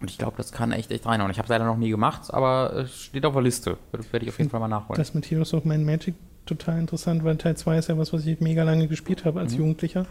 und 0.00 0.10
ich 0.10 0.18
glaube, 0.18 0.36
das 0.36 0.52
kann 0.52 0.72
echt, 0.72 0.90
echt 0.90 1.06
reinhauen. 1.06 1.30
Ich 1.30 1.38
habe 1.38 1.46
es 1.46 1.50
leider 1.50 1.64
noch 1.64 1.78
nie 1.78 1.88
gemacht, 1.90 2.32
aber 2.32 2.72
es 2.74 2.94
steht 3.04 3.24
auf 3.24 3.32
der 3.32 3.42
Liste. 3.42 3.78
Das 3.92 4.12
werde 4.12 4.24
ich 4.26 4.30
auf 4.30 4.38
jeden 4.38 4.50
Fall 4.50 4.60
mal 4.60 4.68
nachholen. 4.68 4.98
Das 4.98 5.14
mit 5.14 5.30
Heroes 5.30 5.54
of 5.54 5.64
and 5.66 5.86
Magic 5.86 6.14
total 6.44 6.78
interessant, 6.78 7.24
weil 7.24 7.36
Teil 7.38 7.56
2 7.56 7.78
ist 7.78 7.88
ja 7.88 7.96
was, 7.98 8.12
was 8.12 8.26
ich 8.26 8.38
mega 8.40 8.62
lange 8.62 8.88
gespielt 8.88 9.24
habe 9.24 9.40
als 9.40 9.52
Mhm. 9.54 9.58
Jugendlicher 9.60 10.06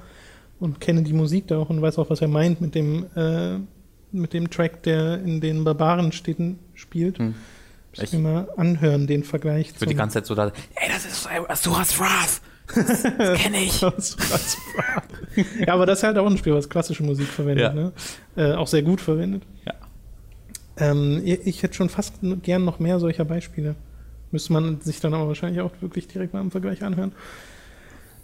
und 0.60 0.82
kenne 0.82 1.04
die 1.04 1.14
Musik 1.14 1.48
da 1.48 1.58
auch 1.60 1.70
und 1.70 1.82
weiß 1.82 2.00
auch, 2.00 2.10
was 2.10 2.22
er 2.22 2.28
meint 2.28 2.62
mit 2.62 2.74
dem, 2.76 3.06
äh, 3.16 3.58
mit 4.12 4.34
dem 4.34 4.50
Track, 4.50 4.82
der 4.84 5.22
in 5.22 5.40
den 5.42 5.64
Barbarenstädten 5.64 6.60
spielt. 6.74 7.20
Hm. 7.20 7.36
Ich 7.94 8.04
Ich- 8.04 8.14
mir 8.14 8.20
mal 8.20 8.50
anhören, 8.58 9.08
den 9.08 9.24
Vergleich 9.24 9.72
Ich 9.74 9.80
wird 9.82 9.92
die 9.92 9.96
ganze 9.96 10.16
Zeit 10.16 10.26
so 10.26 10.36
da, 10.36 10.48
ey, 10.48 10.90
das 10.92 11.06
ist 11.06 11.30
Asuras 11.48 11.98
Wrath. 12.00 12.42
Das, 12.74 13.04
das 13.18 13.40
kenne 13.40 13.58
ich. 13.64 13.82
Ja, 13.82 15.74
aber 15.74 15.86
das 15.86 16.00
ist 16.00 16.04
halt 16.04 16.18
auch 16.18 16.26
ein 16.26 16.38
Spiel, 16.38 16.54
was 16.54 16.70
klassische 16.70 17.04
Musik 17.04 17.28
verwendet, 17.28 17.66
Ja. 17.66 17.74
ne? 17.74 17.92
Äh, 18.36 18.54
auch 18.54 18.68
sehr 18.68 18.82
gut 18.82 19.02
verwendet. 19.02 19.44
Ja. 19.66 19.74
Ähm, 20.78 21.22
ich, 21.24 21.64
hätte 21.64 21.74
schon 21.74 21.90
fast 21.90 22.16
gern 22.42 22.66
noch 22.66 22.80
mehr 22.80 23.00
solcher 23.00 23.26
Beispiele. 23.26 23.76
Müsste 24.32 24.52
man 24.54 24.82
sich 24.82 25.00
dann 25.00 25.14
aber 25.14 25.28
wahrscheinlich 25.28 25.62
auch 25.62 25.72
wirklich 25.82 26.08
direkt 26.08 26.34
mal 26.34 26.42
im 26.42 26.52
Vergleich 26.52 26.84
anhören. 26.84 27.14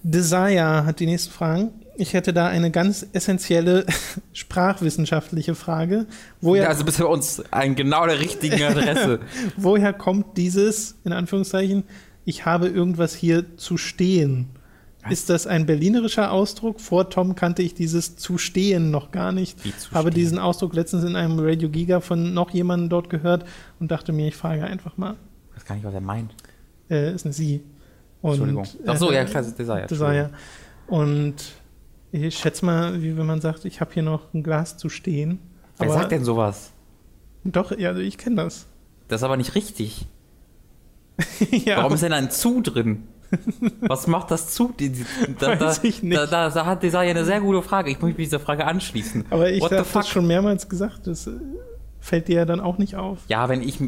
Desire 0.03 0.85
hat 0.85 0.99
die 0.99 1.05
nächsten 1.05 1.31
Fragen. 1.31 1.69
Ich 1.95 2.13
hätte 2.13 2.33
da 2.33 2.47
eine 2.47 2.71
ganz 2.71 3.05
essentielle 3.13 3.85
sprachwissenschaftliche 4.33 5.53
Frage. 5.55 6.07
Woher, 6.41 6.63
Ja, 6.63 6.69
also 6.69 6.83
bist 6.83 6.99
du 6.99 7.03
bei 7.03 7.09
uns 7.09 7.43
an 7.51 7.75
genau 7.75 8.05
der 8.07 8.19
richtigen 8.19 8.63
Adresse. 8.63 9.19
woher 9.57 9.93
kommt 9.93 10.37
dieses, 10.37 10.95
in 11.05 11.13
Anführungszeichen, 11.13 11.83
ich 12.25 12.45
habe 12.45 12.67
irgendwas 12.67 13.15
hier 13.15 13.57
zu 13.57 13.77
stehen? 13.77 14.49
Ist 15.09 15.31
das 15.31 15.47
ein 15.47 15.65
berlinerischer 15.65 16.31
Ausdruck? 16.31 16.79
Vor 16.79 17.09
Tom 17.09 17.33
kannte 17.33 17.63
ich 17.63 17.73
dieses 17.73 18.17
zu 18.17 18.37
stehen 18.37 18.91
noch 18.91 19.11
gar 19.11 19.31
nicht. 19.31 19.57
Habe 19.93 20.11
diesen 20.11 20.37
Ausdruck 20.37 20.75
letztens 20.75 21.03
in 21.03 21.15
einem 21.15 21.39
Radio 21.39 21.69
Giga 21.69 22.01
von 22.01 22.33
noch 22.35 22.51
jemandem 22.51 22.89
dort 22.89 23.09
gehört 23.09 23.45
und 23.79 23.89
dachte 23.89 24.13
mir, 24.13 24.27
ich 24.27 24.35
frage 24.35 24.63
einfach 24.63 24.97
mal. 24.97 25.15
Ich 25.49 25.57
weiß 25.57 25.65
gar 25.65 25.75
nicht, 25.75 25.85
was 25.85 25.93
er 25.93 26.01
meint. 26.01 26.35
Äh, 26.89 27.15
ist 27.15 27.25
eine 27.25 27.33
Sie. 27.33 27.63
Und, 28.21 28.31
Entschuldigung. 28.31 28.67
Ach 28.85 28.97
so, 28.97 29.11
äh, 29.11 29.15
ja, 29.15 29.25
klar, 29.25 29.41
das 29.41 29.47
ist 29.47 29.59
Desire. 29.59 29.87
Desire. 29.87 30.29
Und 30.85 31.35
ich 32.11 32.37
schätze 32.37 32.63
mal, 32.63 33.01
wie 33.01 33.17
wenn 33.17 33.25
man 33.25 33.41
sagt, 33.41 33.65
ich 33.65 33.81
habe 33.81 33.91
hier 33.93 34.03
noch 34.03 34.33
ein 34.33 34.43
Glas 34.43 34.77
zu 34.77 34.89
stehen. 34.89 35.39
Wer 35.77 35.87
Aber 35.87 35.99
sagt 35.99 36.11
denn 36.11 36.23
sowas? 36.23 36.71
Doch, 37.43 37.75
ja, 37.75 37.89
also 37.89 38.01
ich 38.01 38.19
kenne 38.19 38.35
das. 38.35 38.67
Das 39.07 39.21
ist 39.21 39.23
aber 39.23 39.37
nicht 39.37 39.55
richtig. 39.55 40.05
ja, 41.65 41.77
Warum 41.77 41.93
ist 41.93 42.03
denn 42.03 42.13
ein 42.13 42.31
Zu 42.31 42.61
drin? 42.61 43.03
Was 43.81 44.07
macht 44.07 44.29
das 44.31 44.49
Zu? 44.53 44.73
Da, 45.39 45.55
da, 45.55 45.67
Weiß 45.67 45.83
ich 45.83 46.03
nicht. 46.03 46.17
Da, 46.17 46.25
da, 46.25 46.49
da 46.49 46.65
hat 46.65 46.83
Desire 46.83 47.01
eine 47.03 47.23
sehr 47.23 47.39
gute 47.39 47.61
Frage. 47.61 47.89
Ich 47.89 48.01
muss 48.01 48.09
mich 48.09 48.17
dieser 48.17 48.39
Frage 48.41 48.65
anschließen. 48.65 49.25
aber 49.29 49.49
ich 49.49 49.63
habe 49.63 49.85
das 49.93 50.09
schon 50.09 50.27
mehrmals 50.27 50.67
gesagt. 50.67 51.07
Das 51.07 51.27
äh, 51.27 51.31
fällt 52.01 52.27
dir 52.27 52.35
ja 52.37 52.45
dann 52.45 52.59
auch 52.59 52.77
nicht 52.77 52.97
auf. 52.97 53.19
Ja, 53.29 53.47
wenn 53.47 53.61
ich, 53.61 53.79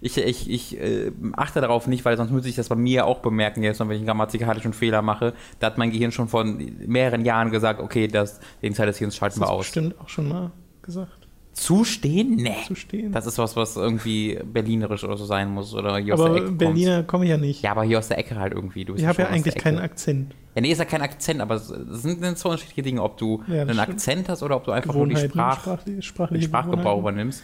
ich, 0.00 0.16
ich, 0.16 0.50
ich 0.50 0.80
äh, 0.80 1.12
achte 1.34 1.60
darauf 1.60 1.86
nicht, 1.86 2.04
weil 2.06 2.16
sonst 2.16 2.30
müsste 2.30 2.48
ich 2.48 2.56
das 2.56 2.70
bei 2.70 2.76
mir 2.76 3.06
auch 3.06 3.18
bemerken, 3.18 3.62
jetzt, 3.62 3.78
wenn 3.80 3.90
ich 3.90 3.98
einen 3.98 4.06
grammatikalischen 4.06 4.72
Fehler 4.72 5.02
mache. 5.02 5.34
Da 5.58 5.66
hat 5.66 5.76
mein 5.76 5.90
Gehirn 5.90 6.12
schon 6.12 6.28
vor 6.28 6.44
mehreren 6.44 7.26
Jahren 7.26 7.50
gesagt, 7.50 7.78
okay, 7.80 8.08
das, 8.08 8.40
den 8.62 8.72
Teil 8.72 8.86
des 8.86 8.96
Hirns 8.96 9.16
schalten 9.16 9.40
Das 9.40 9.48
wir 9.48 9.52
aus. 9.52 9.66
bestimmt 9.66 10.00
auch 10.00 10.08
schon 10.08 10.28
mal 10.30 10.50
gesagt. 10.80 11.21
Zustehen? 11.52 12.36
Nee. 12.36 12.54
zu 12.66 12.74
stehen. 12.74 13.12
Das 13.12 13.26
ist 13.26 13.36
was, 13.38 13.56
was 13.56 13.76
irgendwie 13.76 14.38
berlinerisch 14.42 15.04
oder 15.04 15.16
so 15.18 15.24
sein 15.26 15.50
muss. 15.50 15.74
Oder 15.74 15.98
hier 15.98 16.14
aus 16.14 16.20
der 16.20 16.30
aber 16.30 16.36
Ecke 16.38 16.52
Berliner 16.52 17.02
komme 17.02 17.24
ich 17.24 17.30
ja 17.30 17.36
nicht. 17.36 17.62
Ja, 17.62 17.72
aber 17.72 17.82
hier 17.84 17.98
aus 17.98 18.08
der 18.08 18.18
Ecke 18.18 18.36
halt 18.36 18.54
irgendwie. 18.54 18.86
Ich 18.96 19.04
habe 19.06 19.22
ja 19.22 19.28
eigentlich 19.28 19.54
keinen. 19.56 19.78
Akzent. 19.78 20.34
Ja, 20.54 20.60
nee, 20.62 20.70
ist 20.72 20.78
ja 20.78 20.84
kein 20.84 21.02
Akzent, 21.02 21.40
aber 21.40 21.54
es 21.56 21.68
sind, 21.68 22.20
sind 22.20 22.38
so 22.38 22.48
unterschiedliche 22.50 22.82
Dinge, 22.82 23.02
ob 23.02 23.16
du 23.18 23.42
Ja, 23.48 23.64
das 23.64 23.68
einen 23.68 23.70
stimmt. 23.70 23.80
Akzent 23.90 24.28
hast 24.28 24.42
oder 24.42 24.56
ob 24.56 24.64
du 24.64 24.70
einfach 24.72 24.94
nur 24.94 25.06
die 25.06 25.16
Sprach, 25.16 25.60
sprachliche, 25.60 25.90
den 25.96 26.02
sprachliche 26.02 26.44
Sprachgebrauch 26.44 26.76
Gewohnheiten. 26.96 27.00
übernimmst. 27.00 27.42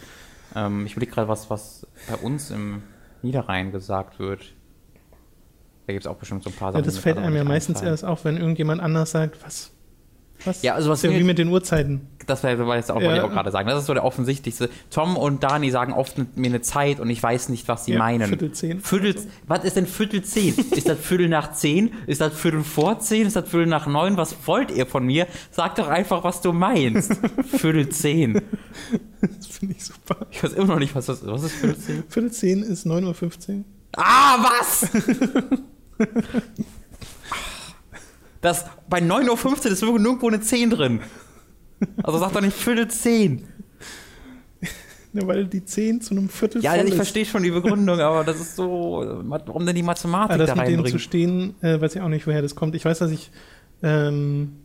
Ähm, 0.55 0.85
ich 0.85 0.91
überlege 0.93 1.11
gerade, 1.11 1.27
was, 1.27 1.49
was 1.49 1.87
bei 2.07 2.15
uns 2.15 2.49
im 2.51 2.83
Niederrhein 3.21 3.71
gesagt 3.71 4.19
wird. 4.19 4.53
Da 5.87 5.93
gibt 5.93 6.05
es 6.05 6.07
auch 6.07 6.17
bestimmt 6.17 6.43
so 6.43 6.49
ein 6.51 6.55
paar 6.55 6.69
Ja, 6.69 6.73
Sachen. 6.73 6.85
das 6.85 6.93
die 6.95 6.97
mir 6.99 7.03
fällt 7.03 7.17
einem 7.17 7.35
ja 7.35 7.43
meistens 7.43 7.81
erst 7.81 8.05
auf, 8.05 8.25
wenn 8.25 8.37
irgendjemand 8.37 8.81
anders 8.81 9.11
sagt, 9.11 9.43
was. 9.43 9.71
Was? 10.45 10.61
Ja, 10.61 10.73
also 10.75 10.89
was 10.89 11.03
ist 11.03 11.11
ja 11.11 11.17
wie 11.19 11.23
mit 11.23 11.37
den 11.37 11.49
Uhrzeiten. 11.49 12.07
Das 12.25 12.43
wäre 12.43 12.65
war 12.67 12.75
jetzt 12.77 12.91
auch, 12.91 13.01
Ja. 13.01 13.07
wollte 13.07 13.17
ich 13.17 13.23
auch 13.25 13.31
gerade 13.33 13.51
sagen. 13.51 13.67
Das 13.67 13.79
ist 13.79 13.87
so 13.87 13.93
der 13.93 14.05
offensichtlichste. 14.05 14.69
Tom 14.91 15.17
und 15.17 15.43
Dani 15.43 15.71
sagen 15.71 15.93
oft 15.93 16.15
mir 16.37 16.47
eine 16.47 16.61
Zeit 16.61 16.99
und 16.99 17.09
ich 17.09 17.21
weiß 17.21 17.49
nicht, 17.49 17.67
was 17.67 17.85
sie 17.85 17.93
Ja, 17.93 17.97
meinen. 17.99 18.27
Viertel 18.27 18.51
zehn. 18.51 18.79
Viertel, 18.81 19.15
was 19.47 19.63
ist 19.63 19.75
denn 19.75 19.87
Viertel 19.87 20.21
zehn? 20.23 20.53
ist 20.71 20.87
das 20.87 20.99
Viertel 20.99 21.27
nach 21.27 21.53
zehn? 21.53 21.91
Ist 22.07 22.21
das 22.21 22.33
Viertel 22.33 22.63
vor 22.63 22.99
zehn? 22.99 23.25
Ist 23.27 23.35
das 23.35 23.49
Viertel 23.49 23.65
nach 23.67 23.87
neun? 23.87 24.15
Was 24.15 24.35
wollt 24.45 24.71
ihr 24.71 24.85
von 24.85 25.05
mir? 25.05 25.27
Sag 25.51 25.75
doch 25.75 25.87
einfach, 25.87 26.23
was 26.23 26.41
du 26.41 26.53
meinst. 26.53 27.13
Viertel 27.57 27.89
zehn. 27.89 28.41
Das 29.21 29.47
finde 29.47 29.75
ich 29.75 29.83
super. 29.83 30.27
Ich 30.31 30.43
weiß 30.43 30.53
immer 30.53 30.67
noch 30.67 30.79
nicht, 30.79 30.93
was 30.95 31.07
das 31.07 31.21
ist. 31.21 31.27
Was 31.27 31.43
ist 31.43 31.53
Viertel 31.55 31.77
zehn? 31.79 32.03
Viertel 32.07 32.31
zehn 32.31 32.63
ist 32.63 32.85
9.15 32.85 33.57
Uhr. 33.57 33.63
Ah, 33.97 34.37
was? 34.43 34.87
Das, 38.41 38.65
bei 38.89 38.99
9.15 38.99 39.25
Uhr 39.65 39.71
ist 39.71 39.81
nirgendwo 39.83 40.27
eine 40.27 40.39
10 40.39 40.69
drin. 40.69 40.99
Also 42.03 42.19
sag 42.19 42.31
doch 42.33 42.41
nicht 42.41 42.55
Viertel 42.55 42.87
10. 42.87 43.47
Ja, 45.13 45.25
weil 45.27 45.45
die 45.45 45.65
10 45.65 46.01
zu 46.01 46.11
einem 46.13 46.29
Viertel 46.29 46.61
Ja, 46.61 46.75
ich 46.75 46.93
verstehe 46.93 47.25
schon 47.25 47.41
die 47.41 47.49
Begründung, 47.51 47.99
aber 47.99 48.23
das 48.23 48.39
ist 48.39 48.55
so, 48.55 49.03
warum 49.23 49.65
denn 49.65 49.75
die 49.75 49.81
Mathematik 49.83 50.35
Ah, 50.35 50.37
das 50.37 50.49
da 50.49 50.55
mit 50.55 50.67
dem 50.67 50.85
zu 50.85 50.99
stehen, 50.99 51.55
äh, 51.61 51.81
weiß 51.81 51.95
ich 51.95 52.01
auch 52.01 52.09
nicht, 52.09 52.27
woher 52.27 52.41
das 52.43 52.55
kommt. 52.55 52.75
Ich 52.75 52.85
weiß, 52.85 52.99
dass 52.99 53.09
ich 53.11 53.31
ähm, 53.81 54.57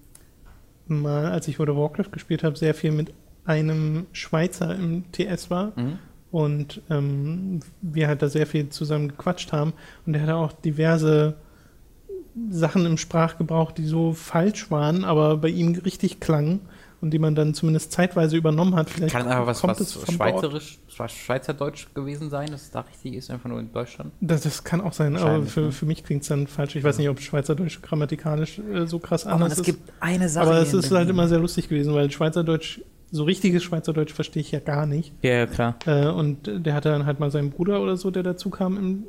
mal, 0.86 1.26
als 1.26 1.48
ich 1.48 1.58
World 1.58 1.70
of 1.70 1.76
Warcraft 1.78 2.12
gespielt 2.12 2.44
habe, 2.44 2.56
sehr 2.56 2.74
viel 2.74 2.92
mit 2.92 3.14
einem 3.46 4.06
Schweizer 4.12 4.74
im 4.74 5.04
TS 5.12 5.50
war 5.50 5.72
Mhm. 5.76 5.98
und 6.30 6.82
ähm, 6.90 7.60
wir 7.80 8.08
halt 8.08 8.20
da 8.20 8.28
sehr 8.28 8.46
viel 8.46 8.68
zusammen 8.68 9.08
gequatscht 9.08 9.52
haben 9.52 9.72
und 10.04 10.12
der 10.12 10.22
hatte 10.22 10.34
auch 10.36 10.52
diverse 10.52 11.36
Sachen 12.50 12.84
im 12.86 12.96
Sprachgebrauch, 12.98 13.72
die 13.72 13.86
so 13.86 14.12
falsch 14.12 14.70
waren, 14.70 15.04
aber 15.04 15.36
bei 15.36 15.48
ihm 15.48 15.74
richtig 15.84 16.18
klangen 16.20 16.60
und 17.00 17.10
die 17.10 17.18
man 17.18 17.34
dann 17.34 17.54
zumindest 17.54 17.92
zeitweise 17.92 18.36
übernommen 18.36 18.74
hat. 18.74 18.88
Vielleicht 18.90 19.12
Kann 19.14 19.26
es 19.26 19.28
einfach 19.32 19.46
was, 19.46 19.60
kommt 19.60 19.72
was 19.72 19.80
es 19.80 19.94
dort. 19.94 20.10
Schweizerisch, 20.12 20.78
Schwe- 20.90 21.08
Schweizerdeutsch 21.08 21.88
gewesen 21.94 22.30
sein, 22.30 22.50
dass 22.50 22.62
es 22.62 22.70
da 22.70 22.80
richtig 22.80 23.14
ist, 23.14 23.30
einfach 23.30 23.48
nur 23.50 23.60
in 23.60 23.70
Deutschland? 23.72 24.10
Das, 24.20 24.40
das 24.42 24.64
kann 24.64 24.80
auch 24.80 24.92
sein, 24.94 25.16
aber 25.16 25.42
für, 25.44 25.60
ne? 25.60 25.72
für 25.72 25.86
mich 25.86 26.02
klingt 26.02 26.22
es 26.22 26.28
dann 26.28 26.46
falsch. 26.46 26.74
Ich 26.76 26.82
weiß 26.82 26.98
nicht, 26.98 27.08
ob 27.08 27.20
Schweizerdeutsch 27.20 27.82
grammatikalisch 27.82 28.58
äh, 28.58 28.86
so 28.86 28.98
krass 28.98 29.26
Aber 29.26 29.34
anders 29.36 29.52
es 29.52 29.58
ist. 29.58 29.64
gibt 29.66 29.92
eine 30.00 30.28
Sache. 30.28 30.46
aber 30.46 30.58
es 30.60 30.72
ist 30.72 30.90
halt 30.90 31.08
immer 31.10 31.28
sehr 31.28 31.38
lustig 31.40 31.68
gewesen, 31.68 31.94
weil 31.94 32.10
Schweizerdeutsch, 32.10 32.80
so 33.12 33.22
richtiges 33.24 33.62
Schweizerdeutsch 33.62 34.12
verstehe 34.12 34.40
ich 34.40 34.50
ja 34.50 34.58
gar 34.60 34.86
nicht. 34.86 35.12
Ja, 35.22 35.32
ja, 35.34 35.46
klar. 35.46 35.76
Äh, 35.86 36.06
und 36.08 36.50
der 36.66 36.74
hatte 36.74 36.88
dann 36.88 37.06
halt 37.06 37.20
mal 37.20 37.30
seinen 37.30 37.50
Bruder 37.50 37.80
oder 37.80 37.96
so, 37.96 38.10
der 38.10 38.22
dazu 38.24 38.50
kam 38.50 38.76
im, 38.78 39.04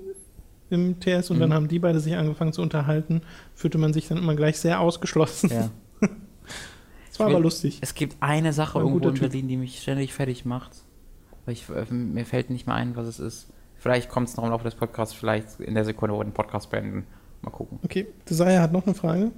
im 0.70 1.00
TS 1.00 1.30
und 1.30 1.38
Mhm. 1.38 1.42
dann 1.42 1.54
haben 1.54 1.68
die 1.68 1.80
beide 1.80 2.00
sich 2.00 2.16
angefangen 2.16 2.54
zu 2.54 2.62
unterhalten. 2.62 3.22
Fühlte 3.54 3.78
man 3.78 3.94
sich 3.94 4.08
dann 4.08 4.18
immer 4.18 4.36
gleich 4.36 4.58
sehr 4.60 4.80
ausgeschlossen. 4.80 5.50
Ja. 5.52 5.70
Das 7.10 7.20
war 7.22 7.28
Ich 7.28 7.30
will- 7.32 7.36
aber 7.38 7.44
lustig. 7.44 7.78
Es 7.82 7.94
gibt 7.96 8.18
eine 8.20 8.52
Sache 8.52 8.78
ein 8.80 8.86
irgendwo 8.86 9.08
in 9.08 9.16
Typ. 9.16 9.30
Berlin, 9.30 9.48
die 9.48 9.56
mich 9.56 9.82
ständig 9.82 10.14
fertig 10.14 10.44
macht. 10.44 10.72
Aber 11.44 11.54
ich, 11.54 11.64
äh, 11.70 11.94
mir 11.94 12.26
fällt 12.26 12.50
nicht 12.50 12.68
mehr 12.68 12.76
ein, 12.76 12.98
was 12.98 13.08
es 13.08 13.20
ist. 13.20 13.48
Vielleicht 13.78 14.10
kommt 14.10 14.28
es 14.28 14.36
noch 14.36 14.44
im 14.44 14.50
Laufe 14.50 14.66
des 14.66 14.76
Podcasts, 14.76 15.14
vielleicht 15.14 15.60
in 15.62 15.76
der 15.76 15.86
Sekunde, 15.86 16.14
wo 16.14 16.20
wir 16.20 16.26
den 16.26 16.34
Podcast 16.34 16.70
beenden. 16.72 17.06
Mal 17.42 17.52
gucken. 17.52 17.80
Okay, 17.86 18.08
Desire 18.30 18.60
hat 18.60 18.74
noch 18.74 18.86
eine 18.86 18.96
Frage. 18.96 19.32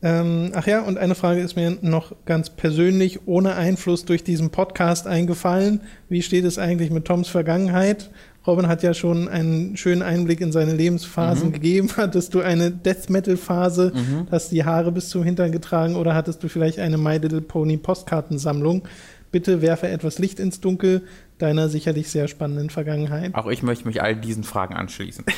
Ähm, 0.00 0.52
ach 0.54 0.66
ja, 0.66 0.82
und 0.82 0.96
eine 0.98 1.14
Frage 1.14 1.40
ist 1.40 1.56
mir 1.56 1.76
noch 1.80 2.12
ganz 2.24 2.50
persönlich 2.50 3.26
ohne 3.26 3.54
Einfluss 3.54 4.04
durch 4.04 4.22
diesen 4.22 4.50
Podcast 4.50 5.06
eingefallen. 5.08 5.80
Wie 6.08 6.22
steht 6.22 6.44
es 6.44 6.58
eigentlich 6.58 6.90
mit 6.90 7.04
Toms 7.06 7.28
Vergangenheit? 7.28 8.10
Robin 8.46 8.66
hat 8.68 8.82
ja 8.82 8.94
schon 8.94 9.28
einen 9.28 9.76
schönen 9.76 10.00
Einblick 10.02 10.40
in 10.40 10.52
seine 10.52 10.72
Lebensphasen 10.74 11.48
Mhm. 11.48 11.52
gegeben. 11.52 11.88
Hattest 11.96 12.32
du 12.34 12.40
eine 12.40 12.70
Death 12.70 13.10
Metal 13.10 13.36
Phase? 13.36 13.92
Mhm. 13.94 14.26
Hast 14.30 14.52
die 14.52 14.64
Haare 14.64 14.90
bis 14.92 15.10
zum 15.10 15.22
Hintern 15.22 15.52
getragen 15.52 15.96
oder 15.96 16.14
hattest 16.14 16.42
du 16.42 16.48
vielleicht 16.48 16.78
eine 16.78 16.96
My 16.96 17.18
Little 17.18 17.40
Pony 17.42 17.76
Postkartensammlung? 17.76 18.88
Bitte 19.30 19.60
werfe 19.60 19.88
etwas 19.88 20.18
Licht 20.18 20.40
ins 20.40 20.60
Dunkel 20.60 21.02
deiner 21.36 21.68
sicherlich 21.68 22.08
sehr 22.08 22.26
spannenden 22.28 22.70
Vergangenheit. 22.70 23.34
Auch 23.34 23.48
ich 23.48 23.62
möchte 23.62 23.86
mich 23.86 24.00
all 24.02 24.16
diesen 24.16 24.44
Fragen 24.44 24.74
anschließen. 24.74 25.24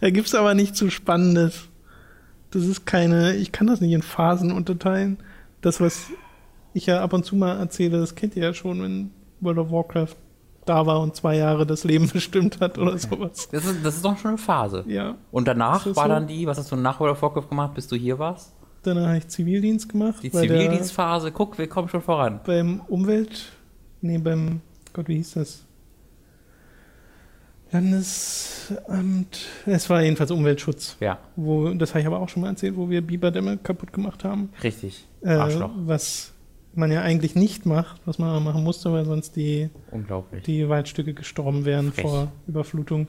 Da 0.00 0.10
gibt's 0.10 0.34
aber 0.34 0.54
nicht 0.54 0.76
zu 0.76 0.90
Spannendes. 0.90 1.64
Das 2.50 2.64
ist 2.64 2.86
keine, 2.86 3.36
ich 3.36 3.52
kann 3.52 3.66
das 3.66 3.80
nicht 3.80 3.92
in 3.92 4.02
Phasen 4.02 4.52
unterteilen. 4.52 5.18
Das, 5.60 5.80
was 5.80 6.06
ich 6.74 6.86
ja 6.86 7.00
ab 7.02 7.12
und 7.12 7.24
zu 7.24 7.36
mal 7.36 7.58
erzähle, 7.58 7.98
das 7.98 8.14
kennt 8.14 8.36
ihr 8.36 8.42
ja 8.44 8.54
schon, 8.54 8.82
wenn 8.82 9.10
World 9.40 9.58
of 9.58 9.70
Warcraft 9.70 10.16
da 10.66 10.84
war 10.86 11.00
und 11.00 11.16
zwei 11.16 11.36
Jahre 11.36 11.66
das 11.66 11.84
Leben 11.84 12.08
bestimmt 12.12 12.60
hat 12.60 12.78
oder 12.78 12.98
sowas. 12.98 13.48
Das 13.50 13.64
ist, 13.64 13.84
das 13.84 13.96
ist 13.96 14.04
doch 14.04 14.18
schon 14.18 14.30
eine 14.30 14.38
Phase. 14.38 14.84
Ja. 14.86 15.16
Und 15.30 15.48
danach 15.48 15.86
war 15.86 15.94
so? 15.94 16.08
dann 16.08 16.26
die, 16.26 16.46
was 16.46 16.58
hast 16.58 16.70
du 16.70 16.76
nach 16.76 17.00
of 17.00 17.22
Warcraft 17.22 17.48
gemacht, 17.48 17.74
bis 17.74 17.88
du 17.88 17.96
hier 17.96 18.18
warst? 18.18 18.52
Dann 18.82 19.04
habe 19.04 19.18
ich 19.18 19.28
Zivildienst 19.28 19.88
gemacht. 19.88 20.22
Die 20.22 20.30
Zivildienstphase. 20.30 21.32
Guck, 21.32 21.58
wir 21.58 21.68
kommen 21.68 21.88
schon 21.88 22.02
voran. 22.02 22.40
beim 22.44 22.80
Umwelt, 22.86 23.52
nee, 24.00 24.18
beim, 24.18 24.60
Gott, 24.92 25.08
wie 25.08 25.16
hieß 25.16 25.34
das? 25.34 25.64
Landesamt, 27.72 29.40
es 29.66 29.90
war 29.90 30.02
jedenfalls 30.02 30.30
Umweltschutz. 30.30 30.96
Ja, 31.00 31.18
Wo, 31.34 31.68
das 31.70 31.90
habe 31.90 32.00
ich 32.00 32.06
aber 32.06 32.20
auch 32.20 32.28
schon 32.28 32.42
mal 32.42 32.50
erzählt, 32.50 32.76
wo 32.76 32.88
wir 32.88 33.00
Biberdämme 33.04 33.56
kaputt 33.58 33.92
gemacht 33.92 34.22
haben. 34.22 34.50
richtig. 34.62 35.06
Äh, 35.22 35.30
Arschloch. 35.30 35.70
was 35.78 36.32
man 36.76 36.90
ja 36.92 37.02
eigentlich 37.02 37.34
nicht 37.34 37.66
macht, 37.66 38.00
was 38.06 38.18
man 38.18 38.30
aber 38.30 38.40
machen 38.40 38.64
musste, 38.64 38.92
weil 38.92 39.04
sonst 39.04 39.36
die, 39.36 39.70
Unglaublich. 39.90 40.42
die 40.44 40.68
Waldstücke 40.68 41.14
gestorben 41.14 41.64
wären 41.64 41.92
Frech. 41.92 42.02
vor 42.02 42.32
Überflutung. 42.46 43.08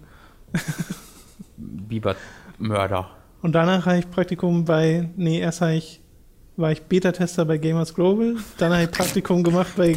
Bibermörder. 1.57 3.09
Und 3.41 3.53
danach 3.53 3.85
habe 3.85 3.99
ich 3.99 4.09
Praktikum 4.09 4.65
bei, 4.65 5.09
nee, 5.15 5.39
erst 5.39 5.61
habe 5.61 5.75
ich, 5.75 6.01
war 6.55 6.71
ich 6.71 6.81
Beta-Tester 6.83 7.45
bei 7.45 7.57
Gamers 7.57 7.93
Global, 7.93 8.35
dann 8.57 8.73
habe 8.73 8.83
ich 8.83 8.91
Praktikum 8.91 9.43
gemacht 9.43 9.73
bei 9.75 9.95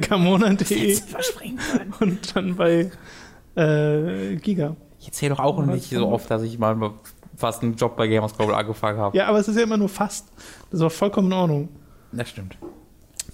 Gamona.de 0.00 0.98
und 2.00 2.36
dann 2.36 2.56
bei 2.56 2.90
äh, 3.54 4.36
Giga. 4.36 4.76
Ich 5.00 5.06
erzähle 5.06 5.34
doch 5.34 5.40
auch 5.40 5.64
nicht 5.64 5.90
so 5.90 6.08
oft, 6.08 6.30
dass 6.30 6.42
ich 6.42 6.58
mal 6.58 6.92
fast 7.36 7.62
einen 7.62 7.76
Job 7.76 7.96
bei 7.96 8.08
Gamers 8.08 8.36
Global 8.36 8.54
angefangen 8.54 8.98
habe. 8.98 9.16
Ja, 9.16 9.26
aber 9.28 9.38
es 9.38 9.48
ist 9.48 9.56
ja 9.56 9.62
immer 9.62 9.76
nur 9.76 9.88
fast. 9.88 10.28
Das 10.70 10.80
war 10.80 10.90
vollkommen 10.90 11.28
in 11.28 11.32
Ordnung. 11.32 11.68
Das 12.12 12.28
stimmt. 12.30 12.56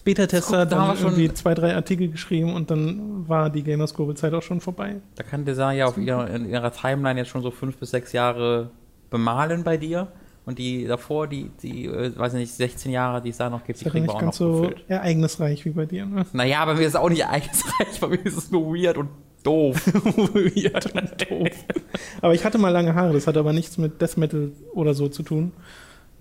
Beta-Tester 0.05 0.59
hat 0.61 0.73
da 0.73 0.77
haben 0.79 0.89
dann 0.89 0.97
wir 0.97 1.01
schon- 1.03 1.11
irgendwie 1.13 1.35
zwei, 1.35 1.55
drei 1.55 1.75
Artikel 1.75 2.09
geschrieben 2.09 2.55
und 2.55 2.71
dann 2.71 3.29
war 3.29 3.51
die 3.51 3.63
Gamers 3.63 3.95
Global 3.95 4.17
Zeit 4.17 4.33
auch 4.35 4.43
schon 4.43 4.61
vorbei. 4.61 4.97
Da 5.15 5.23
kann 5.23 5.45
Desire 5.45 5.87
auf 5.87 5.97
ihrer, 5.99 6.29
in 6.31 6.49
ihrer 6.49 6.73
Timeline 6.73 7.21
jetzt 7.21 7.29
schon 7.31 7.43
so 7.43 7.51
fünf 7.51 7.77
bis 7.77 7.91
sechs 7.91 8.13
Jahre 8.13 8.71
bemalen 9.11 9.63
bei 9.65 9.77
dir. 9.77 10.09
Und 10.45 10.59
die 10.59 10.87
davor, 10.89 11.29
die, 11.29 11.53
die, 11.63 11.87
äh, 11.87 12.19
weiß 12.19 12.33
ich 12.35 12.41
nicht, 12.41 12.53
16 12.55 12.91
Jahre, 12.91 13.23
die 13.23 13.29
es 13.31 13.37
da 13.37 13.49
noch 13.49 13.63
gibt, 13.65 13.79
die 13.81 13.85
ja 13.85 13.91
kriegen 13.93 14.07
wir 14.07 14.09
nicht 14.09 14.17
auch 14.17 14.21
ganz 14.21 14.41
noch 14.41 14.47
so 14.57 14.61
gefüllt. 14.63 14.85
ereignisreich 14.89 15.65
wie 15.65 15.71
bei 15.71 15.87
dir, 15.87 16.05
ne? 16.05 16.27
Naja, 16.33 16.65
bei 16.65 16.75
mir 16.75 16.81
ist 16.81 16.89
es 16.89 16.97
auch 16.97 17.09
nicht 17.11 17.25
eigenreich, 17.29 18.01
bei 18.01 18.09
mir 18.09 18.27
ist 18.27 18.37
es 18.37 18.51
nur 18.51 18.75
weird 18.75 18.99
und 18.99 19.09
doof. 19.45 19.87
Weird 20.35 20.95
und 20.97 21.31
doof. 21.31 21.49
Aber 22.21 22.35
ich 22.35 22.45
hatte 22.45 22.59
mal 22.59 22.71
lange 22.71 22.93
Haare, 22.97 23.13
das 23.13 23.29
hat 23.29 23.37
aber 23.37 23.53
nichts 23.53 23.79
mit 23.79 24.01
Death 24.01 24.17
Metal 24.17 24.51
oder 24.73 24.95
so 24.95 25.07
zu 25.09 25.23
tun. 25.23 25.53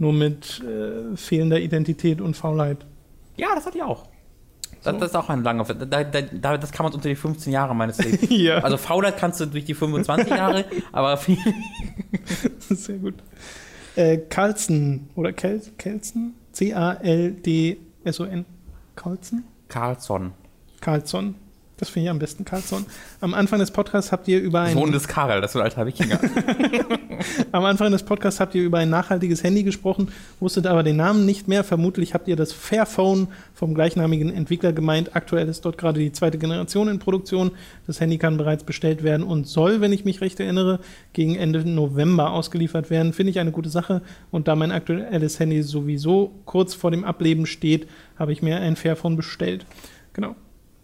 Nur 0.02 0.14
mit 0.14 0.60
äh, 0.64 1.16
fehlender 1.16 1.60
Identität 1.60 2.22
und 2.22 2.36
Faulheit. 2.36 2.88
ja, 3.38 3.50
das 3.54 3.68
hatte 3.68 3.78
ich 3.78 3.84
auch. 3.84 4.08
Das, 4.84 4.94
So. 4.96 5.00
das 5.00 5.10
ist 5.10 5.16
auch 5.16 5.30
ein 5.30 5.44
langer, 5.44 5.64
da, 5.66 6.04
da, 6.04 6.58
das 6.58 6.72
kann 6.72 6.86
man 6.86 6.94
unter 6.94 7.08
die 7.08 7.14
15 7.16 7.54
Jahre 7.54 7.76
meines 7.76 7.98
Lebens. 8.04 8.26
ja, 8.32 8.58
Also 8.64 8.78
Faulheit 8.78 9.18
kannst 9.18 9.40
du 9.40 9.46
durch 9.46 9.66
die 9.66 9.76
25 9.76 10.28
Jahre, 10.28 10.66
aber 10.92 11.18
viel, 11.18 11.38
sehr 12.70 12.98
gut. 12.98 13.14
Äh, 13.96 14.18
Carlson 14.18 15.08
oder 15.16 15.34
Kel 15.34 15.62
Kelson? 15.78 16.34
C-A-L-D-S-O-N. 16.52 18.46
Carlson? 18.96 19.44
Carlson. 19.68 20.32
Carlson. 20.82 21.36
Das 21.82 21.90
finde 21.90 22.06
ich 22.06 22.10
am 22.12 22.20
besten, 22.20 22.46
Carlson. 22.46 22.86
Am 23.22 23.34
Anfang 23.34 23.58
des 23.58 23.72
Podcasts 23.72 24.12
habt 24.12 24.28
ihr 24.28 24.40
über 24.40 24.62
ein. 24.62 24.74
Sohn 24.74 24.92
des 24.92 25.08
Karel, 25.08 25.42
das 25.42 25.56
ist 25.56 25.56
ein 25.56 25.64
alter 25.64 25.88
Wikinger. 25.88 26.20
Am 27.52 27.66
Anfang 27.66 27.92
des 27.92 28.04
Podcasts 28.04 28.40
habt 28.40 28.54
ihr 28.54 28.62
über 28.62 28.78
ein 28.78 28.92
nachhaltiges 28.92 29.44
Handy 29.44 29.64
gesprochen, 29.64 30.10
wusstet 30.40 30.68
aber 30.68 30.84
den 30.84 30.98
Namen 30.98 31.26
nicht 31.26 31.48
mehr. 31.48 31.64
Vermutlich 31.64 32.14
habt 32.14 32.28
ihr 32.28 32.36
das 32.36 32.54
Fairphone 32.54 33.30
vom 33.56 33.74
gleichnamigen 33.74 34.32
Entwickler 34.32 34.74
gemeint. 34.74 35.16
Aktuell 35.16 35.48
ist 35.48 35.66
dort 35.66 35.80
gerade 35.80 36.00
die 36.00 36.12
zweite 36.12 36.38
Generation 36.38 36.88
in 36.88 37.00
Produktion. 37.00 37.50
Das 37.88 38.00
Handy 38.00 38.20
kann 38.20 38.38
bereits 38.38 38.64
bestellt 38.64 39.02
werden 39.02 39.24
und 39.24 39.48
soll, 39.48 39.82
wenn 39.82 39.92
ich 39.92 40.06
mich 40.06 40.22
recht 40.22 40.40
erinnere, 40.40 40.82
gegen 41.14 41.36
Ende 41.36 41.68
November 41.68 42.30
ausgeliefert 42.30 42.92
werden. 42.92 43.12
Finde 43.12 43.32
ich 43.32 43.40
eine 43.40 43.52
gute 43.52 43.70
Sache. 43.70 44.04
Und 44.30 44.48
da 44.48 44.56
mein 44.56 44.72
aktuelles 44.72 45.40
Handy 45.40 45.64
sowieso 45.64 46.32
kurz 46.46 46.76
vor 46.76 46.92
dem 46.92 47.06
Ableben 47.06 47.48
steht, 47.48 47.88
habe 48.20 48.34
ich 48.34 48.44
mir 48.44 48.58
ein 48.58 48.76
Fairphone 48.76 49.16
bestellt. 49.16 49.66
Genau. 50.14 50.36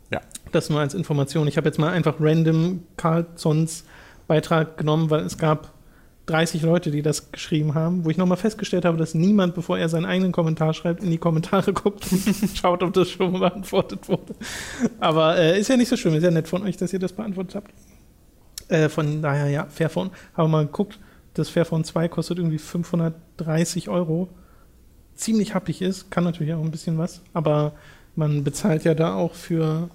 Ja. 0.10 0.22
Das 0.52 0.70
nur 0.70 0.80
als 0.80 0.94
Information. 0.94 1.48
Ich 1.48 1.58
habe 1.58 1.68
jetzt 1.68 1.78
mal 1.78 1.92
einfach 1.92 2.16
random 2.20 2.84
Carlsons 2.96 3.84
Beitrag 4.28 4.78
genommen, 4.78 5.10
weil 5.10 5.22
es 5.22 5.38
gab 5.38 5.74
30 6.28 6.62
Leute, 6.62 6.92
die 6.92 7.02
das 7.02 7.32
geschrieben 7.32 7.74
haben, 7.74 8.04
wo 8.04 8.10
ich 8.10 8.18
nochmal 8.18 8.38
festgestellt 8.38 8.84
habe, 8.84 8.98
dass 8.98 9.14
niemand, 9.14 9.56
bevor 9.56 9.78
er 9.78 9.88
seinen 9.88 10.06
eigenen 10.06 10.34
Kommentar 10.34 10.74
schreibt, 10.74 11.02
in 11.02 11.10
die 11.10 11.18
Kommentare 11.18 11.72
guckt 11.72 12.12
und 12.12 12.50
schaut, 12.56 12.84
ob 12.84 12.94
das 12.94 13.10
schon 13.10 13.40
beantwortet 13.40 14.10
wurde. 14.10 14.36
Aber 15.00 15.38
äh, 15.38 15.58
ist 15.58 15.70
ja 15.70 15.78
nicht 15.78 15.88
so 15.88 15.96
schlimm, 15.96 16.16
ist 16.16 16.24
ja 16.24 16.32
nett 16.32 16.50
von 16.50 16.64
euch, 16.64 16.76
dass 16.76 16.92
ihr 16.92 17.00
das 17.00 17.14
beantwortet 17.14 17.56
habt. 17.56 17.72
Äh, 18.68 18.90
von 18.90 19.22
daher, 19.22 19.50
ja, 19.50 19.66
Fairphone. 19.68 20.12
Haben 20.34 20.52
wir 20.52 20.58
mal 20.58 20.66
geguckt, 20.66 21.00
das 21.34 21.50
Fairphone 21.50 21.86
2 21.86 22.10
kostet 22.10 22.40
irgendwie 22.40 22.58
530 22.58 23.88
Euro. 23.88 24.28
Ziemlich 25.16 25.54
happig 25.54 25.82
ist, 25.82 26.12
kann 26.12 26.26
natürlich 26.26 26.54
auch 26.54 26.64
ein 26.64 26.72
bisschen 26.72 26.98
was, 26.98 27.22
aber 27.34 27.74
man 28.16 28.44
bezahlt 28.44 28.84
ja 28.84 28.94
da 28.94 29.16
auch 29.16 29.34
für 29.34 29.90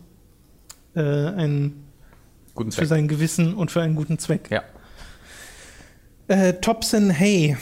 äh, 0.95 1.01
einen 1.01 1.85
Guten 2.55 2.71
für 2.71 2.79
Zweck. 2.79 2.89
sein 2.89 3.09
Gewissen 3.09 3.55
und 3.55 3.71
für 3.71 3.83
einen 3.83 3.97
guten 3.97 4.19
Zweck. 4.19 4.51
Ja. 4.51 4.63
Äh, 6.29 6.55
Thompson 6.55 7.11
Hey 7.11 7.57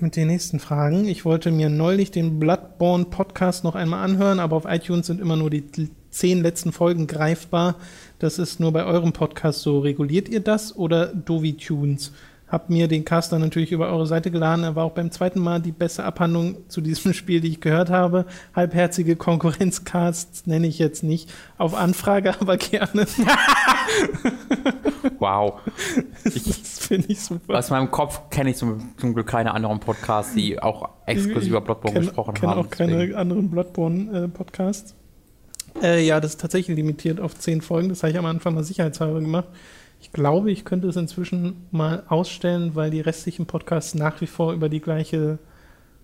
mit 0.00 0.16
den 0.16 0.28
nächsten 0.28 0.58
Fragen. 0.58 1.06
Ich 1.06 1.24
wollte 1.24 1.50
mir 1.50 1.70
neulich 1.70 2.10
den 2.10 2.40
Bloodborne 2.40 3.04
Podcast 3.06 3.64
noch 3.64 3.74
einmal 3.74 4.04
anhören, 4.04 4.40
aber 4.40 4.56
auf 4.56 4.64
iTunes 4.66 5.06
sind 5.06 5.20
immer 5.20 5.36
nur 5.36 5.50
die 5.50 5.64
zehn 6.10 6.42
letzten 6.42 6.72
Folgen 6.72 7.06
greifbar. 7.06 7.76
Das 8.18 8.38
ist 8.38 8.60
nur 8.60 8.72
bei 8.72 8.84
eurem 8.84 9.12
Podcast 9.12 9.62
so. 9.62 9.78
Reguliert 9.80 10.28
ihr 10.28 10.40
das 10.40 10.76
oder 10.76 11.06
DoviTunes? 11.06 12.12
Hab 12.52 12.68
mir 12.70 12.86
den 12.86 13.04
Cast 13.06 13.32
dann 13.32 13.40
natürlich 13.40 13.72
über 13.72 13.88
eure 13.88 14.06
Seite 14.06 14.30
geladen. 14.30 14.62
Er 14.62 14.76
war 14.76 14.84
auch 14.84 14.92
beim 14.92 15.10
zweiten 15.10 15.40
Mal 15.40 15.60
die 15.60 15.72
beste 15.72 16.04
Abhandlung 16.04 16.58
zu 16.68 16.82
diesem 16.82 17.12
Spiel, 17.14 17.40
die 17.40 17.48
ich 17.48 17.60
gehört 17.62 17.88
habe. 17.90 18.26
Halbherzige 18.54 19.16
Konkurrenzcasts 19.16 20.46
nenne 20.46 20.66
ich 20.66 20.78
jetzt 20.78 21.02
nicht. 21.02 21.32
Auf 21.56 21.74
Anfrage 21.74 22.34
aber 22.40 22.58
gerne. 22.58 23.06
Wow. 25.18 25.60
das 26.24 26.78
finde 26.86 27.08
ich 27.08 27.20
super. 27.20 27.56
Aus 27.58 27.70
meinem 27.70 27.90
Kopf 27.90 28.28
kenne 28.30 28.50
ich 28.50 28.56
zum, 28.56 28.90
zum 28.96 29.14
Glück 29.14 29.26
keine 29.28 29.52
anderen 29.54 29.78
Podcasts, 29.80 30.34
die 30.34 30.60
auch 30.60 30.88
exklusiv 31.06 31.50
über 31.50 31.60
Bloodborne 31.60 31.98
kenn- 31.98 32.04
gesprochen 32.06 32.34
kenn 32.34 32.48
haben. 32.48 32.60
auch 32.60 32.70
keine 32.70 33.16
anderen 33.16 33.50
Bloodborne-Podcasts. 33.50 34.94
Äh, 35.82 36.04
ja, 36.04 36.20
das 36.20 36.32
ist 36.32 36.40
tatsächlich 36.40 36.76
limitiert 36.76 37.20
auf 37.20 37.36
zehn 37.36 37.60
Folgen. 37.62 37.88
Das 37.88 38.02
habe 38.02 38.10
ich 38.12 38.18
am 38.18 38.26
Anfang 38.26 38.54
mal 38.54 38.64
sicherheitshalber 38.64 39.20
gemacht. 39.20 39.48
Ich 40.02 40.12
glaube, 40.12 40.50
ich 40.50 40.64
könnte 40.64 40.88
es 40.88 40.96
inzwischen 40.96 41.54
mal 41.70 42.02
ausstellen, 42.08 42.74
weil 42.74 42.90
die 42.90 43.00
restlichen 43.00 43.46
Podcasts 43.46 43.94
nach 43.94 44.20
wie 44.20 44.26
vor 44.26 44.52
über 44.52 44.68
die 44.68 44.80
gleiche 44.80 45.38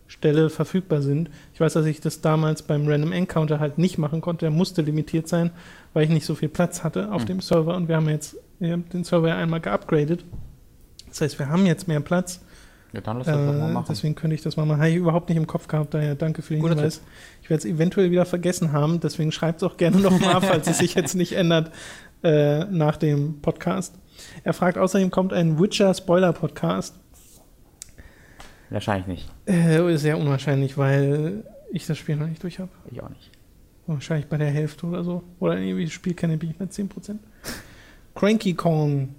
Stelle 0.07 0.51
verfügbar 0.51 1.03
sind. 1.03 1.29
Ich 1.53 1.61
weiß, 1.61 1.73
dass 1.75 1.85
ich 1.85 2.01
das 2.01 2.21
damals 2.21 2.63
beim 2.63 2.87
Random 2.89 3.11
Encounter 3.13 3.59
halt 3.61 3.77
nicht 3.77 3.99
machen 3.99 4.21
konnte. 4.21 4.47
Der 4.47 4.51
musste 4.53 4.83
limitiert 4.83 5.27
sein, 5.29 5.51
weil 5.95 6.05
ich 6.05 6.11
nicht 6.11 6.25
so 6.27 6.37
viel 6.37 6.49
Platz 6.49 6.85
hatte 6.85 7.11
auf 7.13 7.23
Hm. 7.23 7.27
dem 7.27 7.41
Server. 7.41 7.75
Und 7.77 7.89
wir 7.89 7.97
haben 7.97 8.09
jetzt 8.09 8.37
wir 8.61 8.73
haben 8.73 8.89
den 8.89 9.03
Server 9.05 9.29
ja 9.29 9.37
einmal 9.37 9.61
geupgradet. 9.61 10.25
Das 11.09 11.21
heißt, 11.21 11.39
wir 11.39 11.49
haben 11.49 11.67
jetzt 11.67 11.89
mehr 11.89 12.01
Platz. 12.01 12.41
Ja, 12.93 13.03
dann 13.03 13.19
lass 13.19 13.27
das 13.27 13.37
doch 13.37 13.43
mal 13.53 13.69
Äh, 13.69 13.73
machen. 13.73 13.87
deswegen 13.91 14.15
könnte 14.15 14.35
ich 14.35 14.43
das 14.43 14.57
mal 14.57 14.65
machen. 14.65 14.79
Habe 14.79 14.91
ich 14.91 14.97
überhaupt 14.97 15.29
nicht 15.29 15.37
im 15.39 15.47
Kopf 15.47 15.67
gehabt, 15.69 15.93
daher 15.93 16.15
danke 16.15 16.41
für 16.43 16.55
den 16.55 16.63
Guter 16.63 16.75
Hinweis. 16.77 17.03
Ich 17.43 17.51
werde 17.51 17.59
es 17.59 17.65
eventuell 17.67 18.11
wieder 18.11 18.25
vergessen 18.25 18.73
haben, 18.73 18.99
deswegen 19.01 19.31
schreibt 19.31 19.59
es 19.59 19.69
auch 19.69 19.77
gerne 19.77 19.99
nochmal, 19.99 20.41
falls 20.41 20.67
es 20.69 20.79
sich 20.79 20.95
jetzt 20.95 21.15
nicht 21.15 21.33
ändert 21.35 21.71
äh, 22.23 22.65
nach 22.65 22.97
dem 22.97 23.41
Podcast. 23.41 23.95
Er 24.45 24.53
fragt 24.53 24.79
außerdem, 24.79 25.11
kommt 25.11 25.33
ein 25.33 25.59
Witcher-Spoiler-Podcast? 25.59 26.99
Wahrscheinlich 28.71 29.07
nicht. 29.07 29.29
Äh, 29.47 29.97
sehr 29.97 30.19
unwahrscheinlich, 30.19 30.77
weil 30.77 31.45
ich 31.73 31.87
das 31.87 31.99
Spiel 31.99 32.17
noch 32.17 32.27
nicht 32.27 32.43
durch 32.43 32.59
habe. 32.59 32.71
Ich 32.91 33.01
auch 33.03 33.09
nicht. 33.09 33.31
Wahrscheinlich 33.87 34.27
bei 34.27 34.37
der 34.37 34.51
Hälfte 34.51 34.87
oder 34.87 35.03
so. 35.05 35.23
Oder 35.39 35.59
irgendwie 35.59 35.85
das 35.85 35.93
Spiel 35.93 36.15
kenne, 36.15 36.39
ich 36.41 36.57
bei 36.57 36.65
10%. 36.65 37.19
Cranky 38.15 38.55
Kong. 38.55 39.15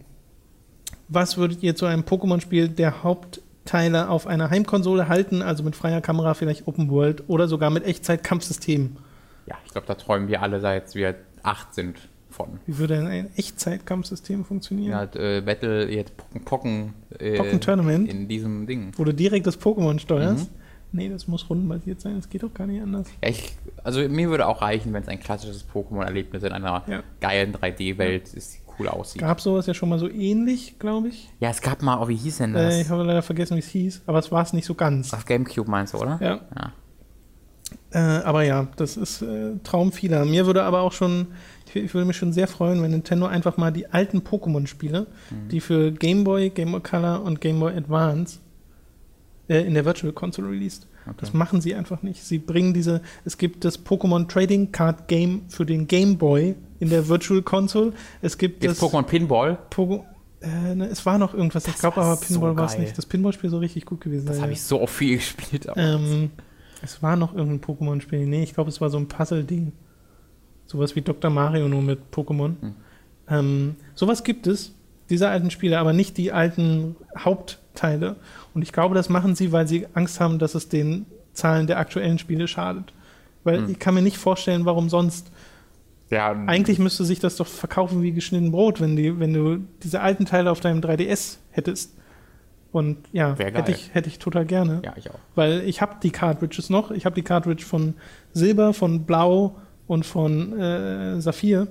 Was 1.07 1.37
würdet 1.37 1.63
ihr 1.63 1.75
zu 1.75 1.87
einem 1.87 2.03
Pokémon-Spiel 2.03 2.69
der 2.69 3.01
Hauptteile 3.01 4.09
auf 4.09 4.27
einer 4.27 4.51
Heimkonsole 4.51 5.07
halten, 5.07 5.41
also 5.41 5.63
mit 5.63 5.75
freier 5.75 6.01
Kamera, 6.01 6.35
vielleicht 6.35 6.67
Open 6.67 6.91
World 6.91 7.23
oder 7.27 7.47
sogar 7.47 7.71
mit 7.71 7.85
Echtzeit-Kampfsystemen? 7.85 8.97
Ja, 9.47 9.55
ich 9.65 9.71
glaube, 9.71 9.87
da 9.87 9.95
träumen 9.95 10.27
wir 10.27 10.43
alle, 10.43 10.59
seit 10.59 10.93
wir 10.93 11.15
acht 11.41 11.73
sind 11.73 11.97
von. 12.39 12.59
Wie 12.65 12.77
würde 12.77 12.95
denn 12.95 13.07
ein 13.07 13.29
Echtzeit-Kampfsystem 13.35 14.45
funktionieren? 14.45 14.91
Ja, 14.91 15.03
äh, 15.21 15.41
Battle, 15.41 15.91
jetzt 15.91 16.15
Pocken, 16.15 16.43
Pocken, 16.45 16.93
äh, 17.19 17.37
Pocken-Tournament? 17.37 18.09
in 18.09 18.27
diesem 18.27 18.65
Ding. 18.65 18.91
Wo 18.95 19.03
du 19.03 19.13
direkt 19.13 19.45
das 19.45 19.59
Pokémon 19.59 19.99
steuerst? 19.99 20.49
Mhm. 20.49 20.55
Nee, 20.91 21.09
das 21.09 21.27
muss 21.27 21.47
rundenbasiert 21.49 22.01
sein, 22.01 22.15
das 22.15 22.29
geht 22.29 22.41
doch 22.41 22.53
gar 22.53 22.65
nicht 22.65 22.81
anders. 22.81 23.07
Ja, 23.21 23.29
ich, 23.29 23.55
also 23.83 23.99
mir 24.07 24.29
würde 24.29 24.47
auch 24.47 24.61
reichen, 24.63 24.91
wenn 24.93 25.03
es 25.03 25.07
ein 25.09 25.19
klassisches 25.19 25.63
Pokémon-Erlebnis 25.71 26.41
in 26.43 26.51
einer 26.51 26.83
Ja. 26.87 27.03
geilen 27.19 27.53
3D-Welt 27.53 28.33
ist, 28.33 28.55
die 28.55 28.59
cool 28.79 28.87
aussieht. 28.87 29.21
Gab 29.21 29.39
sowas 29.39 29.67
ja 29.67 29.73
schon 29.75 29.89
mal 29.89 29.99
so 29.99 30.09
ähnlich, 30.09 30.79
glaube 30.79 31.09
ich. 31.09 31.29
Ja, 31.41 31.49
es 31.49 31.61
gab 31.61 31.83
mal, 31.83 32.01
oh, 32.01 32.07
wie 32.07 32.15
hieß 32.15 32.37
denn 32.39 32.53
das? 32.53 32.73
Äh, 32.75 32.81
ich 32.81 32.89
habe 32.89 33.03
leider 33.03 33.21
vergessen, 33.21 33.55
wie 33.55 33.59
es 33.59 33.67
hieß, 33.67 34.01
aber 34.07 34.17
es 34.17 34.31
war 34.31 34.41
es 34.41 34.53
nicht 34.53 34.65
so 34.65 34.73
ganz. 34.73 35.13
Auf 35.13 35.25
Gamecube 35.25 35.69
meinst 35.69 35.93
du, 35.93 35.97
oder? 35.99 36.17
Ja. 36.21 36.39
ja. 36.55 36.73
Äh, 37.91 37.97
aber 37.97 38.43
ja, 38.43 38.67
das 38.75 38.97
ist 38.97 39.21
äh, 39.23 39.53
Traum 39.63 39.91
vieler. 39.91 40.23
Mir 40.25 40.45
würde 40.45 40.63
aber 40.63 40.81
auch 40.81 40.91
schon, 40.93 41.27
ich, 41.67 41.75
ich 41.75 41.93
würde 41.93 42.05
mich 42.05 42.17
schon 42.17 42.33
sehr 42.33 42.47
freuen, 42.47 42.81
wenn 42.83 42.91
Nintendo 42.91 43.25
einfach 43.25 43.57
mal 43.57 43.71
die 43.71 43.87
alten 43.87 44.19
Pokémon-Spiele, 44.19 45.07
Mhm. 45.31 45.49
die 45.49 45.59
für 45.59 45.91
Game 45.91 46.23
Boy, 46.23 46.49
Game 46.51 46.71
Boy 46.71 46.81
Color 46.81 47.23
und 47.23 47.41
Game 47.41 47.59
Boy 47.59 47.73
Advance 47.75 48.39
äh, 49.47 49.61
in 49.65 49.73
der 49.73 49.85
Virtual 49.85 50.13
Console 50.13 50.49
released. 50.49 50.85
Okay. 51.07 51.15
Das 51.21 51.33
machen 51.33 51.61
sie 51.61 51.73
einfach 51.73 52.03
nicht. 52.03 52.23
Sie 52.23 52.37
bringen 52.37 52.73
diese, 52.75 53.01
es 53.25 53.39
gibt 53.39 53.65
das 53.65 53.83
Pokémon 53.83 54.27
Trading 54.27 54.71
Card 54.71 55.07
Game 55.07 55.41
für 55.49 55.65
den 55.65 55.87
Game 55.87 56.17
Boy 56.19 56.53
in 56.79 56.89
der 56.91 57.07
Virtual 57.07 57.41
Console. 57.41 57.93
Es 58.21 58.37
gibt 58.37 58.63
Jetzt 58.63 58.79
das 58.79 58.87
Pokémon 58.91 59.03
Pinball, 59.03 59.57
Pogo 59.71 60.05
äh, 60.41 60.75
ne, 60.75 60.85
es 60.87 61.03
war 61.05 61.17
noch 61.17 61.33
irgendwas, 61.33 61.65
ich 61.65 61.71
Das 61.73 61.81
glaube 61.81 61.97
war 61.97 62.05
aber 62.05 62.15
so 62.17 62.25
Pinball 62.27 62.55
war 62.55 62.65
es 62.65 62.77
nicht. 62.77 62.95
Das 62.97 63.05
Pinball-Spiel 63.07 63.49
soll 63.49 63.59
richtig 63.61 63.85
gut 63.85 63.99
gewesen 64.01 64.27
das 64.27 64.39
habe 64.41 64.51
ich 64.51 64.61
so 64.61 64.79
oft 64.79 64.93
viel 64.93 65.17
gespielt. 65.17 65.67
aber- 65.67 65.81
Ähm, 65.81 66.29
es 66.81 67.01
war 67.03 67.15
noch 67.15 67.33
irgendein 67.35 67.61
Pokémon-Spiel. 67.61 68.25
Nee, 68.25 68.43
ich 68.43 68.53
glaube, 68.53 68.69
es 68.69 68.79
war 68.81 68.89
so 68.89 68.97
ein 68.97 69.07
Puzzle-Ding. 69.07 69.71
Sowas 70.65 70.95
wie 70.95 71.01
Dr. 71.01 71.29
Mario 71.31 71.67
nur 71.67 71.81
mit 71.81 71.99
Pokémon. 72.13 72.53
Hm. 72.61 72.75
Ähm, 73.29 73.75
sowas 73.95 74.23
gibt 74.23 74.47
es, 74.47 74.73
diese 75.09 75.29
alten 75.29 75.51
Spiele, 75.51 75.79
aber 75.79 75.93
nicht 75.93 76.17
die 76.17 76.31
alten 76.31 76.95
Hauptteile. 77.17 78.15
Und 78.53 78.61
ich 78.61 78.71
glaube, 78.71 78.95
das 78.95 79.09
machen 79.09 79.35
sie, 79.35 79.51
weil 79.51 79.67
sie 79.67 79.87
Angst 79.93 80.19
haben, 80.19 80.39
dass 80.39 80.55
es 80.55 80.69
den 80.69 81.05
Zahlen 81.33 81.67
der 81.67 81.79
aktuellen 81.79 82.19
Spiele 82.19 82.47
schadet. 82.47 82.93
Weil 83.43 83.63
Hm. 83.63 83.69
ich 83.71 83.79
kann 83.79 83.93
mir 83.95 84.01
nicht 84.01 84.17
vorstellen, 84.17 84.65
warum 84.65 84.89
sonst. 84.89 85.31
ja, 86.09 86.31
Eigentlich 86.47 86.79
müsste 86.79 87.03
sich 87.05 87.19
das 87.19 87.35
doch 87.35 87.47
verkaufen 87.47 88.01
wie 88.03 88.11
geschnitten 88.11 88.51
Brot, 88.51 88.79
wenn, 88.81 88.95
die, 88.95 89.19
wenn 89.19 89.33
du 89.33 89.57
diese 89.83 90.01
alten 90.01 90.25
Teile 90.25 90.51
auf 90.51 90.59
deinem 90.59 90.81
3DS 90.81 91.37
hättest. 91.51 91.95
Und 92.71 92.97
ja, 93.11 93.35
hätte 93.37 93.71
ich, 93.71 93.93
hätte 93.93 94.09
ich 94.09 94.19
total 94.19 94.45
gerne. 94.45 94.81
ja, 94.85 94.93
ich 94.95 95.09
auch. 95.09 95.17
Weil 95.35 95.61
ich 95.61 95.81
habe 95.81 95.95
die 96.03 96.11
Cartridges 96.11 96.69
noch. 96.69 96.91
Ich 96.91 97.05
habe 97.05 97.15
die 97.15 97.23
Cartridge 97.23 97.63
von 97.63 97.95
Silber, 98.33 98.73
von 98.73 99.05
Blau 99.05 99.55
und 99.87 100.05
von 100.05 100.57
äh, 100.59 101.19
Saphir. 101.19 101.67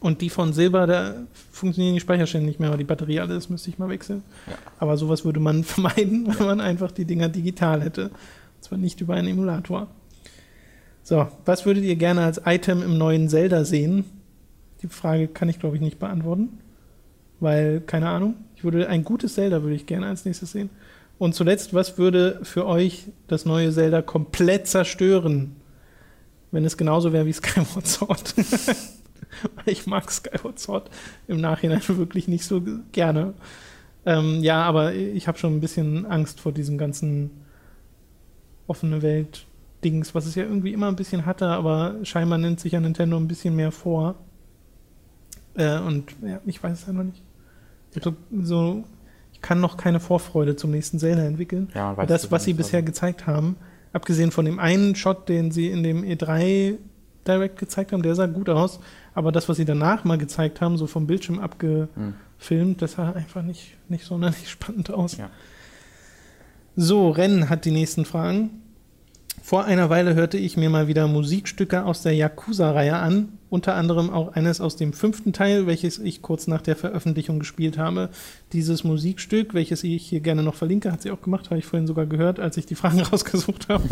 Und 0.00 0.20
die 0.20 0.30
von 0.30 0.52
Silber, 0.52 0.86
da 0.86 1.14
funktionieren 1.50 1.94
die 1.94 2.00
Speicherstände 2.00 2.46
nicht 2.46 2.60
mehr, 2.60 2.68
aber 2.68 2.78
die 2.78 2.84
Batterie 2.84 3.20
alles 3.20 3.48
müsste 3.48 3.70
ich 3.70 3.78
mal 3.78 3.88
wechseln. 3.88 4.22
Ja. 4.46 4.54
Aber 4.78 4.96
sowas 4.96 5.24
würde 5.24 5.40
man 5.40 5.64
vermeiden, 5.64 6.26
wenn 6.26 6.46
man 6.46 6.60
einfach 6.60 6.92
die 6.92 7.04
Dinger 7.04 7.28
digital 7.28 7.82
hätte. 7.82 8.06
Und 8.08 8.64
zwar 8.64 8.78
nicht 8.78 9.00
über 9.00 9.14
einen 9.14 9.28
Emulator. 9.28 9.88
So, 11.02 11.28
was 11.44 11.64
würdet 11.64 11.84
ihr 11.84 11.96
gerne 11.96 12.24
als 12.24 12.40
Item 12.44 12.82
im 12.82 12.98
neuen 12.98 13.28
Zelda 13.28 13.64
sehen? 13.64 14.04
Die 14.82 14.88
Frage 14.88 15.26
kann 15.28 15.48
ich, 15.48 15.58
glaube 15.58 15.76
ich, 15.76 15.82
nicht 15.82 15.98
beantworten. 15.98 16.60
Weil, 17.40 17.80
keine 17.80 18.08
Ahnung. 18.08 18.34
Ich 18.58 18.64
würde 18.64 18.88
ein 18.88 19.04
gutes 19.04 19.34
Zelda 19.34 19.62
würde 19.62 19.76
ich 19.76 19.86
gerne 19.86 20.08
als 20.08 20.24
nächstes 20.24 20.50
sehen. 20.50 20.68
Und 21.16 21.32
zuletzt, 21.36 21.74
was 21.74 21.96
würde 21.96 22.40
für 22.42 22.66
euch 22.66 23.04
das 23.28 23.44
neue 23.44 23.70
Zelda 23.70 24.02
komplett 24.02 24.66
zerstören? 24.66 25.54
Wenn 26.50 26.64
es 26.64 26.76
genauso 26.76 27.12
wäre 27.12 27.24
wie 27.24 27.32
Skyward 27.32 27.86
Sword. 27.86 28.34
Ich 29.66 29.86
mag 29.86 30.10
Skyward 30.10 30.58
Sword 30.58 30.90
im 31.28 31.40
Nachhinein 31.40 31.82
wirklich 31.86 32.26
nicht 32.26 32.44
so 32.44 32.60
ge- 32.62 32.78
gerne. 32.90 33.34
Ähm, 34.04 34.42
ja, 34.42 34.62
aber 34.62 34.94
ich 34.94 35.28
habe 35.28 35.38
schon 35.38 35.54
ein 35.54 35.60
bisschen 35.60 36.06
Angst 36.06 36.40
vor 36.40 36.50
diesem 36.50 36.78
ganzen 36.78 37.30
offene 38.66 39.02
Welt-Dings, 39.02 40.16
was 40.16 40.26
es 40.26 40.34
ja 40.34 40.42
irgendwie 40.44 40.72
immer 40.72 40.88
ein 40.88 40.96
bisschen 40.96 41.26
hatte, 41.26 41.46
aber 41.46 41.96
scheinbar 42.02 42.38
nimmt 42.38 42.58
sich 42.58 42.72
ja 42.72 42.80
Nintendo 42.80 43.16
ein 43.18 43.28
bisschen 43.28 43.54
mehr 43.54 43.70
vor. 43.70 44.16
Äh, 45.54 45.78
und 45.78 46.16
ja, 46.22 46.40
ich 46.46 46.60
weiß 46.60 46.80
es 46.80 46.86
ja 46.86 46.92
noch 46.92 47.04
nicht. 47.04 47.22
Ich, 47.94 48.02
so, 48.02 48.14
so, 48.42 48.84
ich 49.32 49.40
kann 49.40 49.60
noch 49.60 49.76
keine 49.76 50.00
Vorfreude 50.00 50.56
zum 50.56 50.70
nächsten 50.70 50.98
Zelda 50.98 51.22
entwickeln. 51.22 51.68
Ja, 51.74 51.96
Weil 51.96 52.06
das, 52.06 52.30
was 52.30 52.44
sie 52.44 52.54
bisher 52.54 52.82
gezeigt 52.82 53.26
haben, 53.26 53.56
abgesehen 53.92 54.30
von 54.30 54.44
dem 54.44 54.58
einen 54.58 54.94
Shot, 54.94 55.28
den 55.28 55.50
sie 55.50 55.68
in 55.68 55.82
dem 55.82 56.02
E3 56.02 56.76
Direct 57.26 57.58
gezeigt 57.58 57.92
haben, 57.92 58.02
der 58.02 58.14
sah 58.14 58.26
gut 58.26 58.48
aus. 58.48 58.80
Aber 59.14 59.32
das, 59.32 59.48
was 59.48 59.56
sie 59.56 59.64
danach 59.64 60.04
mal 60.04 60.18
gezeigt 60.18 60.60
haben, 60.60 60.78
so 60.78 60.86
vom 60.86 61.06
Bildschirm 61.06 61.38
abgefilmt, 61.38 62.80
das 62.80 62.92
sah 62.92 63.12
einfach 63.12 63.42
nicht, 63.42 63.76
nicht 63.88 64.04
sonderlich 64.04 64.48
spannend 64.50 64.90
aus. 64.90 65.16
Ja. 65.16 65.30
So, 66.76 67.10
Rennen 67.10 67.50
hat 67.50 67.64
die 67.64 67.70
nächsten 67.70 68.04
Fragen. 68.04 68.62
Vor 69.42 69.64
einer 69.64 69.90
Weile 69.90 70.14
hörte 70.14 70.38
ich 70.38 70.56
mir 70.56 70.70
mal 70.70 70.88
wieder 70.88 71.06
Musikstücke 71.06 71.84
aus 71.84 72.02
der 72.02 72.14
Yakuza-Reihe 72.14 72.96
an, 72.96 73.38
unter 73.50 73.74
anderem 73.74 74.10
auch 74.10 74.34
eines 74.34 74.60
aus 74.60 74.76
dem 74.76 74.92
fünften 74.92 75.32
Teil, 75.32 75.66
welches 75.66 75.98
ich 75.98 76.22
kurz 76.22 76.46
nach 76.46 76.62
der 76.62 76.76
Veröffentlichung 76.76 77.38
gespielt 77.38 77.78
habe. 77.78 78.10
Dieses 78.52 78.82
Musikstück, 78.82 79.52
welches 79.52 79.84
ich 79.84 80.06
hier 80.06 80.20
gerne 80.20 80.42
noch 80.42 80.54
verlinke, 80.54 80.90
hat 80.90 81.02
sie 81.02 81.10
auch 81.10 81.20
gemacht, 81.20 81.50
habe 81.50 81.58
ich 81.58 81.66
vorhin 81.66 81.86
sogar 81.86 82.06
gehört, 82.06 82.40
als 82.40 82.56
ich 82.56 82.64
die 82.64 82.76
Fragen 82.76 83.00
rausgesucht 83.12 83.68
habe, 83.68 83.84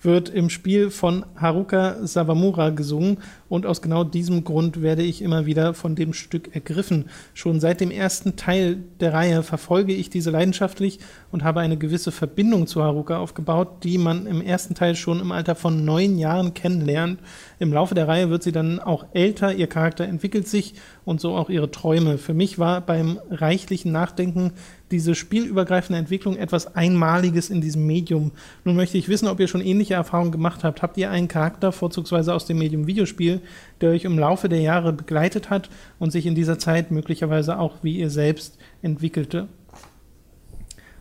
wird 0.00 0.28
im 0.28 0.50
Spiel 0.50 0.90
von 0.90 1.26
Haruka 1.34 2.06
Sawamura 2.06 2.70
gesungen 2.70 3.18
und 3.48 3.66
aus 3.66 3.82
genau 3.82 4.04
diesem 4.04 4.44
Grund 4.44 4.82
werde 4.82 5.02
ich 5.02 5.20
immer 5.20 5.46
wieder 5.46 5.74
von 5.74 5.96
dem 5.96 6.12
Stück 6.12 6.54
ergriffen. 6.54 7.06
Schon 7.34 7.58
seit 7.58 7.80
dem 7.80 7.90
ersten 7.90 8.36
Teil 8.36 8.78
der 9.00 9.14
Reihe 9.14 9.42
verfolge 9.42 9.92
ich 9.92 10.10
diese 10.10 10.30
leidenschaftlich 10.30 11.00
und 11.32 11.42
habe 11.42 11.58
eine 11.58 11.76
gewisse 11.76 12.12
Verbindung 12.12 12.68
zu 12.68 12.84
Haruka 12.84 13.18
aufgebaut, 13.18 13.82
die 13.82 13.98
man 13.98 14.26
im 14.26 14.40
ersten 14.40 14.76
Teil 14.76 14.94
schon 14.94 15.18
im 15.20 15.32
Alter 15.32 15.56
von 15.56 15.84
neun 15.84 16.18
Jahren 16.18 16.54
kennenlernt. 16.54 17.18
Im 17.60 17.72
Laufe 17.72 17.94
der 17.94 18.06
Reihe 18.06 18.30
wird 18.30 18.42
sie 18.44 18.52
dann 18.52 18.78
auch 18.78 19.06
älter, 19.14 19.52
ihr 19.52 19.66
Charakter 19.66 20.04
entwickelt 20.04 20.46
sich 20.46 20.74
und 21.04 21.20
so 21.20 21.34
auch 21.34 21.50
ihre 21.50 21.70
Träume. 21.72 22.16
Für 22.18 22.34
mich 22.34 22.58
war 22.58 22.80
beim 22.80 23.18
reichlichen 23.30 23.90
Nachdenken 23.90 24.52
diese 24.92 25.14
spielübergreifende 25.16 25.98
Entwicklung 25.98 26.36
etwas 26.36 26.76
Einmaliges 26.76 27.50
in 27.50 27.60
diesem 27.60 27.84
Medium. 27.86 28.30
Nun 28.64 28.76
möchte 28.76 28.96
ich 28.96 29.08
wissen, 29.08 29.26
ob 29.28 29.40
ihr 29.40 29.48
schon 29.48 29.60
ähnliche 29.60 29.94
Erfahrungen 29.94 30.30
gemacht 30.32 30.62
habt. 30.62 30.82
Habt 30.82 30.96
ihr 30.98 31.10
einen 31.10 31.26
Charakter, 31.28 31.72
vorzugsweise 31.72 32.32
aus 32.32 32.46
dem 32.46 32.58
Medium 32.58 32.86
Videospiel, 32.86 33.40
der 33.80 33.90
euch 33.90 34.04
im 34.04 34.18
Laufe 34.18 34.48
der 34.48 34.60
Jahre 34.60 34.92
begleitet 34.92 35.50
hat 35.50 35.68
und 35.98 36.12
sich 36.12 36.26
in 36.26 36.34
dieser 36.36 36.58
Zeit 36.58 36.90
möglicherweise 36.92 37.58
auch 37.58 37.78
wie 37.82 37.98
ihr 37.98 38.10
selbst 38.10 38.56
entwickelte? 38.82 39.48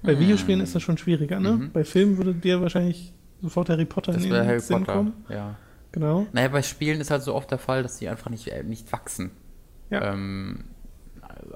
Bei 0.03 0.13
Hm. 0.13 0.19
Videospielen 0.19 0.61
ist 0.61 0.73
das 0.75 0.81
schon 0.83 0.97
schwieriger, 0.97 1.39
ne? 1.39 1.51
Mhm. 1.53 1.71
Bei 1.71 1.83
Filmen 1.83 2.17
würde 2.17 2.33
dir 2.33 2.61
wahrscheinlich 2.61 3.13
sofort 3.41 3.69
Harry 3.69 3.85
Potter 3.85 4.13
Das 4.13 4.23
in 4.23 4.31
den 4.31 4.45
Harry 4.45 4.59
Sinn 4.59 4.79
Potter. 4.79 4.93
kommen. 4.93 5.13
Ja. 5.29 5.55
Genau. 5.99 6.27
Naja, 6.31 6.47
bei 6.49 6.61
Spielen 6.61 7.01
ist 7.01 7.09
halt 7.11 7.23
so 7.23 7.33
oft 7.33 7.49
der 7.49 7.57
Fall, 7.57 7.81
dass 7.83 7.97
die 7.97 8.07
einfach 8.07 8.29
nicht, 8.29 8.47
äh, 8.49 8.63
nicht 8.63 8.91
wachsen. 8.91 9.31
Ja. 9.89 10.13
Ähm, 10.13 10.65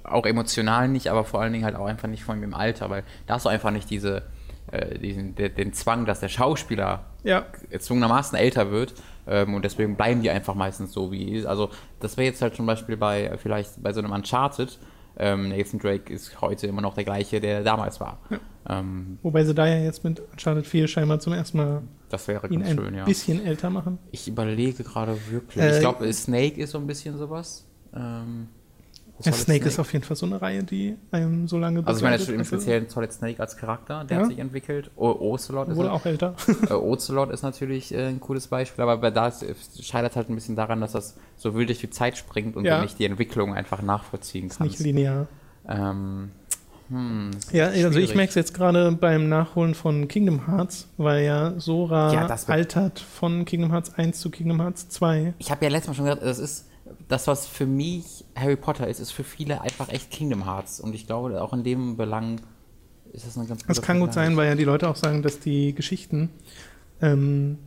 auch 0.04 0.26
emotional 0.26 0.88
nicht, 0.88 1.08
aber 1.08 1.26
vor 1.26 1.42
allen 1.42 1.54
Dingen 1.54 1.66
halt 1.66 1.76
auch 1.76 1.86
einfach 1.86 2.08
nicht 2.08 2.24
von 2.24 2.42
dem 2.42 2.54
Alter, 2.54 2.90
weil 2.90 3.04
da 3.28 3.36
hast 3.36 3.46
du 3.46 3.50
einfach 3.50 3.72
nicht 3.72 3.90
diese, 3.90 4.24
äh, 4.72 4.98
diesen, 4.98 5.36
de, 5.36 5.50
den 5.50 5.74
Zwang, 5.74 6.06
dass 6.06 6.20
der 6.20 6.30
Schauspieler 6.30 7.06
Ja. 7.24 7.46
gezwungenermaßen 7.70 8.38
älter 8.38 8.72
wird 8.72 8.94
ähm, 9.28 9.54
und 9.54 9.64
deswegen 9.64 9.96
bleiben 9.96 10.22
die 10.22 10.30
einfach 10.30 10.56
meistens 10.56 10.92
so 10.92 11.12
wie 11.12 11.46
also 11.46 11.70
das 12.00 12.18
wäre 12.18 12.26
jetzt 12.26 12.42
halt 12.42 12.56
zum 12.56 12.66
Beispiel 12.66 12.98
bei 12.98 13.38
vielleicht 13.38 13.82
bei 13.84 13.92
so 13.94 14.00
einem 14.02 14.12
Uncharted 14.12 14.80
ähm, 15.22 15.50
Nathan 15.50 15.80
Drake 15.80 16.12
ist 16.12 16.42
heute 16.42 16.66
immer 16.66 16.82
noch 16.82 16.96
der 16.96 17.04
gleiche 17.04 17.40
der 17.40 17.64
damals 17.64 18.00
war. 18.00 18.20
Ähm, 18.68 19.20
Wobei 19.22 19.44
sie 19.44 19.54
da 19.54 19.68
ja 19.68 19.78
jetzt 19.78 20.04
mit 20.04 20.20
Uncharted 20.20 20.66
4 20.66 20.88
scheinbar 20.88 21.20
zum 21.20 21.34
ersten 21.34 21.58
Mal 21.58 21.84
das 22.10 22.28
wäre 22.28 22.48
ihn 22.48 22.60
ganz 22.60 22.72
ein 22.72 22.78
schön 22.78 22.96
ja. 22.96 23.06
bisschen 23.06 23.46
älter 23.46 23.70
machen. 23.70 24.00
ich 24.12 24.28
überlege 24.28 24.84
gerade 24.84 25.18
wirklich. 25.30 25.64
Äh, 25.64 25.76
ich 25.76 25.80
glaube 25.80 26.12
Snake 26.12 26.60
ist 26.60 26.72
so 26.72 26.78
ein 26.78 26.88
bisschen 26.88 27.18
sowas. 27.18 27.68
Ähm, 27.96 28.50
Ja, 29.26 29.32
Solid 29.32 29.46
Snake 29.46 29.66
ist 29.68 29.80
auf 29.80 29.92
jeden 29.94 30.04
Fall 30.06 30.16
so 30.18 30.26
eine 30.26 30.42
Reihe, 30.42 30.64
die 30.64 30.96
einem 31.12 31.48
so 31.48 31.58
lange 31.58 31.86
also 31.86 31.98
ich 32.00 32.04
meine 32.04 32.16
jetzt 32.18 32.30
im 32.30 32.44
speziellen 32.44 32.90
Solid 32.90 33.12
Snake 33.14 33.40
als 33.40 33.58
Charakter 33.58 34.04
der 34.04 34.18
Ja. 34.18 34.24
hat 34.24 34.30
sich 34.30 34.40
entwickelt 34.40 34.92
o 34.96 35.10
Ocelot 35.12 35.70
ist 35.70 35.76
Wurde 35.78 35.92
auch 35.92 36.06
älter. 36.06 36.36
Äh, 36.70 36.74
Ocelot 36.74 37.32
ist 37.32 37.44
natürlich 37.44 37.94
äh, 37.94 38.08
ein 38.08 38.20
cooles 38.20 38.48
Beispiel, 38.48 38.84
aber 38.84 39.12
da 39.12 39.28
ist- 39.28 39.46
scheitert 39.86 40.16
halt 40.16 40.30
ein 40.30 40.36
bisschen 40.36 40.56
daran, 40.56 40.82
dass 40.82 40.92
das 40.94 41.16
so 41.38 41.54
wild 41.56 41.70
durch 41.70 41.80
die 41.80 41.90
Zeit 41.90 42.18
springt 42.18 42.56
und 42.56 42.66
Ja. 42.66 42.78
du 42.78 42.84
nicht 42.84 43.00
die 43.00 43.06
Entwicklung 43.06 43.54
einfach 43.54 43.82
nachvollziehen 43.82 44.46
Nicht 44.46 44.58
kannst. 44.58 44.80
linear. 44.80 45.28
Ähm, 45.68 46.32
hm, 46.90 47.32
Ja, 47.52 47.68
also 47.68 48.00
ich 48.00 48.16
merke 48.16 48.30
es 48.30 48.36
jetzt 48.36 48.54
gerade 48.54 48.92
beim 48.92 49.30
Nachholen 49.30 49.76
von 49.76 50.08
Kingdom 50.08 50.48
Hearts, 50.48 50.88
weil 50.98 51.24
ja 51.24 51.54
Sora 51.60 52.12
Ja, 52.14 52.28
altert 52.48 53.00
von 53.00 53.46
Kingdom 53.46 53.72
Hearts 53.72 53.94
1 53.96 54.20
zu 54.20 54.30
Kingdom 54.30 54.60
Hearts 54.62 54.90
2. 54.90 55.34
Ich 55.38 55.52
habe 55.52 55.64
ja 55.66 55.72
letztes 55.72 55.90
Mal 55.90 55.96
schon 55.96 56.06
gesagt, 56.06 56.24
das 56.24 56.40
ist 56.40 56.66
das, 57.08 57.28
was 57.28 57.48
für 57.48 57.66
mich 57.66 58.26
Harry 58.36 58.56
Potter 58.56 58.88
ist, 58.88 59.00
ist 59.00 59.12
für 59.12 59.24
viele 59.24 59.62
einfach 59.62 59.90
echt 59.90 60.12
Kingdom 60.12 60.46
Hearts. 60.46 60.80
Und 60.80 60.94
ich 60.94 61.08
glaube, 61.08 61.42
auch 61.42 61.54
in 61.54 61.64
dem 61.64 61.98
Belang 61.98 62.42
ist 63.14 63.26
das 63.26 63.38
eine 63.38 63.48
ganz 63.48 63.66
Das 63.66 63.78
gute 63.78 63.88
kann 63.88 64.00
gut 64.00 64.14
sein, 64.14 64.38
weil 64.38 64.48
ja 64.48 64.56
die 64.56 64.64
Leute 64.64 64.90
auch 64.90 64.96
sagen, 64.96 65.22
dass 65.22 65.40
die 65.40 65.74
Geschichten 65.74 66.30
ähm, 67.02 67.58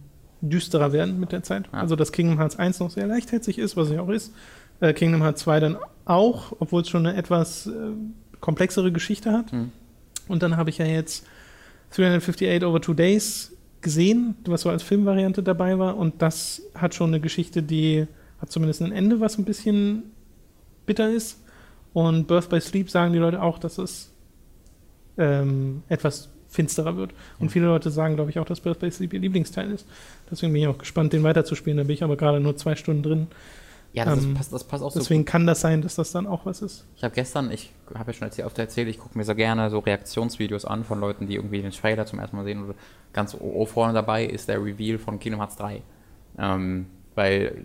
düsterer 0.41 0.93
werden 0.93 1.21
mit 1.21 1.33
der 1.33 1.43
Zeit. 1.43 1.69
Ja. 1.73 1.81
Also 1.81 1.97
dass 1.97 2.13
Kingdom 2.13 2.39
Hearts 2.39 2.57
1 2.57 2.81
noch 2.81 2.91
sehr 2.91 3.07
leichtherzig 3.07 3.59
ist, 3.59 3.77
was 3.77 3.89
es 3.89 3.95
ja 3.95 4.03
auch 4.03 4.09
ist. 4.09 4.33
Äh, 4.81 4.93
Kingdom 4.93 5.23
Hearts 5.23 5.43
2 5.43 5.61
dann 5.61 5.77
auch, 6.05 6.53
obwohl 6.59 6.83
es 6.83 6.89
schon 6.89 7.07
eine 7.07 7.17
etwas 7.17 7.67
äh, 7.67 7.71
komplexere 8.41 8.93
Geschichte 8.93 9.33
hat. 9.33 9.53
Hm. 9.53 9.73
Und 10.29 10.43
dann 10.43 10.57
habe 10.57 10.71
ich 10.71 10.79
ja 10.79 10.87
jetzt 10.87 11.27
358 11.91 12.65
over 12.65 12.81
two 12.81 12.95
days 12.95 13.53
gesehen, 13.81 14.37
was 14.47 14.63
so 14.63 14.71
als 14.71 14.83
Filmvariante 14.83 15.43
dabei 15.43 15.79
war. 15.79 15.97
Und 15.97 16.23
das 16.23 16.63
hat 16.75 16.95
schon 16.95 17.11
eine 17.11 17.21
Geschichte, 17.21 17.63
die 17.63 18.07
hat 18.45 18.53
zumindest 18.53 18.83
ein 18.83 18.93
Ende, 18.93 19.21
was 19.21 19.39
ein 19.39 19.45
bisschen 19.47 20.03
bitter 20.85 21.09
ist. 21.11 21.41
Und 21.95 22.27
Birth 22.27 22.51
by 22.51 22.61
Sleep 22.61 22.91
sagen 22.91 23.13
die 23.15 23.19
Leute 23.19 23.41
auch, 23.41 23.59
dass 23.59 23.79
es 23.79 24.11
ähm, 25.17 25.83
etwas 25.89 26.29
finsterer 26.49 26.97
wird. 26.97 27.13
Und 27.39 27.51
viele 27.51 27.67
Leute 27.67 27.91
sagen, 27.91 28.17
glaube 28.17 28.31
ich, 28.31 28.39
auch, 28.39 28.45
dass 28.45 28.61
Birth 28.61 28.81
by 28.81 28.91
Sleep 28.91 29.15
ihr 29.15 29.21
Lieblingsteil 29.21 29.71
ist. 29.71 29.87
Deswegen 30.31 30.53
bin 30.53 30.61
ich 30.63 30.69
auch 30.69 30.77
gespannt, 30.79 31.13
den 31.13 31.23
weiterzuspielen. 31.23 31.77
Da 31.79 31.85
bin 31.85 31.95
ich 31.95 32.05
aber 32.05 32.17
gerade 32.17 32.39
nur 32.41 32.55
zwei 32.57 32.77
Stunden 32.77 33.03
drin. 33.03 33.27
Ja, 33.95 34.05
das, 34.05 34.23
ähm, 34.23 34.33
ist, 34.33 34.37
passt, 34.37 34.53
das 34.53 34.65
passt 34.65 34.83
auch 34.85 34.91
so 34.91 34.99
Deswegen 34.99 35.25
kann 35.25 35.47
das 35.47 35.61
sein, 35.61 35.81
dass 35.81 35.95
das 35.95 36.13
dann 36.13 36.27
auch 36.27 36.45
was 36.45 36.61
ist. 36.63 36.85
Ich 36.97 37.05
habe 37.05 37.15
gestern, 37.15 37.51
ich 37.51 37.71
habe 37.95 38.11
ja 38.11 38.19
schon 38.19 38.27
erzählt, 38.27 38.47
oft 38.47 38.59
erzählt, 38.59 38.89
ich 38.89 38.99
gucke 38.99 39.17
mir 39.17 39.25
so 39.25 39.35
gerne 39.35 39.71
so 39.71 39.79
Reaktionsvideos 39.79 40.65
an 40.65 40.85
von 40.85 41.01
Leuten, 41.01 41.29
die 41.29 41.37
irgendwie 41.37 41.63
den 41.63 41.71
Trailer 41.71 42.05
zum 42.05 42.19
ersten 42.19 42.37
Mal 42.37 42.45
sehen. 42.45 42.63
Und 42.65 42.75
ganz 43.13 43.35
o- 43.39 43.65
vorne 43.67 43.95
dabei 43.95 44.27
ist 44.27 44.49
der 44.49 44.63
Reveal 44.63 44.99
von 44.99 45.19
Kingdom 45.21 45.41
Hearts 45.41 45.57
3. 45.57 45.81
Ähm, 46.39 46.87
weil 47.15 47.65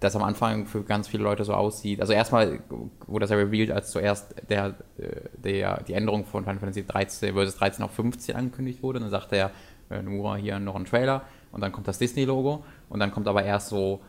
das 0.00 0.14
am 0.14 0.22
Anfang 0.22 0.66
für 0.66 0.82
ganz 0.84 1.08
viele 1.08 1.22
Leute 1.24 1.44
so 1.44 1.54
aussieht. 1.54 2.00
Also 2.00 2.12
erstmal 2.12 2.60
wurde 3.06 3.24
das 3.24 3.30
ja 3.30 3.36
revealed, 3.36 3.70
als 3.72 3.90
zuerst 3.90 4.34
der, 4.48 4.74
äh, 4.98 5.08
der, 5.42 5.82
die 5.82 5.94
Änderung 5.94 6.24
von 6.24 6.44
Final 6.44 6.60
Fantasy 6.60 6.86
13 6.86 7.34
versus 7.34 7.56
13 7.56 7.84
auf 7.84 7.90
15 7.92 8.36
angekündigt 8.36 8.82
wurde. 8.82 9.00
Dann 9.00 9.10
sagte 9.10 9.36
er, 9.36 9.50
äh, 9.90 10.02
Nomura 10.02 10.36
hier 10.36 10.58
noch 10.60 10.76
ein 10.76 10.84
Trailer 10.84 11.22
und 11.50 11.60
dann 11.62 11.72
kommt 11.72 11.88
das 11.88 11.98
Disney-Logo 11.98 12.62
und 12.88 13.00
dann 13.00 13.10
kommt 13.10 13.26
aber 13.28 13.42
erst 13.42 13.68
so 13.68 14.00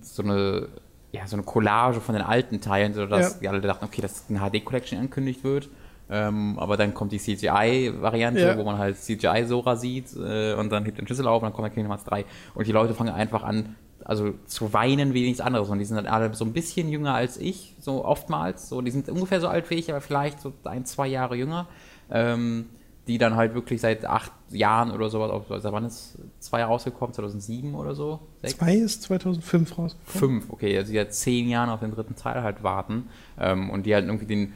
so 0.00 0.22
eine, 0.22 0.68
ja, 1.12 1.26
so 1.26 1.36
eine 1.36 1.44
Collage 1.44 2.00
von 2.00 2.14
den 2.14 2.24
alten 2.24 2.60
Teilen, 2.60 2.94
sodass 2.94 3.34
Ja. 3.34 3.38
die 3.40 3.48
alle 3.48 3.60
dachten, 3.60 3.84
okay, 3.84 4.00
dass 4.02 4.24
eine 4.28 4.40
HD-Collection 4.40 4.98
angekündigt 4.98 5.44
wird. 5.44 5.68
Ähm, 6.10 6.58
aber 6.58 6.76
dann 6.76 6.94
kommt 6.94 7.12
die 7.12 7.18
CGI-Variante, 7.18 8.40
Ja. 8.40 8.58
wo 8.58 8.64
man 8.64 8.78
halt 8.78 8.96
CGI-Sora 8.96 9.76
sieht 9.76 10.14
äh, 10.16 10.54
und 10.54 10.70
dann 10.72 10.84
hebt 10.84 10.98
den 10.98 11.06
Schlüssel 11.06 11.26
auf 11.28 11.42
und 11.42 11.46
dann 11.46 11.52
kommt 11.52 11.66
der 11.66 11.72
Kingdom 11.74 11.92
Hearts 11.92 12.04
3. 12.04 12.24
Und 12.54 12.66
die 12.66 12.72
Leute 12.72 12.94
fangen 12.94 13.14
einfach 13.14 13.42
an, 13.44 13.76
also 14.04 14.34
zu 14.46 14.72
weinen 14.72 15.14
wie 15.14 15.24
nichts 15.24 15.40
anderes. 15.40 15.68
Und 15.68 15.78
die 15.78 15.84
sind 15.84 15.96
dann 15.96 16.06
alle 16.06 16.34
so 16.34 16.44
ein 16.44 16.52
bisschen 16.52 16.88
jünger 16.88 17.14
als 17.14 17.36
ich, 17.36 17.74
so 17.78 18.04
oftmals. 18.04 18.68
So, 18.68 18.80
die 18.80 18.90
sind 18.90 19.08
ungefähr 19.08 19.40
so 19.40 19.48
alt 19.48 19.68
wie 19.70 19.74
ich, 19.74 19.90
aber 19.90 20.00
vielleicht 20.00 20.40
so 20.40 20.52
ein, 20.64 20.84
zwei 20.84 21.06
Jahre 21.06 21.36
jünger. 21.36 21.68
Ähm, 22.10 22.66
die 23.08 23.18
dann 23.18 23.34
halt 23.34 23.54
wirklich 23.54 23.80
seit 23.80 24.04
acht 24.04 24.30
Jahren 24.50 24.92
oder 24.92 25.10
sowas, 25.10 25.30
also 25.50 25.72
wann 25.72 25.84
ist 25.84 26.18
zwei 26.38 26.62
rausgekommen? 26.62 27.12
2007 27.12 27.74
oder 27.74 27.94
so? 27.94 28.20
Sechs? 28.42 28.56
Zwei 28.58 28.74
ist 28.76 29.02
2005 29.02 29.78
rausgekommen. 29.78 29.98
Fünf, 30.40 30.50
okay, 30.50 30.76
also 30.78 30.92
die 30.92 30.98
seit 30.98 31.12
zehn 31.14 31.48
Jahren 31.48 31.68
auf 31.70 31.80
den 31.80 31.90
dritten 31.90 32.14
Teil 32.14 32.42
halt 32.42 32.62
warten 32.62 33.08
ähm, 33.40 33.70
und 33.70 33.86
die 33.86 33.94
halt 33.94 34.04
irgendwie 34.04 34.26
den, 34.26 34.52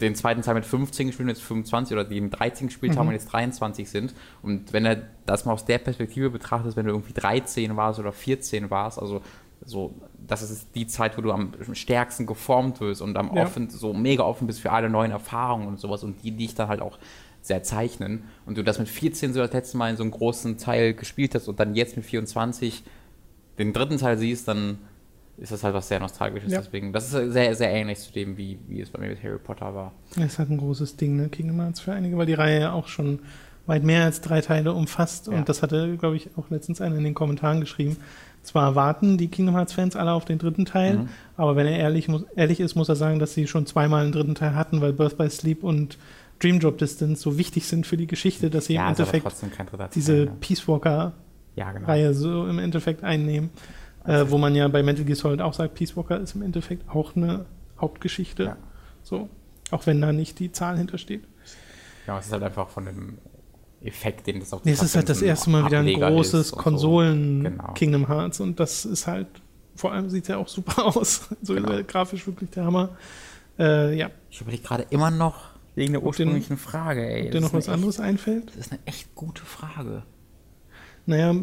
den 0.00 0.14
zweiten 0.14 0.42
Teil 0.42 0.54
mit 0.54 0.64
15 0.66 1.08
gespielt 1.08 1.24
und 1.24 1.30
jetzt 1.30 1.42
25 1.42 1.94
oder 1.94 2.04
die 2.04 2.20
mit 2.20 2.38
13 2.38 2.68
gespielt 2.68 2.96
haben 2.96 3.08
und 3.08 3.14
jetzt 3.14 3.32
23 3.32 3.88
sind. 3.88 4.14
Und 4.42 4.72
wenn 4.72 4.84
er 4.84 5.02
das 5.26 5.44
mal 5.44 5.52
aus 5.54 5.64
der 5.64 5.78
Perspektive 5.78 6.30
betrachtet, 6.30 6.76
wenn 6.76 6.86
du 6.86 6.92
irgendwie 6.92 7.14
13 7.14 7.76
warst 7.76 7.98
oder 7.98 8.12
14 8.12 8.70
warst, 8.70 9.00
also 9.00 9.22
so, 9.64 9.92
das 10.26 10.42
ist 10.42 10.68
die 10.76 10.86
Zeit, 10.86 11.18
wo 11.18 11.22
du 11.22 11.32
am 11.32 11.52
stärksten 11.72 12.26
geformt 12.26 12.80
wirst 12.80 13.02
und 13.02 13.16
am 13.16 13.34
Ja. 13.34 13.42
offen, 13.42 13.68
so 13.70 13.92
mega 13.92 14.22
offen 14.22 14.46
bist 14.46 14.60
für 14.60 14.70
alle 14.70 14.88
neuen 14.88 15.10
Erfahrungen 15.10 15.66
und 15.66 15.80
sowas 15.80 16.04
und 16.04 16.22
die 16.22 16.30
dich 16.30 16.54
dann 16.54 16.68
halt 16.68 16.80
auch 16.80 16.98
sehr 17.48 17.62
zeichnen 17.64 18.22
und 18.46 18.56
du 18.56 18.62
das 18.62 18.78
mit 18.78 18.88
14 18.88 19.32
so 19.32 19.40
das 19.40 19.52
letzte 19.52 19.76
Mal 19.76 19.90
in 19.90 19.96
so 19.96 20.04
einem 20.04 20.12
großen 20.12 20.58
Teil 20.58 20.94
gespielt 20.94 21.34
hast 21.34 21.48
und 21.48 21.58
dann 21.58 21.74
jetzt 21.74 21.96
mit 21.96 22.06
24 22.06 22.84
den 23.58 23.72
dritten 23.72 23.98
Teil 23.98 24.16
siehst, 24.16 24.46
dann 24.46 24.78
ist 25.38 25.50
das 25.52 25.64
halt 25.64 25.74
was 25.74 25.88
sehr 25.88 25.98
Nostalgisches. 26.00 26.52
Ja. 26.52 26.60
Deswegen, 26.60 26.92
das 26.92 27.12
ist 27.12 27.32
sehr, 27.32 27.54
sehr 27.54 27.70
ähnlich 27.70 27.98
zu 27.98 28.12
dem, 28.12 28.36
wie, 28.36 28.58
wie 28.68 28.80
es 28.80 28.90
bei 28.90 29.00
mir 29.00 29.08
mit 29.08 29.22
Harry 29.22 29.38
Potter 29.38 29.74
war. 29.74 29.92
Das 30.14 30.24
ist 30.32 30.38
halt 30.38 30.50
ein 30.50 30.58
großes 30.58 30.96
Ding, 30.96 31.16
ne? 31.16 31.28
Kingdom 31.28 31.60
Hearts 31.60 31.80
für 31.80 31.92
einige, 31.92 32.16
weil 32.16 32.26
die 32.26 32.34
Reihe 32.34 32.60
ja 32.60 32.72
auch 32.72 32.88
schon 32.88 33.20
weit 33.66 33.84
mehr 33.84 34.04
als 34.04 34.20
drei 34.20 34.40
Teile 34.40 34.72
umfasst. 34.72 35.26
Ja. 35.26 35.34
Und 35.34 35.48
das 35.48 35.62
hatte, 35.62 35.96
glaube 35.96 36.16
ich, 36.16 36.30
auch 36.36 36.50
letztens 36.50 36.80
einer 36.80 36.96
in 36.96 37.04
den 37.04 37.14
Kommentaren 37.14 37.60
geschrieben, 37.60 37.96
Zwar 38.42 38.74
warten 38.74 39.18
die 39.18 39.28
Kingdom 39.28 39.56
Hearts-Fans 39.56 39.94
alle 39.96 40.12
auf 40.12 40.24
den 40.24 40.38
dritten 40.38 40.64
Teil, 40.64 40.98
Mhm. 40.98 41.08
aber 41.36 41.56
wenn 41.56 41.66
er 41.66 41.76
ehrlich, 41.78 42.08
muss, 42.08 42.24
ehrlich 42.34 42.60
ist, 42.60 42.76
muss 42.76 42.88
er 42.88 42.96
sagen, 42.96 43.18
dass 43.18 43.34
sie 43.34 43.46
schon 43.46 43.66
zweimal 43.66 44.02
einen 44.04 44.12
dritten 44.12 44.34
Teil 44.34 44.54
hatten, 44.54 44.80
weil 44.80 44.92
Birth 44.92 45.18
by 45.18 45.28
Sleep 45.28 45.62
und 45.64 45.98
Dream 46.40 46.60
Drop 46.60 46.78
Distance 46.78 47.22
so 47.22 47.36
wichtig 47.38 47.66
sind 47.66 47.86
für 47.86 47.96
die 47.96 48.06
Geschichte, 48.06 48.50
dass 48.50 48.66
sie 48.66 48.74
im 48.74 48.80
ja, 48.80 48.90
ist 48.90 49.00
aber 49.00 49.12
Endeffekt 49.14 49.94
diese 49.94 50.12
ne? 50.12 50.32
Peace 50.40 50.66
Walker 50.68 51.12
Ja, 51.56 51.72
genau. 51.72 51.86
Reihe 51.86 52.14
so 52.14 52.46
im 52.46 52.58
Endeffekt 52.58 53.02
einnehmen. 53.04 53.50
Äh, 54.04 54.26
wo 54.30 54.38
man 54.38 54.54
ja 54.54 54.68
bei 54.68 54.82
Metal 54.82 55.04
Gear 55.04 55.16
Solid 55.16 55.40
auch 55.42 55.52
sagt, 55.52 55.74
Peace 55.74 55.96
Walker 55.96 56.18
ist 56.18 56.34
im 56.34 56.42
Endeffekt 56.42 56.88
auch 56.88 57.14
eine 57.16 57.44
Hauptgeschichte. 57.80 58.44
Ja. 58.44 58.56
So. 59.02 59.28
Auch 59.70 59.86
wenn 59.86 60.00
da 60.00 60.12
nicht 60.12 60.38
die 60.38 60.50
Zahl 60.52 60.78
hintersteht. 60.78 61.24
Ja, 62.06 62.18
es 62.18 62.26
ist 62.26 62.32
halt 62.32 62.42
einfach 62.42 62.68
von 62.70 62.86
dem 62.86 63.18
Effekt, 63.82 64.26
den 64.26 64.40
das 64.40 64.52
auch 64.54 64.64
Nee, 64.64 64.72
es 64.72 64.82
ist 64.82 64.96
halt 64.96 65.08
das 65.08 65.20
erste 65.20 65.50
Mal 65.50 65.66
wieder 65.66 65.78
ein 65.80 65.86
Ableger 65.86 66.10
großes 66.10 66.52
und 66.52 66.56
so. 66.58 66.62
Konsolen 66.62 67.44
Genau. 67.44 67.72
Kingdom 67.74 68.08
Hearts 68.08 68.40
und 68.40 68.58
das 68.58 68.84
ist 68.86 69.06
halt, 69.06 69.26
vor 69.76 69.92
allem 69.92 70.08
sieht 70.08 70.22
es 70.24 70.28
ja 70.28 70.38
auch 70.38 70.48
super 70.48 70.84
aus. 70.96 71.28
So 71.42 71.54
Genau. 71.54 71.82
grafisch 71.86 72.26
wirklich 72.26 72.50
der 72.50 72.64
Hammer. 72.64 72.96
Äh, 73.58 73.94
ja, 73.96 74.10
Ich 74.30 74.40
überlege 74.40 74.62
gerade 74.62 74.86
immer 74.90 75.10
noch 75.10 75.50
wegen 75.78 75.92
der 75.92 76.02
ursprünglichen 76.02 76.56
Frage, 76.56 77.06
ey. 77.08 77.26
ob 77.26 77.30
dir 77.32 77.40
noch 77.40 77.48
ist 77.48 77.54
was 77.54 77.68
eine 77.68 77.74
anderes 77.76 78.00
einfällt? 78.00 78.48
Echt, 78.48 78.56
das 78.58 78.66
ist 78.66 78.72
eine 78.72 78.80
echt 78.86 79.14
gute 79.14 79.44
Frage. 79.44 80.02
Naja, 81.06 81.34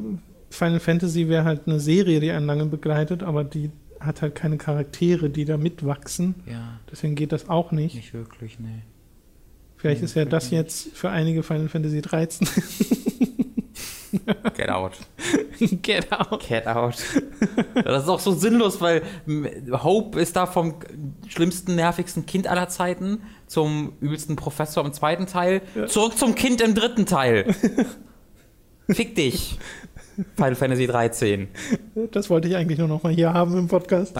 Final 0.49 0.79
Fantasy 0.79 1.27
wäre 1.27 1.43
halt 1.43 1.67
eine 1.67 1.79
Serie, 1.79 2.19
die 2.19 2.31
einen 2.31 2.45
lange 2.45 2.65
begleitet, 2.65 3.23
aber 3.23 3.43
die 3.43 3.71
hat 3.99 4.21
halt 4.21 4.35
keine 4.35 4.57
Charaktere, 4.57 5.29
die 5.29 5.45
da 5.45 5.57
mitwachsen. 5.57 6.35
Ja, 6.45 6.79
Deswegen 6.91 7.15
geht 7.15 7.31
das 7.31 7.49
auch 7.49 7.71
nicht. 7.71 7.95
nicht 7.95 8.13
wirklich, 8.13 8.59
nee. 8.59 8.83
Vielleicht 9.77 10.01
Nee, 10.01 10.05
ist 10.05 10.15
ja 10.15 10.25
das 10.25 10.51
jetzt 10.51 10.95
für 10.95 11.09
einige 11.09 11.43
Final 11.43 11.69
Fantasy 11.69 12.01
13. 12.01 12.47
Get 14.55 14.69
out. 14.69 14.93
Get 15.81 16.11
out. 16.11 16.47
Get 16.47 16.67
out. 16.67 16.95
Das 17.83 18.03
ist 18.03 18.09
auch 18.09 18.19
so 18.19 18.31
sinnlos, 18.33 18.79
weil 18.81 19.01
Hope 19.71 20.19
ist 20.19 20.35
da 20.35 20.45
vom 20.45 20.75
schlimmsten, 21.29 21.75
nervigsten 21.75 22.25
Kind 22.25 22.47
aller 22.47 22.67
Zeiten 22.69 23.19
zum 23.47 23.93
übelsten 24.01 24.35
Professor 24.35 24.83
im 24.85 24.93
zweiten 24.93 25.27
Teil, 25.27 25.61
zurück 25.87 26.17
zum 26.17 26.35
Kind 26.35 26.61
im 26.61 26.73
dritten 26.75 27.05
Teil. 27.05 27.53
Fick 28.89 29.15
dich. 29.15 29.57
Final 30.35 30.55
Fantasy 30.55 30.87
13. 30.87 31.47
Das 32.11 32.29
wollte 32.29 32.47
ich 32.47 32.55
eigentlich 32.55 32.79
nur 32.79 32.87
noch 32.87 33.03
mal 33.03 33.11
hier 33.13 33.33
haben 33.33 33.57
im 33.57 33.67
Podcast. 33.67 34.15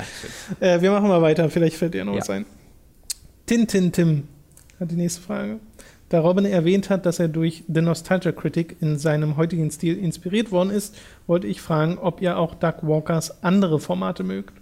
Äh, 0.60 0.82
wir 0.82 0.92
machen 0.92 1.08
mal 1.08 1.22
weiter, 1.22 1.50
vielleicht 1.50 1.78
fällt 1.78 1.94
dir 1.94 2.04
noch 2.04 2.14
Ja. 2.14 2.20
was 2.20 2.30
ein. 2.30 2.46
Tintin 3.46 3.92
Tim 3.92 4.28
hat 4.80 4.92
die 4.92 4.96
nächste 4.96 5.22
Frage. 5.22 5.60
Da 6.10 6.20
Robin 6.20 6.46
erwähnt 6.46 6.90
hat, 6.90 7.06
dass 7.06 7.20
er 7.20 7.28
durch 7.28 7.64
The 7.74 7.82
Nostalgia 7.82 8.32
Critic 8.32 8.78
in 8.82 8.98
seinem 9.00 9.38
heutigen 9.38 9.72
Stil 9.72 9.98
inspiriert 9.98 10.52
worden 10.52 10.70
ist, 10.70 10.96
wollte 11.28 11.48
ich 11.48 11.62
fragen, 11.62 11.98
ob 11.98 12.22
ihr 12.22 12.38
auch 12.38 12.56
Doug 12.56 12.76
Walkers 12.82 13.44
andere 13.44 13.80
Formate 13.80 14.24
mögt. 14.24 14.54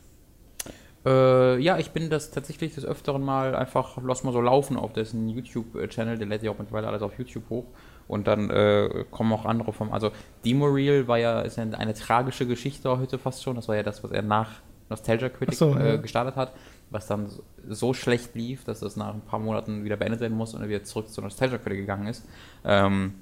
Äh, 1.05 1.59
ja, 1.59 1.77
ich 1.77 1.91
bin 1.91 2.09
das 2.09 2.31
tatsächlich 2.31 2.75
des 2.75 2.85
Öfteren 2.85 3.21
mal 3.23 3.55
einfach, 3.55 3.97
lass 4.03 4.23
mal 4.23 4.31
so 4.31 4.41
laufen 4.41 4.77
auf 4.77 4.93
dessen 4.93 5.27
YouTube-Channel, 5.27 6.17
der 6.17 6.27
lädt 6.27 6.43
ja 6.43 6.51
auch 6.51 6.57
mittlerweile 6.57 6.87
alles 6.87 7.01
auf 7.01 7.17
YouTube 7.17 7.49
hoch. 7.49 7.65
Und 8.07 8.27
dann 8.27 8.49
äh, 8.49 9.05
kommen 9.11 9.31
auch 9.33 9.45
andere 9.45 9.73
vom, 9.73 9.91
also 9.93 10.11
Demo 10.45 10.65
Reel 10.65 11.07
war 11.07 11.17
ja, 11.17 11.41
ist 11.41 11.57
ja 11.57 11.63
eine 11.63 11.93
tragische 11.93 12.45
Geschichte 12.45 12.97
heute 12.97 13.17
fast 13.17 13.43
schon. 13.43 13.55
Das 13.55 13.67
war 13.67 13.75
ja 13.75 13.83
das, 13.83 14.03
was 14.03 14.11
er 14.11 14.21
nach 14.21 14.49
Nostalgia 14.89 15.29
Critic 15.29 15.55
so, 15.55 15.75
äh, 15.75 15.87
ja. 15.91 15.95
gestartet 15.97 16.35
hat, 16.35 16.53
was 16.89 17.07
dann 17.07 17.27
so- 17.27 17.43
so 17.69 17.93
schlecht 17.93 18.35
lief, 18.35 18.65
dass 18.65 18.81
das 18.81 18.97
nach 18.97 19.13
ein 19.13 19.21
paar 19.21 19.39
Monaten 19.39 19.85
wieder 19.85 19.95
beendet 19.95 20.19
werden 20.19 20.37
muss 20.37 20.53
und 20.53 20.61
er 20.61 20.67
wieder 20.69 20.83
zurück 20.83 21.09
zu 21.09 21.21
Nostalgia 21.21 21.57
Critic 21.57 21.79
gegangen 21.79 22.07
ist. 22.07 22.25
Ähm, 22.65 23.15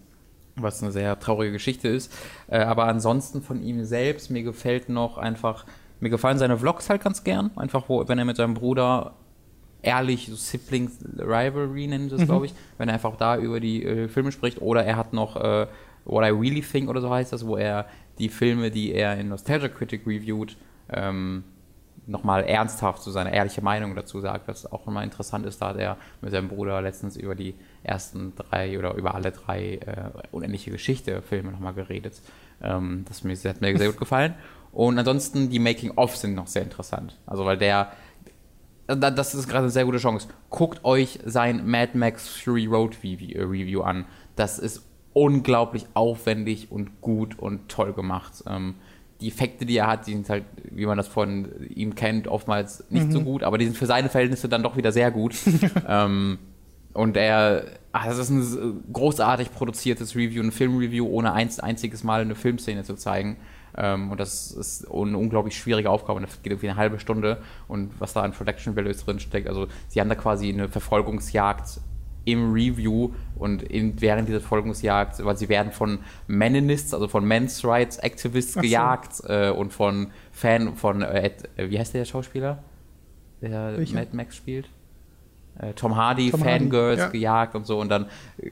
was 0.57 0.81
eine 0.83 0.91
sehr 0.91 1.17
traurige 1.19 1.53
Geschichte 1.53 1.87
ist. 1.87 2.11
Äh, 2.47 2.59
aber 2.59 2.85
ansonsten 2.85 3.41
von 3.41 3.61
ihm 3.63 3.85
selbst, 3.85 4.29
mir 4.31 4.43
gefällt 4.43 4.89
noch 4.89 5.17
einfach, 5.17 5.65
mir 6.01 6.09
gefallen 6.09 6.37
seine 6.37 6.57
Vlogs 6.57 6.89
halt 6.89 7.03
ganz 7.03 7.23
gern. 7.23 7.51
Einfach, 7.55 7.85
wo, 7.87 8.07
wenn 8.07 8.17
er 8.19 8.25
mit 8.25 8.35
seinem 8.37 8.53
Bruder 8.55 9.13
ehrlich, 9.83 10.27
so 10.27 10.35
Siblings 10.35 10.99
Rivalry 11.17 11.87
nennen 11.87 12.09
sie 12.09 12.15
es, 12.15 12.21
Mhm. 12.21 12.25
glaube 12.25 12.45
ich, 12.47 12.53
wenn 12.77 12.87
er 12.89 12.95
einfach 12.95 13.15
da 13.15 13.37
über 13.37 13.59
die 13.59 13.83
äh, 13.83 14.07
Filme 14.07 14.31
spricht. 14.31 14.61
Oder 14.61 14.83
er 14.83 14.97
hat 14.97 15.13
noch 15.13 15.35
äh, 15.37 15.67
What 16.05 16.23
I 16.25 16.29
Really 16.29 16.61
Think 16.61 16.89
oder 16.89 17.01
so 17.01 17.09
heißt 17.09 17.31
das, 17.33 17.45
wo 17.45 17.57
er 17.57 17.85
die 18.19 18.29
Filme, 18.29 18.71
die 18.71 18.93
er 18.93 19.17
in 19.17 19.29
Nostalgia 19.29 19.69
Critic 19.69 20.05
reviewt, 20.05 20.57
ähm, 20.89 21.43
nochmal 22.07 22.43
ernsthaft 22.43 23.01
so 23.03 23.11
seine 23.11 23.33
ehrliche 23.33 23.61
Meinung 23.61 23.95
dazu 23.95 24.19
sagt, 24.19 24.47
was 24.47 24.71
auch 24.71 24.87
immer 24.87 25.03
interessant 25.03 25.45
ist, 25.45 25.61
da 25.61 25.69
hat 25.69 25.77
er 25.77 25.97
mit 26.21 26.31
seinem 26.31 26.47
Bruder 26.49 26.81
letztens 26.81 27.15
über 27.15 27.35
die 27.35 27.53
ersten 27.83 28.33
drei 28.35 28.77
oder 28.77 28.95
über 28.95 29.13
alle 29.15 29.31
drei 29.31 29.75
äh, 29.75 30.09
unendliche 30.31 30.71
Geschichte 30.71 31.21
Filme 31.21 31.51
nochmal 31.51 31.73
geredet. 31.73 32.19
Ähm, 32.61 33.05
das 33.07 33.23
mir, 33.23 33.35
hat 33.35 33.61
mir 33.61 33.77
sehr 33.77 33.87
gut 33.89 33.97
gefallen. 33.97 34.33
Und 34.71 34.97
ansonsten 34.97 35.49
die 35.49 35.59
Making-of 35.59 36.15
sind 36.15 36.35
noch 36.35 36.47
sehr 36.47 36.61
interessant. 36.63 37.17
Also 37.25 37.45
weil 37.45 37.57
der, 37.57 37.91
da- 38.87 39.11
das 39.11 39.35
ist 39.35 39.47
gerade 39.47 39.63
eine 39.63 39.69
sehr 39.69 39.85
gute 39.85 39.97
Chance. 39.97 40.27
Guckt 40.49 40.85
euch 40.85 41.19
sein 41.25 41.67
Mad 41.69 41.97
Max 41.97 42.27
Fury 42.27 42.65
Road 42.67 42.97
Review, 43.03 43.81
äh, 43.81 43.83
an. 43.83 44.05
Das 44.35 44.59
ist 44.59 44.83
unglaublich 45.13 45.85
aufwendig 45.93 46.71
und 46.71 47.01
gut 47.01 47.37
und 47.37 47.67
toll 47.67 47.93
gemacht. 47.93 48.43
Ähm, 48.47 48.75
die 49.19 49.27
Effekte, 49.27 49.65
die 49.65 49.77
er 49.77 49.87
hat, 49.87 50.07
die 50.07 50.13
sind 50.13 50.29
halt, 50.29 50.45
wie 50.71 50.85
man 50.85 50.97
das 50.97 51.07
von 51.07 51.47
ihm 51.69 51.93
kennt, 51.93 52.27
oftmals 52.27 52.83
nicht 52.89 53.11
so 53.11 53.21
gut, 53.21 53.43
aber 53.43 53.57
die 53.59 53.65
sind 53.65 53.77
für 53.77 53.85
seine 53.85 54.09
Verhältnisse 54.09 54.49
dann 54.49 54.63
doch 54.63 54.77
wieder 54.77 54.91
sehr 54.91 55.11
gut. 55.11 55.35
ähm, 55.87 56.39
und 56.93 57.17
er, 57.17 57.65
ach, 57.91 58.05
das 58.05 58.17
ist 58.17 58.29
ein 58.31 58.83
großartig 58.91 59.53
produziertes 59.53 60.15
Review, 60.15 60.41
ein 60.41 60.51
Filmreview, 60.51 61.05
ohne 61.07 61.33
ein 61.33 61.49
einziges 61.59 62.03
Mal 62.03 62.21
eine 62.21 62.35
Filmszene 62.35 62.83
zu 62.83 62.95
zeigen. 62.95 63.37
Ähm, 63.77 64.11
und 64.11 64.19
das 64.19 64.51
ist 64.51 64.85
eine 64.91 65.17
unglaublich 65.17 65.57
schwierige 65.57 65.89
Aufgabe. 65.89 66.17
Und 66.17 66.27
das 66.27 66.41
geht 66.41 66.51
irgendwie 66.51 66.69
eine 66.69 66.77
halbe 66.77 66.99
Stunde. 66.99 67.41
Und 67.67 67.91
was 67.99 68.13
da 68.13 68.21
an 68.21 68.31
Production 68.31 68.75
Values 68.75 69.03
drin 69.05 69.19
steckt, 69.19 69.47
also 69.47 69.67
sie 69.87 69.99
haben 69.99 70.09
da 70.09 70.15
quasi 70.15 70.49
eine 70.49 70.69
Verfolgungsjagd 70.69 71.79
im 72.25 72.53
Review 72.53 73.11
und 73.35 73.63
in, 73.63 73.99
während 73.99 74.27
dieser 74.27 74.39
Verfolgungsjagd, 74.39 75.23
weil 75.25 75.37
sie 75.37 75.49
werden 75.49 75.71
von 75.71 75.99
Meninists, 76.27 76.93
also 76.93 77.07
von 77.07 77.25
Men's 77.25 77.65
Rights 77.65 77.97
Activists 77.97 78.53
so. 78.53 78.61
gejagt 78.61 79.23
äh, 79.27 79.49
und 79.49 79.73
von 79.73 80.11
Fan 80.31 80.75
von, 80.75 81.01
äh, 81.01 81.31
äh, 81.57 81.69
wie 81.69 81.79
heißt 81.79 81.93
der 81.93 82.05
Schauspieler, 82.05 82.59
der 83.41 83.77
Welcher? 83.77 83.95
Mad 83.95 84.09
Max 84.13 84.35
spielt? 84.35 84.69
Äh, 85.59 85.73
Tom 85.73 85.95
Hardy, 85.95 86.29
Tom 86.29 86.43
Hardy, 86.43 86.59
Fangirls 86.59 86.99
ja. 86.99 87.09
gejagt 87.09 87.55
und 87.55 87.65
so 87.65 87.79
und 87.79 87.89
dann 87.89 88.05
äh, 88.37 88.49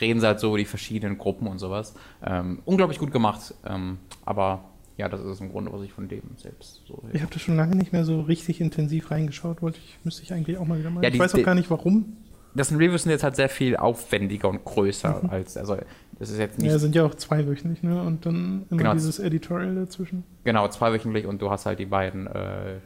reden 0.00 0.20
sie 0.20 0.26
halt 0.26 0.40
so 0.40 0.48
über 0.48 0.58
die 0.58 0.64
verschiedenen 0.64 1.16
Gruppen 1.16 1.46
und 1.46 1.58
sowas. 1.58 1.94
Ähm, 2.24 2.60
unglaublich 2.64 2.98
gut 2.98 3.12
gemacht, 3.12 3.54
ähm, 3.64 3.98
aber 4.26 4.64
ja, 4.98 5.08
das 5.08 5.22
ist 5.22 5.40
im 5.40 5.50
Grunde, 5.50 5.72
was 5.72 5.82
ich 5.82 5.92
von 5.92 6.08
dem 6.08 6.22
selbst 6.36 6.82
so 6.86 7.02
Ich 7.12 7.22
habe 7.22 7.32
da 7.32 7.38
schon 7.38 7.56
lange 7.56 7.76
nicht 7.76 7.92
mehr 7.92 8.04
so 8.04 8.20
richtig 8.20 8.60
intensiv 8.60 9.10
reingeschaut, 9.10 9.62
wollte 9.62 9.78
ich, 9.78 9.98
müsste 10.04 10.22
ich 10.22 10.32
eigentlich 10.32 10.58
auch 10.58 10.66
mal 10.66 10.78
wieder 10.78 10.90
machen. 10.90 11.02
Ja, 11.02 11.10
ich 11.10 11.18
weiß 11.18 11.34
auch 11.34 11.42
gar 11.42 11.54
nicht 11.54 11.70
warum. 11.70 12.16
Das 12.54 12.68
sind 12.68 12.78
Reviews 12.78 13.02
sind 13.02 13.12
jetzt 13.12 13.22
halt 13.22 13.36
sehr 13.36 13.50
viel 13.50 13.76
aufwendiger 13.76 14.48
und 14.48 14.64
größer 14.64 15.22
als, 15.30 15.58
also 15.58 15.76
das 16.18 16.30
ist 16.30 16.38
jetzt 16.38 16.58
nicht 16.58 16.70
Ja, 16.70 16.78
sind 16.78 16.94
ja 16.94 17.04
auch 17.04 17.14
zweiwöchentlich, 17.14 17.82
ne? 17.82 18.02
Und 18.02 18.24
dann 18.24 18.64
immer 18.70 18.78
Genau. 18.78 18.92
dieses 18.94 19.18
Editorial 19.18 19.74
dazwischen. 19.74 20.24
Genau, 20.44 20.66
zweiwöchentlich 20.68 21.26
und 21.26 21.42
du 21.42 21.50
hast 21.50 21.66
halt 21.66 21.78
die 21.78 21.86
beiden, 21.86 22.26
äh, 22.26 22.78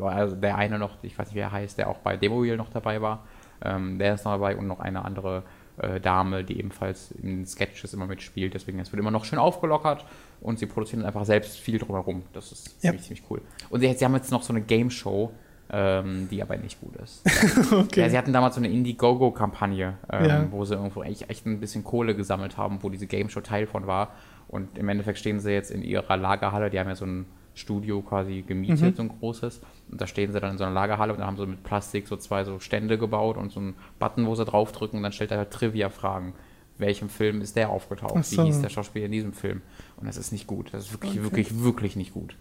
also 0.00 0.36
der 0.36 0.56
eine 0.56 0.78
noch, 0.78 0.98
ich 1.02 1.18
weiß 1.18 1.28
nicht, 1.28 1.34
wie 1.34 1.40
er 1.40 1.50
heißt, 1.50 1.78
der 1.78 1.88
auch 1.88 1.98
bei 1.98 2.16
Demo 2.16 2.44
Wheel 2.44 2.56
noch 2.56 2.70
dabei 2.70 3.02
war, 3.02 3.26
ähm, 3.60 3.98
der 3.98 4.14
ist 4.14 4.24
noch 4.24 4.32
dabei 4.32 4.56
und 4.56 4.68
noch 4.68 4.78
eine 4.78 5.04
andere 5.04 5.42
äh, 5.78 6.00
Dame, 6.00 6.44
die 6.44 6.58
ebenfalls 6.58 7.10
in 7.10 7.44
Sketches 7.46 7.94
immer 7.94 8.06
mitspielt, 8.06 8.54
deswegen 8.54 8.78
es 8.78 8.92
wird 8.92 9.00
immer 9.00 9.10
noch 9.10 9.24
schön 9.24 9.40
aufgelockert 9.40 10.04
und 10.44 10.60
sie 10.60 10.66
produzieren 10.66 11.04
einfach 11.04 11.24
selbst 11.24 11.58
viel 11.58 11.78
drumherum. 11.78 12.22
Das 12.32 12.52
ist 12.52 12.76
Ja. 12.82 12.90
ziemlich, 12.90 13.02
ziemlich 13.02 13.22
cool. 13.30 13.42
Und 13.70 13.80
sie, 13.80 13.92
sie 13.92 14.04
haben 14.04 14.14
jetzt 14.14 14.30
noch 14.30 14.42
so 14.44 14.52
eine 14.52 14.60
Game 14.62 14.90
Show, 14.90 15.32
ähm, 15.70 16.28
die 16.30 16.40
aber 16.42 16.56
nicht 16.58 16.80
gut 16.80 16.94
ist. 16.96 17.22
okay. 17.72 18.02
Ja, 18.02 18.08
sie 18.10 18.16
hatten 18.18 18.32
damals 18.32 18.54
so 18.54 18.60
eine 18.60 18.68
Indiegogo-Kampagne, 18.68 19.94
ähm, 20.12 20.24
Ja. 20.28 20.46
wo 20.52 20.64
sie 20.64 20.74
irgendwo 20.74 21.02
echt, 21.02 21.28
echt 21.30 21.46
ein 21.46 21.60
bisschen 21.60 21.84
Kohle 21.84 22.14
gesammelt 22.14 22.56
haben, 22.56 22.78
wo 22.82 22.90
diese 22.90 23.06
Game 23.06 23.28
Show 23.30 23.40
Teil 23.40 23.66
von 23.66 23.86
war. 23.86 24.12
Und 24.48 24.76
im 24.78 24.88
Endeffekt 24.88 25.18
stehen 25.18 25.40
sie 25.40 25.50
jetzt 25.52 25.70
in 25.70 25.82
ihrer 25.82 26.16
Lagerhalle, 26.16 26.70
die 26.70 26.78
haben 26.78 26.88
ja 26.88 26.94
so 26.94 27.06
ein 27.06 27.26
Studio 27.54 28.02
quasi 28.02 28.42
gemietet, 28.46 28.80
Mhm. 28.92 28.94
so 28.96 29.02
ein 29.02 29.08
großes. 29.20 29.60
Und 29.90 30.00
da 30.00 30.06
stehen 30.06 30.32
sie 30.32 30.40
dann 30.40 30.52
in 30.52 30.58
so 30.58 30.64
einer 30.64 30.74
Lagerhalle 30.74 31.12
und 31.12 31.20
da 31.20 31.26
haben 31.26 31.36
sie 31.36 31.46
mit 31.46 31.62
Plastik 31.62 32.08
so 32.08 32.16
zwei 32.16 32.44
so 32.44 32.58
Stände 32.58 32.98
gebaut 32.98 33.36
und 33.36 33.50
so 33.52 33.60
einen 33.60 33.74
Button, 33.98 34.26
wo 34.26 34.34
sie 34.34 34.44
draufdrücken 34.44 34.98
und 34.98 35.02
dann 35.02 35.12
stellt 35.12 35.30
er 35.30 35.38
halt 35.38 35.50
Trivia-Fragen. 35.52 36.34
Welchem 36.76 37.08
Film 37.08 37.40
ist 37.40 37.54
der 37.54 37.70
aufgetaucht? 37.70 38.24
So. 38.24 38.42
Wie 38.42 38.46
hieß 38.46 38.60
der 38.60 38.68
Schauspieler 38.68 39.06
in 39.06 39.12
diesem 39.12 39.32
Film? 39.32 39.62
Und 40.04 40.08
das 40.08 40.18
ist 40.18 40.32
nicht 40.32 40.46
gut. 40.46 40.68
Das 40.72 40.84
ist 40.84 40.92
wirklich, 40.92 41.12
Okay. 41.12 41.22
wirklich, 41.22 41.62
wirklich 41.64 41.96
nicht 41.96 42.12
gut. 42.12 42.36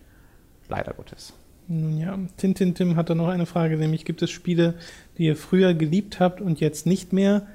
Leider 0.67 0.93
Gottes. 0.93 1.31
Nun 1.69 1.97
ja, 1.97 2.19
Tintin 2.35 2.75
Tim 2.75 2.97
hat 2.97 3.09
da 3.09 3.15
noch 3.15 3.29
eine 3.29 3.45
Frage, 3.45 3.77
nämlich 3.77 4.03
gibt 4.03 4.21
es 4.21 4.31
Spiele, 4.31 4.73
die 5.17 5.27
ihr 5.27 5.37
früher 5.37 5.73
geliebt 5.73 6.19
habt 6.19 6.41
und 6.41 6.59
jetzt 6.59 6.85
nicht 6.85 7.13
mehr 7.13 7.47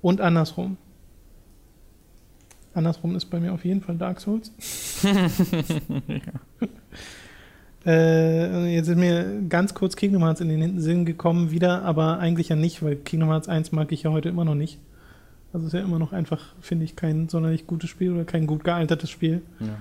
und 0.00 0.20
andersrum? 0.20 0.78
Andersrum 2.74 3.14
ist 3.14 3.26
bei 3.26 3.38
mir 3.38 3.52
auf 3.52 3.64
jeden 3.64 3.82
Fall 3.82 3.96
Dark 3.96 4.20
Souls. 4.20 4.50
äh, 7.86 8.74
jetzt 8.74 8.88
ist 8.88 8.98
mir 8.98 9.42
ganz 9.48 9.74
kurz 9.74 9.94
Kingdom 9.94 10.24
Hearts 10.24 10.40
in 10.40 10.48
den 10.48 10.80
Sinn 10.80 11.04
gekommen 11.04 11.52
wieder, 11.52 11.82
aber 11.82 12.18
eigentlich 12.18 12.48
ja 12.48 12.56
nicht, 12.56 12.82
weil 12.82 12.96
Kingdom 12.96 13.28
Hearts 13.28 13.48
1 13.48 13.70
mag 13.70 13.92
ich 13.92 14.02
ja 14.02 14.10
heute 14.10 14.28
immer 14.28 14.44
noch 14.44 14.56
nicht. 14.56 14.80
Also 15.52 15.66
ist 15.66 15.72
ja 15.72 15.80
immer 15.80 15.98
noch 15.98 16.12
einfach, 16.12 16.54
finde 16.60 16.84
ich, 16.84 16.96
kein 16.96 17.28
sonderlich 17.28 17.66
gutes 17.66 17.90
Spiel 17.90 18.12
oder 18.12 18.24
kein 18.24 18.46
gut 18.46 18.64
gealtertes 18.64 19.10
Spiel. 19.10 19.42
Ja. 19.60 19.76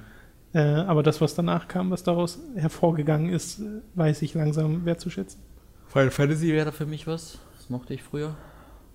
Äh, 0.53 0.81
aber 0.81 1.01
das, 1.01 1.21
was 1.21 1.33
danach 1.33 1.67
kam, 1.67 1.91
was 1.91 2.03
daraus 2.03 2.39
hervorgegangen 2.55 3.31
ist, 3.31 3.61
weiß 3.95 4.21
ich 4.21 4.33
langsam 4.33 4.85
wertzuschätzen. 4.85 5.41
Final 5.87 6.11
Fantasy 6.11 6.47
wäre 6.49 6.71
für 6.71 6.85
mich 6.85 7.07
was. 7.07 7.39
Das 7.57 7.69
mochte 7.69 7.93
ich 7.93 8.03
früher. 8.03 8.35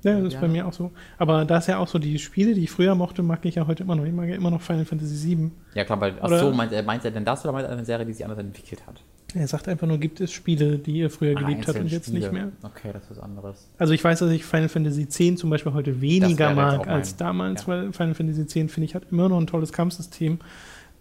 Ja, 0.02 0.18
das 0.18 0.28
ist 0.28 0.34
ja. 0.34 0.40
bei 0.40 0.48
mir 0.48 0.66
auch 0.66 0.72
so. 0.72 0.92
Aber 1.18 1.44
da 1.44 1.58
ist 1.58 1.66
ja 1.66 1.78
auch 1.78 1.88
so, 1.88 1.98
die 1.98 2.18
Spiele, 2.18 2.54
die 2.54 2.64
ich 2.64 2.70
früher 2.70 2.94
mochte, 2.94 3.22
mag 3.22 3.44
ich 3.44 3.54
ja 3.54 3.66
heute 3.66 3.82
immer 3.82 3.96
noch. 3.96 4.04
Ich 4.04 4.12
mag 4.12 4.28
ja 4.28 4.36
immer 4.36 4.50
noch 4.50 4.60
Final 4.60 4.84
Fantasy 4.84 5.36
VII. 5.36 5.50
Ja, 5.74 5.84
klar, 5.84 6.00
weil, 6.00 6.14
ach 6.20 6.28
so, 6.28 6.52
meint, 6.52 6.72
meint 6.84 7.04
er 7.04 7.10
denn 7.10 7.24
das 7.24 7.44
oder 7.44 7.52
meint 7.52 7.66
er 7.66 7.72
eine 7.72 7.84
Serie, 7.84 8.04
die 8.04 8.12
sich 8.12 8.24
anders 8.24 8.38
entwickelt 8.38 8.86
hat? 8.86 9.02
Er 9.34 9.48
sagt 9.48 9.68
einfach 9.68 9.86
nur, 9.86 9.98
gibt 9.98 10.20
es 10.20 10.32
Spiele, 10.32 10.78
die 10.78 10.98
ihr 10.98 11.10
früher 11.10 11.36
ah, 11.36 11.40
geliebt 11.40 11.66
habt 11.66 11.78
und 11.78 11.90
jetzt 11.90 12.06
Spiele. 12.06 12.20
nicht 12.20 12.32
mehr. 12.32 12.52
Okay, 12.62 12.90
das 12.92 13.04
ist 13.04 13.10
was 13.10 13.18
anderes. 13.18 13.68
Also 13.76 13.92
ich 13.92 14.02
weiß, 14.02 14.20
dass 14.20 14.30
ich 14.30 14.44
Final 14.44 14.68
Fantasy 14.68 15.02
X 15.02 15.40
zum 15.40 15.50
Beispiel 15.50 15.72
heute 15.72 16.00
weniger 16.00 16.54
mag 16.54 16.86
als 16.86 17.16
damals, 17.16 17.62
ja. 17.62 17.68
weil 17.68 17.92
Final 17.92 18.14
Fantasy 18.14 18.42
X, 18.42 18.52
finde 18.52 18.84
ich, 18.84 18.94
hat 18.94 19.04
immer 19.10 19.28
noch 19.28 19.38
ein 19.38 19.46
tolles 19.46 19.72
Kampfsystem. 19.72 20.38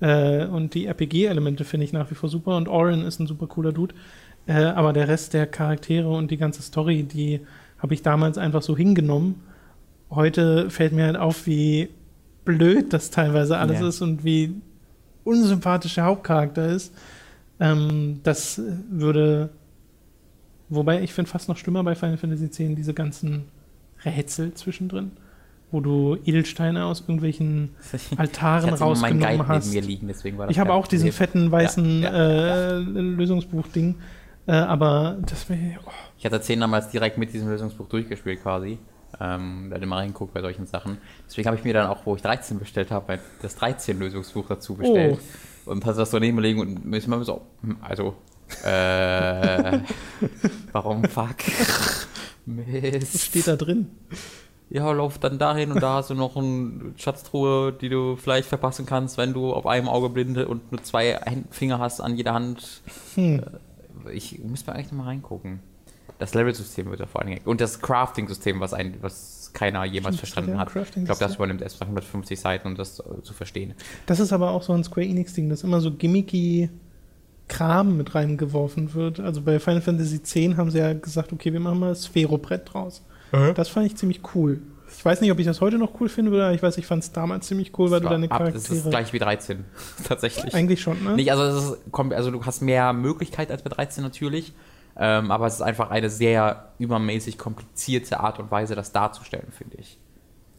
Äh, 0.01 0.45
und 0.45 0.73
die 0.73 0.87
RPG-Elemente 0.87 1.63
finde 1.63 1.85
ich 1.85 1.93
nach 1.93 2.11
wie 2.11 2.15
vor 2.15 2.27
super 2.27 2.57
und 2.57 2.67
Orin 2.67 3.03
ist 3.03 3.19
ein 3.19 3.27
super 3.27 3.47
cooler 3.47 3.71
Dude. 3.71 3.95
Äh, 4.47 4.63
aber 4.63 4.93
der 4.93 5.07
Rest 5.07 5.33
der 5.33 5.47
Charaktere 5.47 6.09
und 6.09 6.31
die 6.31 6.37
ganze 6.37 6.61
Story, 6.61 7.03
die 7.03 7.41
habe 7.79 7.93
ich 7.93 8.01
damals 8.01 8.37
einfach 8.37 8.61
so 8.61 8.75
hingenommen. 8.75 9.43
Heute 10.09 10.69
fällt 10.69 10.93
mir 10.93 11.05
halt 11.05 11.17
auf, 11.17 11.47
wie 11.47 11.89
blöd 12.43 12.93
das 12.93 13.09
teilweise 13.09 13.57
alles 13.57 13.79
ja. 13.79 13.87
ist 13.87 14.01
und 14.01 14.23
wie 14.23 14.53
unsympathisch 15.23 15.95
der 15.95 16.05
Hauptcharakter 16.05 16.67
ist. 16.67 16.93
Ähm, 17.59 18.19
das 18.23 18.61
würde, 18.89 19.49
wobei 20.69 21.01
ich 21.01 21.13
finde 21.13 21.31
fast 21.31 21.49
noch 21.49 21.57
schlimmer 21.57 21.83
bei 21.83 21.95
Final 21.95 22.17
Fantasy 22.17 22.45
X 22.45 22.57
diese 22.57 22.93
ganzen 22.93 23.45
Rätsel 24.03 24.53
zwischendrin 24.53 25.11
wo 25.71 25.81
du 25.81 26.17
Edelsteine 26.25 26.85
aus 26.85 27.01
irgendwelchen 27.01 27.75
Altaren 28.17 28.73
rausgenommen 28.73 29.47
hast. 29.47 29.73
Liegen, 29.73 30.09
ich 30.47 30.59
habe 30.59 30.73
auch 30.73 30.87
diesen 30.87 31.11
fetten 31.11 31.51
weißen 31.51 32.01
ja, 32.01 32.11
ja, 32.11 32.77
äh, 32.77 32.79
Lösungsbuch-Ding, 32.79 33.95
äh, 34.47 34.51
aber 34.53 35.17
das 35.25 35.49
wäre. 35.49 35.79
Oh. 35.85 35.91
Ich 36.17 36.25
hatte 36.25 36.39
10 36.39 36.59
damals 36.59 36.89
direkt 36.89 37.17
mit 37.17 37.33
diesem 37.33 37.49
Lösungsbuch 37.49 37.87
durchgespielt 37.89 38.41
quasi. 38.41 38.77
Ähm, 39.19 39.69
da 39.69 39.77
immer 39.77 39.97
reingeguckt 39.97 40.33
bei 40.33 40.41
solchen 40.41 40.65
Sachen. 40.65 40.97
Deswegen 41.25 41.47
habe 41.47 41.57
ich 41.57 41.63
mir 41.63 41.73
dann 41.73 41.87
auch, 41.87 42.05
wo 42.05 42.15
ich 42.15 42.21
13 42.21 42.59
bestellt 42.59 42.91
habe, 42.91 43.19
das 43.41 43.57
13-Lösungsbuch 43.57 44.45
dazu 44.47 44.75
bestellt. 44.75 45.19
Oh. 45.21 45.54
Und 45.65 45.85
hast 45.85 45.97
das 45.97 46.11
so 46.11 46.19
neben 46.19 46.39
liegen 46.39 46.59
und 46.59 46.85
müssen 46.85 47.09
wir 47.09 47.23
so, 47.23 47.41
hm, 47.61 47.77
also, 47.81 48.15
äh, 48.63 49.79
warum 50.71 51.03
fuck? 51.05 51.35
Mist. 52.45 53.13
Was 53.13 53.25
steht 53.25 53.47
da 53.47 53.55
drin? 53.55 53.87
ja, 54.69 54.91
lauf 54.91 55.19
dann 55.19 55.37
dahin 55.37 55.71
und 55.71 55.81
da 55.81 55.95
hast 55.95 56.09
du 56.09 56.15
noch 56.15 56.35
eine 56.35 56.93
Schatztruhe, 56.97 57.71
die 57.71 57.89
du 57.89 58.15
vielleicht 58.15 58.47
verpassen 58.47 58.85
kannst, 58.85 59.17
wenn 59.17 59.33
du 59.33 59.53
auf 59.53 59.67
einem 59.67 59.87
Auge 59.87 60.09
blinde 60.09 60.47
und 60.47 60.71
nur 60.71 60.83
zwei 60.83 61.19
Finger 61.51 61.79
hast 61.79 62.01
an 62.01 62.15
jeder 62.15 62.33
Hand. 62.33 62.81
Hm. 63.15 63.41
Äh, 64.05 64.11
ich 64.11 64.39
muss 64.39 64.65
mal 64.65 64.73
eigentlich 64.73 64.91
nochmal 64.91 65.07
reingucken. 65.07 65.59
Das 66.17 66.33
Level-System 66.33 66.89
wird 66.89 66.99
ja 66.99 67.05
vor 67.05 67.21
allen 67.21 67.29
Dingen. 67.29 67.41
Und 67.45 67.61
das 67.61 67.81
Crafting-System, 67.81 68.59
was, 68.59 68.73
ein, 68.73 68.97
was 69.01 69.34
keiner 69.55 69.83
jemals 69.85 70.17
verstanden 70.17 70.59
hat. 70.59 70.69
Ich 70.75 71.05
glaube, 71.05 71.19
das 71.19 71.35
übernimmt 71.35 71.63
erst 71.63 71.79
mal 71.79 71.87
150 71.87 72.39
Seiten, 72.39 72.67
um 72.67 72.75
das 72.75 72.95
zu 72.95 73.33
verstehen. 73.33 73.73
Das 74.05 74.19
ist 74.19 74.31
aber 74.31 74.51
auch 74.51 74.61
so 74.61 74.73
ein 74.73 74.83
Square 74.83 75.07
Enix-Ding, 75.07 75.49
dass 75.49 75.63
immer 75.63 75.81
so 75.81 75.91
gimmicky 75.91 76.69
Kram 77.47 77.97
mit 77.97 78.15
reingeworfen 78.15 78.93
wird. 78.93 79.19
Also 79.19 79.41
bei 79.41 79.59
Final 79.59 79.81
Fantasy 79.81 80.17
X 80.17 80.35
haben 80.57 80.71
sie 80.71 80.79
ja 80.79 80.93
gesagt, 80.93 81.31
okay, 81.31 81.53
wir 81.53 81.59
machen 81.59 81.79
mal 81.79 81.89
das 81.89 82.03
Sphärobrett 82.03 82.73
draus. 82.73 83.03
Mhm. 83.31 83.53
Das 83.55 83.69
fand 83.69 83.85
ich 83.85 83.95
ziemlich 83.95 84.21
cool. 84.33 84.61
Ich 84.97 85.03
weiß 85.03 85.21
nicht, 85.21 85.31
ob 85.31 85.39
ich 85.39 85.45
das 85.45 85.61
heute 85.61 85.77
noch 85.77 85.99
cool 85.99 86.09
finde, 86.09 86.31
oder 86.31 86.53
ich 86.53 86.61
weiß, 86.61 86.77
ich 86.77 86.85
fand 86.85 87.03
es 87.03 87.11
damals 87.11 87.47
ziemlich 87.47 87.77
cool, 87.77 87.91
weil 87.91 88.01
du 88.01 88.07
deine 88.07 88.27
Charaktere... 88.27 88.53
Das 88.53 88.69
ist 88.69 88.89
gleich 88.89 89.13
wie 89.13 89.19
13, 89.19 89.65
tatsächlich. 90.07 90.53
Eigentlich 90.53 90.81
schon, 90.81 91.03
ne? 91.03 91.15
Nicht, 91.15 91.31
also, 91.31 91.75
ist, 91.75 92.13
also 92.13 92.31
du 92.31 92.45
hast 92.45 92.61
mehr 92.61 92.93
Möglichkeit 92.93 93.51
als 93.51 93.61
bei 93.61 93.69
13 93.69 94.03
natürlich, 94.03 94.53
ähm, 94.97 95.31
aber 95.31 95.47
es 95.47 95.55
ist 95.55 95.61
einfach 95.61 95.91
eine 95.91 96.09
sehr 96.09 96.71
übermäßig 96.79 97.37
komplizierte 97.37 98.19
Art 98.19 98.39
und 98.39 98.51
Weise, 98.51 98.75
das 98.75 98.91
darzustellen, 98.91 99.51
finde 99.51 99.77
ich. 99.77 99.99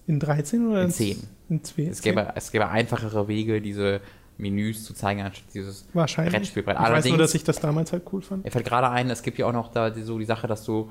In 0.06 0.20
13 0.20 0.68
oder 0.68 0.82
in 0.82 0.90
10? 0.90 1.28
In 1.48 1.64
10. 1.64 1.90
Es 1.90 2.02
gäbe, 2.02 2.32
es 2.34 2.52
gäbe 2.52 2.68
einfachere 2.68 3.28
Wege, 3.28 3.60
diese 3.60 4.00
Menüs 4.38 4.84
zu 4.84 4.94
zeigen, 4.94 5.22
anstatt 5.22 5.46
dieses 5.54 5.88
Wahrscheinlich. 5.94 6.34
Brettspielbrett. 6.34 6.76
Ich 6.78 6.88
weiß 6.88 7.04
nur, 7.06 7.18
dass 7.18 7.34
ich 7.34 7.44
das 7.44 7.60
damals 7.60 7.92
halt 7.92 8.02
cool 8.12 8.22
fand. 8.22 8.44
Mir 8.44 8.50
fällt 8.50 8.66
gerade 8.66 8.90
ein, 8.90 9.10
es 9.10 9.22
gibt 9.22 9.38
ja 9.38 9.46
auch 9.46 9.52
noch 9.52 9.72
da 9.72 9.90
die, 9.90 10.02
so 10.02 10.18
die 10.18 10.24
Sache, 10.24 10.46
dass 10.46 10.64
du 10.64 10.90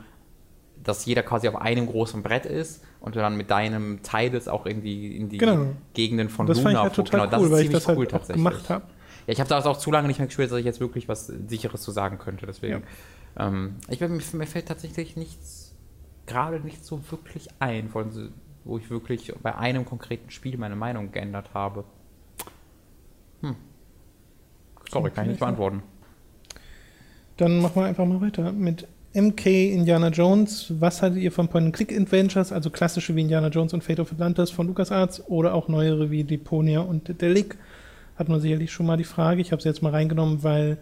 dass 0.84 1.06
jeder 1.06 1.24
quasi 1.24 1.48
auf 1.48 1.56
einem 1.56 1.88
großen 1.88 2.22
Brett 2.22 2.46
ist 2.46 2.84
und 3.00 3.16
du 3.16 3.20
dann 3.20 3.36
mit 3.36 3.50
deinem 3.50 4.04
Teil 4.04 4.30
das 4.30 4.48
auch 4.48 4.66
irgendwie 4.66 5.16
in 5.16 5.30
die 5.30 5.38
genau. 5.38 5.68
Gegenden 5.94 6.30
von 6.30 6.46
das 6.46 6.58
Luna 6.58 6.70
fand 6.70 6.76
ich 6.76 6.84
halt 6.84 6.96
total 6.96 7.28
genau, 7.28 7.42
cool, 7.42 7.52
weil 7.52 7.64
ich 7.64 7.72
das 7.72 7.88
halt 7.88 7.98
cool, 7.98 8.08
auch 8.12 8.28
gemacht 8.28 8.70
habe. 8.70 8.86
Ja, 9.28 9.34
ich 9.34 9.40
habe 9.40 9.50
das 9.50 9.66
auch 9.66 9.78
zu 9.78 9.92
lange 9.92 10.08
nicht 10.08 10.20
mehr 10.20 10.28
gespielt, 10.28 10.52
dass 10.52 10.60
ich 10.60 10.66
jetzt 10.66 10.80
wirklich 10.80 11.10
was 11.10 11.28
Sicheres 11.28 11.82
zu 11.82 11.92
sagen 11.92 12.20
könnte. 12.20 12.46
Deswegen, 12.46 12.74
ja. 12.74 12.82
Ähm, 13.38 13.76
ich, 13.90 14.00
mir, 14.00 14.10
mir 14.10 14.48
fällt 14.48 14.68
tatsächlich 14.68 15.16
nichts, 15.16 15.76
gerade 16.26 16.60
nicht 16.60 16.84
so 16.86 17.02
wirklich 17.12 17.50
ein, 17.60 17.90
von, 17.90 18.32
wo 18.64 18.78
ich 18.78 18.90
wirklich 18.90 19.34
bei 19.42 19.56
einem 19.56 19.86
konkreten 19.86 20.32
Spiel 20.32 20.58
meine 20.58 20.76
Meinung 20.76 21.12
geändert 21.12 21.54
habe. 21.54 21.86
Hm. 23.42 23.56
Sorry, 24.90 25.12
kann 25.12 25.26
ich 25.26 25.32
nicht 25.32 25.40
beantworten. 25.40 25.84
Dann 27.38 27.60
machen 27.62 27.76
wir 27.76 27.86
einfach 27.86 28.06
mal 28.06 28.22
weiter 28.22 28.52
mit 28.54 28.88
MK 29.14 29.46
Indiana 29.46 30.10
Jones, 30.10 30.74
was 30.80 31.02
haltet 31.02 31.22
ihr 31.22 31.32
von 31.32 31.48
Point-and-Click-Adventures, 31.48 32.52
also 32.52 32.70
klassische 32.70 33.16
wie 33.16 33.22
Indiana 33.22 33.48
Jones 33.48 33.74
und 33.74 33.84
Fate 33.84 34.02
of 34.02 34.12
Atlantis 34.12 34.52
von 34.52 34.68
LucasArts 34.68 35.28
oder 35.28 35.54
auch 35.54 35.68
neuere 35.68 36.12
wie 36.12 36.24
Deponia 36.24 36.82
und 36.82 37.22
Delic? 37.22 37.58
Hat 38.18 38.30
man 38.30 38.40
sicherlich 38.40 38.72
schon 38.72 38.86
mal 38.86 38.98
die 38.98 39.06
Frage. 39.06 39.42
Ich 39.42 39.52
habe 39.52 39.62
sie 39.62 39.70
jetzt 39.70 39.82
mal 39.82 39.92
reingenommen, 39.92 40.44
weil 40.44 40.78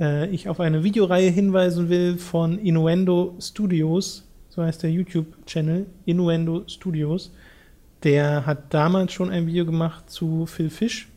äh, 0.00 0.28
ich 0.28 0.48
auf 0.48 0.60
eine 0.60 0.84
Videoreihe 0.84 1.30
hinweisen 1.30 1.88
will 1.88 2.18
von 2.18 2.58
Innuendo 2.58 3.34
Studios, 3.40 4.28
so 4.48 4.62
heißt 4.62 4.82
der 4.82 4.90
YouTube-Channel, 4.90 5.86
Innuendo 6.04 6.64
Studios. 6.66 7.32
Der 8.02 8.46
hat 8.46 8.74
damals 8.74 9.12
schon 9.12 9.30
ein 9.30 9.46
Video 9.46 9.64
gemacht 9.64 10.10
zu 10.10 10.46
Phil 10.46 10.70
Fish. 10.70 11.08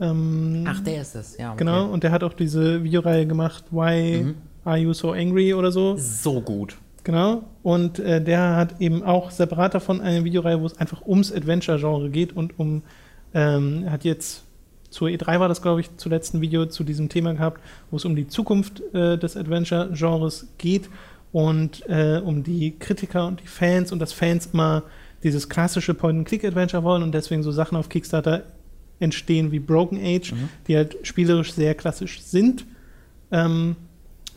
Ähm, 0.00 0.64
Ach, 0.66 0.80
der 0.80 1.02
ist 1.02 1.14
es, 1.16 1.36
ja. 1.36 1.48
Okay. 1.52 1.58
Genau, 1.58 1.86
und 1.86 2.04
der 2.04 2.12
hat 2.12 2.22
auch 2.22 2.34
diese 2.34 2.84
Videoreihe 2.84 3.26
gemacht, 3.26 3.64
Why 3.70 4.22
mhm. 4.22 4.34
Are 4.64 4.78
You 4.78 4.92
So 4.92 5.12
Angry 5.12 5.54
oder 5.54 5.72
so. 5.72 5.96
So 5.96 6.40
gut. 6.40 6.76
Genau. 7.04 7.42
Und 7.62 7.98
äh, 7.98 8.22
der 8.22 8.56
hat 8.56 8.80
eben 8.80 9.02
auch 9.02 9.30
separat 9.30 9.74
davon 9.74 10.00
eine 10.00 10.24
Videoreihe, 10.24 10.60
wo 10.60 10.66
es 10.66 10.78
einfach 10.78 11.06
ums 11.06 11.32
Adventure-Genre 11.32 12.10
geht 12.10 12.36
und 12.36 12.58
um, 12.58 12.82
ähm, 13.34 13.90
hat 13.90 14.04
jetzt 14.04 14.44
zur 14.90 15.08
E3 15.08 15.40
war 15.40 15.48
das, 15.48 15.62
glaube 15.62 15.80
ich, 15.80 15.96
zuletzt 15.96 16.34
ein 16.34 16.40
Video 16.40 16.66
zu 16.66 16.84
diesem 16.84 17.08
Thema 17.08 17.34
gehabt, 17.34 17.60
wo 17.90 17.96
es 17.96 18.04
um 18.04 18.16
die 18.16 18.26
Zukunft 18.26 18.82
äh, 18.94 19.18
des 19.18 19.36
Adventure-Genres 19.36 20.48
geht 20.58 20.88
und 21.32 21.86
äh, 21.88 22.20
um 22.24 22.42
die 22.42 22.78
Kritiker 22.78 23.26
und 23.26 23.40
die 23.40 23.46
Fans 23.46 23.92
und 23.92 23.98
dass 23.98 24.12
Fans 24.12 24.50
immer 24.52 24.82
dieses 25.22 25.48
klassische 25.48 25.94
Point-and-Click-Adventure 25.94 26.82
wollen 26.84 27.02
und 27.02 27.12
deswegen 27.12 27.42
so 27.42 27.52
Sachen 27.52 27.76
auf 27.76 27.88
Kickstarter 27.88 28.44
entstehen 29.00 29.52
wie 29.52 29.58
Broken 29.58 29.98
Age, 30.02 30.32
mhm. 30.32 30.48
die 30.66 30.76
halt 30.76 30.96
spielerisch 31.02 31.52
sehr 31.52 31.74
klassisch 31.74 32.22
sind. 32.22 32.64
Ähm, 33.30 33.76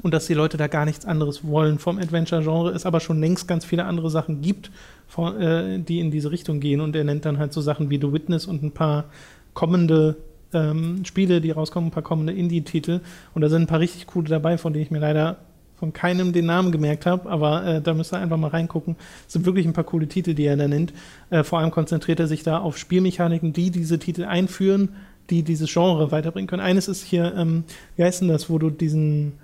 und 0.01 0.13
dass 0.13 0.25
die 0.25 0.33
Leute 0.33 0.57
da 0.57 0.67
gar 0.67 0.85
nichts 0.85 1.05
anderes 1.05 1.45
wollen 1.45 1.77
vom 1.77 1.99
Adventure-Genre, 1.99 2.71
es 2.71 2.87
aber 2.87 2.99
schon 2.99 3.19
längst 3.19 3.47
ganz 3.47 3.65
viele 3.65 3.85
andere 3.85 4.09
Sachen 4.09 4.41
gibt, 4.41 4.71
äh, 5.17 5.77
die 5.77 5.99
in 5.99 6.09
diese 6.09 6.31
Richtung 6.31 6.59
gehen. 6.59 6.81
Und 6.81 6.95
er 6.95 7.03
nennt 7.03 7.25
dann 7.25 7.37
halt 7.37 7.53
so 7.53 7.61
Sachen 7.61 7.89
wie 7.89 7.97
The 7.97 8.11
Witness 8.11 8.47
und 8.47 8.63
ein 8.63 8.71
paar 8.71 9.05
kommende 9.53 10.17
ähm, 10.53 11.03
Spiele, 11.05 11.41
die 11.41 11.51
rauskommen, 11.51 11.89
ein 11.89 11.91
paar 11.91 12.03
kommende 12.03 12.33
Indie-Titel. 12.33 13.01
Und 13.33 13.41
da 13.41 13.49
sind 13.49 13.63
ein 13.63 13.67
paar 13.67 13.79
richtig 13.79 14.07
coole 14.07 14.29
dabei, 14.29 14.57
von 14.57 14.73
denen 14.73 14.83
ich 14.83 14.91
mir 14.91 14.99
leider 14.99 15.37
von 15.81 15.93
keinem 15.93 16.31
den 16.31 16.45
Namen 16.45 16.71
gemerkt 16.71 17.07
habe, 17.07 17.27
aber 17.27 17.65
äh, 17.65 17.81
da 17.81 17.95
müsst 17.95 18.13
ihr 18.13 18.19
einfach 18.19 18.37
mal 18.37 18.49
reingucken. 18.49 18.95
Es 19.25 19.33
sind 19.33 19.47
wirklich 19.47 19.65
ein 19.65 19.73
paar 19.73 19.83
coole 19.83 20.07
Titel, 20.07 20.35
die 20.35 20.45
er 20.45 20.55
da 20.55 20.67
nennt. 20.67 20.93
Äh, 21.31 21.43
vor 21.43 21.57
allem 21.57 21.71
konzentriert 21.71 22.19
er 22.19 22.27
sich 22.27 22.43
da 22.43 22.59
auf 22.59 22.77
Spielmechaniken, 22.77 23.51
die 23.51 23.71
diese 23.71 23.97
Titel 23.97 24.25
einführen, 24.25 24.89
die 25.31 25.41
dieses 25.41 25.73
Genre 25.73 26.11
weiterbringen 26.11 26.47
können. 26.47 26.61
Eines 26.61 26.87
ist 26.87 27.03
hier, 27.03 27.33
ähm, 27.35 27.63
wie 27.95 28.03
heißt 28.03 28.21
denn 28.21 28.27
das, 28.27 28.47
wo 28.47 28.59
du 28.59 28.69
diesen 28.69 29.39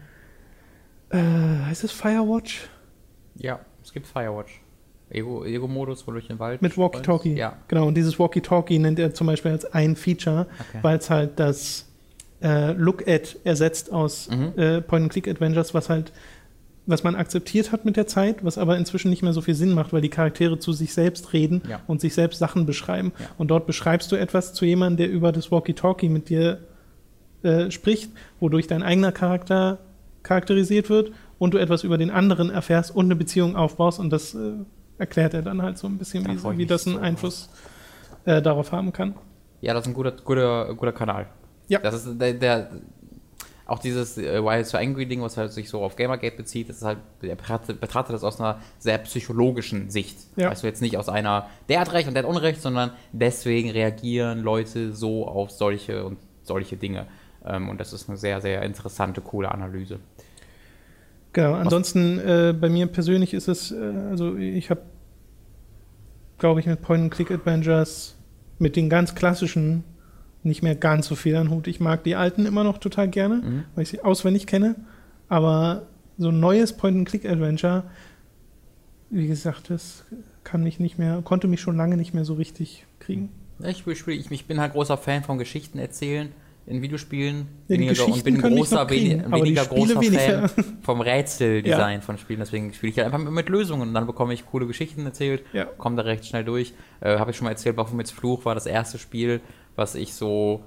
äh, 1.09 1.17
heißt 1.65 1.83
es 1.83 1.91
Firewatch? 1.91 2.67
Ja, 3.35 3.59
es 3.83 3.91
gibt 3.91 4.05
Firewatch. 4.05 4.61
Ego-Modus, 5.09 6.05
wo 6.07 6.11
durch 6.11 6.27
den 6.27 6.39
Wald. 6.39 6.61
Mit 6.61 6.77
Walkie-Talkie. 6.77 7.35
Ja. 7.35 7.57
Genau, 7.67 7.87
und 7.87 7.95
dieses 7.95 8.19
Walkie-Talkie 8.19 8.79
nennt 8.79 8.99
er 8.99 9.13
zum 9.13 9.27
Beispiel 9.27 9.51
als 9.51 9.65
ein 9.73 9.95
Feature, 9.95 10.47
okay. 10.59 10.79
weil 10.81 10.97
es 10.97 11.09
halt 11.09 11.39
das 11.39 11.85
äh, 12.41 12.73
Look-At 12.73 13.37
ersetzt 13.43 13.91
aus 13.91 14.29
mhm. 14.29 14.53
äh, 14.57 14.81
Point-and-Click-Adventures, 14.81 15.73
was 15.73 15.89
halt, 15.89 16.11
was 16.85 17.03
man 17.03 17.15
akzeptiert 17.15 17.71
hat 17.71 17.85
mit 17.85 17.95
der 17.95 18.07
Zeit, 18.07 18.43
was 18.43 18.57
aber 18.57 18.77
inzwischen 18.77 19.09
nicht 19.09 19.23
mehr 19.23 19.33
so 19.33 19.41
viel 19.41 19.55
Sinn 19.55 19.73
macht, 19.73 19.93
weil 19.93 20.01
die 20.01 20.09
Charaktere 20.09 20.59
zu 20.59 20.73
sich 20.73 20.93
selbst 20.93 21.33
reden 21.33 21.61
ja. 21.69 21.81
und 21.87 22.01
sich 22.01 22.13
selbst 22.13 22.39
Sachen 22.39 22.65
beschreiben. 22.65 23.13
Ja. 23.17 23.27
Und 23.37 23.49
dort 23.49 23.65
beschreibst 23.65 24.11
du 24.11 24.15
etwas 24.15 24.53
zu 24.53 24.65
jemandem, 24.65 24.97
der 24.97 25.09
über 25.09 25.31
das 25.31 25.51
Walkie-Talkie 25.51 26.09
mit 26.09 26.29
dir 26.29 26.59
äh, 27.43 27.71
spricht, 27.71 28.11
wodurch 28.39 28.67
dein 28.67 28.83
eigener 28.83 29.11
Charakter 29.11 29.79
charakterisiert 30.23 30.89
wird 30.89 31.11
und 31.39 31.53
du 31.53 31.57
etwas 31.57 31.83
über 31.83 31.97
den 31.97 32.09
anderen 32.09 32.49
erfährst 32.49 32.93
und 32.93 33.05
eine 33.05 33.15
Beziehung 33.15 33.55
aufbaust 33.55 33.99
und 33.99 34.09
das 34.09 34.35
äh, 34.35 34.53
erklärt 34.97 35.33
er 35.33 35.41
dann 35.41 35.61
halt 35.61 35.77
so 35.77 35.87
ein 35.87 35.97
bisschen, 35.97 36.25
wie, 36.25 36.57
wie 36.57 36.65
das 36.65 36.87
einen 36.87 36.97
so 36.97 37.01
Einfluss 37.01 37.49
äh, 38.25 38.41
darauf 38.41 38.71
haben 38.71 38.91
kann. 38.93 39.15
Ja, 39.61 39.73
das 39.73 39.83
ist 39.83 39.87
ein 39.87 39.93
guter, 39.93 40.11
guter, 40.11 40.73
guter 40.75 40.93
Kanal. 40.93 41.27
Ja. 41.67 41.79
Das 41.79 42.05
ist 42.05 42.19
der, 42.19 42.33
der 42.33 42.69
auch 43.67 43.79
dieses 43.79 44.17
äh, 44.17 44.41
Wild 44.43 44.65
so 44.65 44.77
Angry 44.77 45.05
Ding, 45.05 45.21
was 45.21 45.35
halt 45.35 45.51
sich 45.51 45.69
so 45.69 45.81
auf 45.83 45.95
Gamergate 45.95 46.37
bezieht, 46.37 46.69
das 46.69 46.77
ist 46.77 46.83
halt, 46.83 46.99
er 47.21 47.35
betrachtet, 47.35 47.81
das 47.81 48.23
aus 48.23 48.39
einer 48.39 48.61
sehr 48.79 48.97
psychologischen 48.99 49.89
Sicht. 49.89 50.17
Ja. 50.37 50.53
Du, 50.53 50.65
jetzt 50.65 50.81
nicht 50.81 50.97
aus 50.97 51.09
einer, 51.09 51.47
der 51.67 51.81
hat 51.81 51.91
Recht 51.91 52.07
und 52.07 52.13
der 52.13 52.23
hat 52.23 52.29
Unrecht, 52.29 52.61
sondern 52.61 52.91
deswegen 53.11 53.69
reagieren 53.69 54.39
Leute 54.39 54.93
so 54.93 55.27
auf 55.27 55.51
solche 55.51 56.05
und 56.05 56.17
solche 56.43 56.77
Dinge. 56.77 57.07
Ähm, 57.45 57.67
und 57.67 57.79
das 57.79 57.91
ist 57.91 58.07
eine 58.07 58.17
sehr, 58.17 58.39
sehr 58.39 58.61
interessante, 58.63 59.19
coole 59.19 59.51
Analyse. 59.51 59.99
Genau, 61.37 61.53
ansonsten 61.53 62.17
äh, 62.17 62.51
bei 62.59 62.67
mir 62.67 62.87
persönlich 62.87 63.35
ist 63.35 63.47
es, 63.47 63.71
äh, 63.71 63.75
also 64.09 64.37
ich 64.37 64.71
habe, 64.71 64.81
glaube 66.39 66.59
ich, 66.61 66.65
mit 66.65 66.81
Point-and-Click-Adventures, 66.81 68.15
mit 68.57 68.75
den 68.75 68.89
ganz 68.89 69.13
klassischen 69.13 69.83
nicht 70.41 70.63
mehr 70.63 70.73
ganz 70.73 71.05
so 71.05 71.13
viel 71.13 71.35
an 71.35 71.51
Hut. 71.51 71.67
Ich 71.67 71.79
mag 71.79 72.03
die 72.03 72.15
alten 72.15 72.47
immer 72.47 72.63
noch 72.63 72.79
total 72.79 73.07
gerne, 73.07 73.35
Mhm. 73.35 73.63
weil 73.75 73.83
ich 73.83 73.89
sie 73.89 74.03
auswendig 74.03 74.47
kenne. 74.47 74.77
Aber 75.29 75.83
so 76.17 76.29
ein 76.29 76.39
neues 76.39 76.73
Point-and-Click-Adventure, 76.73 77.83
wie 79.11 79.27
gesagt, 79.27 79.69
das 79.69 80.05
kann 80.43 80.63
mich 80.63 80.79
nicht 80.79 80.97
mehr, 80.97 81.21
konnte 81.23 81.47
mich 81.47 81.61
schon 81.61 81.77
lange 81.77 81.97
nicht 81.97 82.15
mehr 82.15 82.25
so 82.25 82.33
richtig 82.33 82.87
kriegen. 82.97 83.29
Ich, 83.63 83.85
ich, 83.85 84.31
ich 84.31 84.45
bin 84.47 84.59
halt 84.59 84.73
großer 84.73 84.97
Fan 84.97 85.23
von 85.23 85.37
Geschichten 85.37 85.77
erzählen 85.77 86.29
in 86.67 86.81
Videospielen. 86.81 87.47
Ja, 87.67 87.77
weniger, 87.79 88.05
und 88.07 88.23
bin 88.23 88.35
ein 88.43 88.55
großer, 88.55 88.85
kriegen, 88.85 89.25
aber 89.25 89.37
die 89.37 89.43
weniger 89.45 89.65
großer 89.65 90.01
weniger. 90.01 90.49
Fan 90.49 90.77
vom 90.81 91.01
Rätseldesign 91.01 92.01
von 92.01 92.17
Spielen. 92.17 92.39
Deswegen 92.39 92.73
spiele 92.73 92.91
ich 92.91 92.99
halt 92.99 93.11
einfach 93.13 93.31
mit 93.31 93.49
Lösungen 93.49 93.87
und 93.87 93.93
dann 93.93 94.05
bekomme 94.05 94.33
ich 94.33 94.45
coole 94.45 94.67
Geschichten 94.67 95.05
erzählt, 95.05 95.43
Ja. 95.53 95.65
komme 95.65 95.95
da 95.95 96.03
recht 96.03 96.25
schnell 96.25 96.43
durch. 96.43 96.73
Äh, 96.99 97.17
Habe 97.17 97.31
ich 97.31 97.37
schon 97.37 97.45
mal 97.45 97.51
erzählt, 97.51 97.75
Baphomets 97.77 98.11
Fluch 98.11 98.45
war 98.45 98.53
das 98.53 98.65
erste 98.65 98.97
Spiel, 98.99 99.41
was 99.75 99.95
ich 99.95 100.13
so 100.13 100.63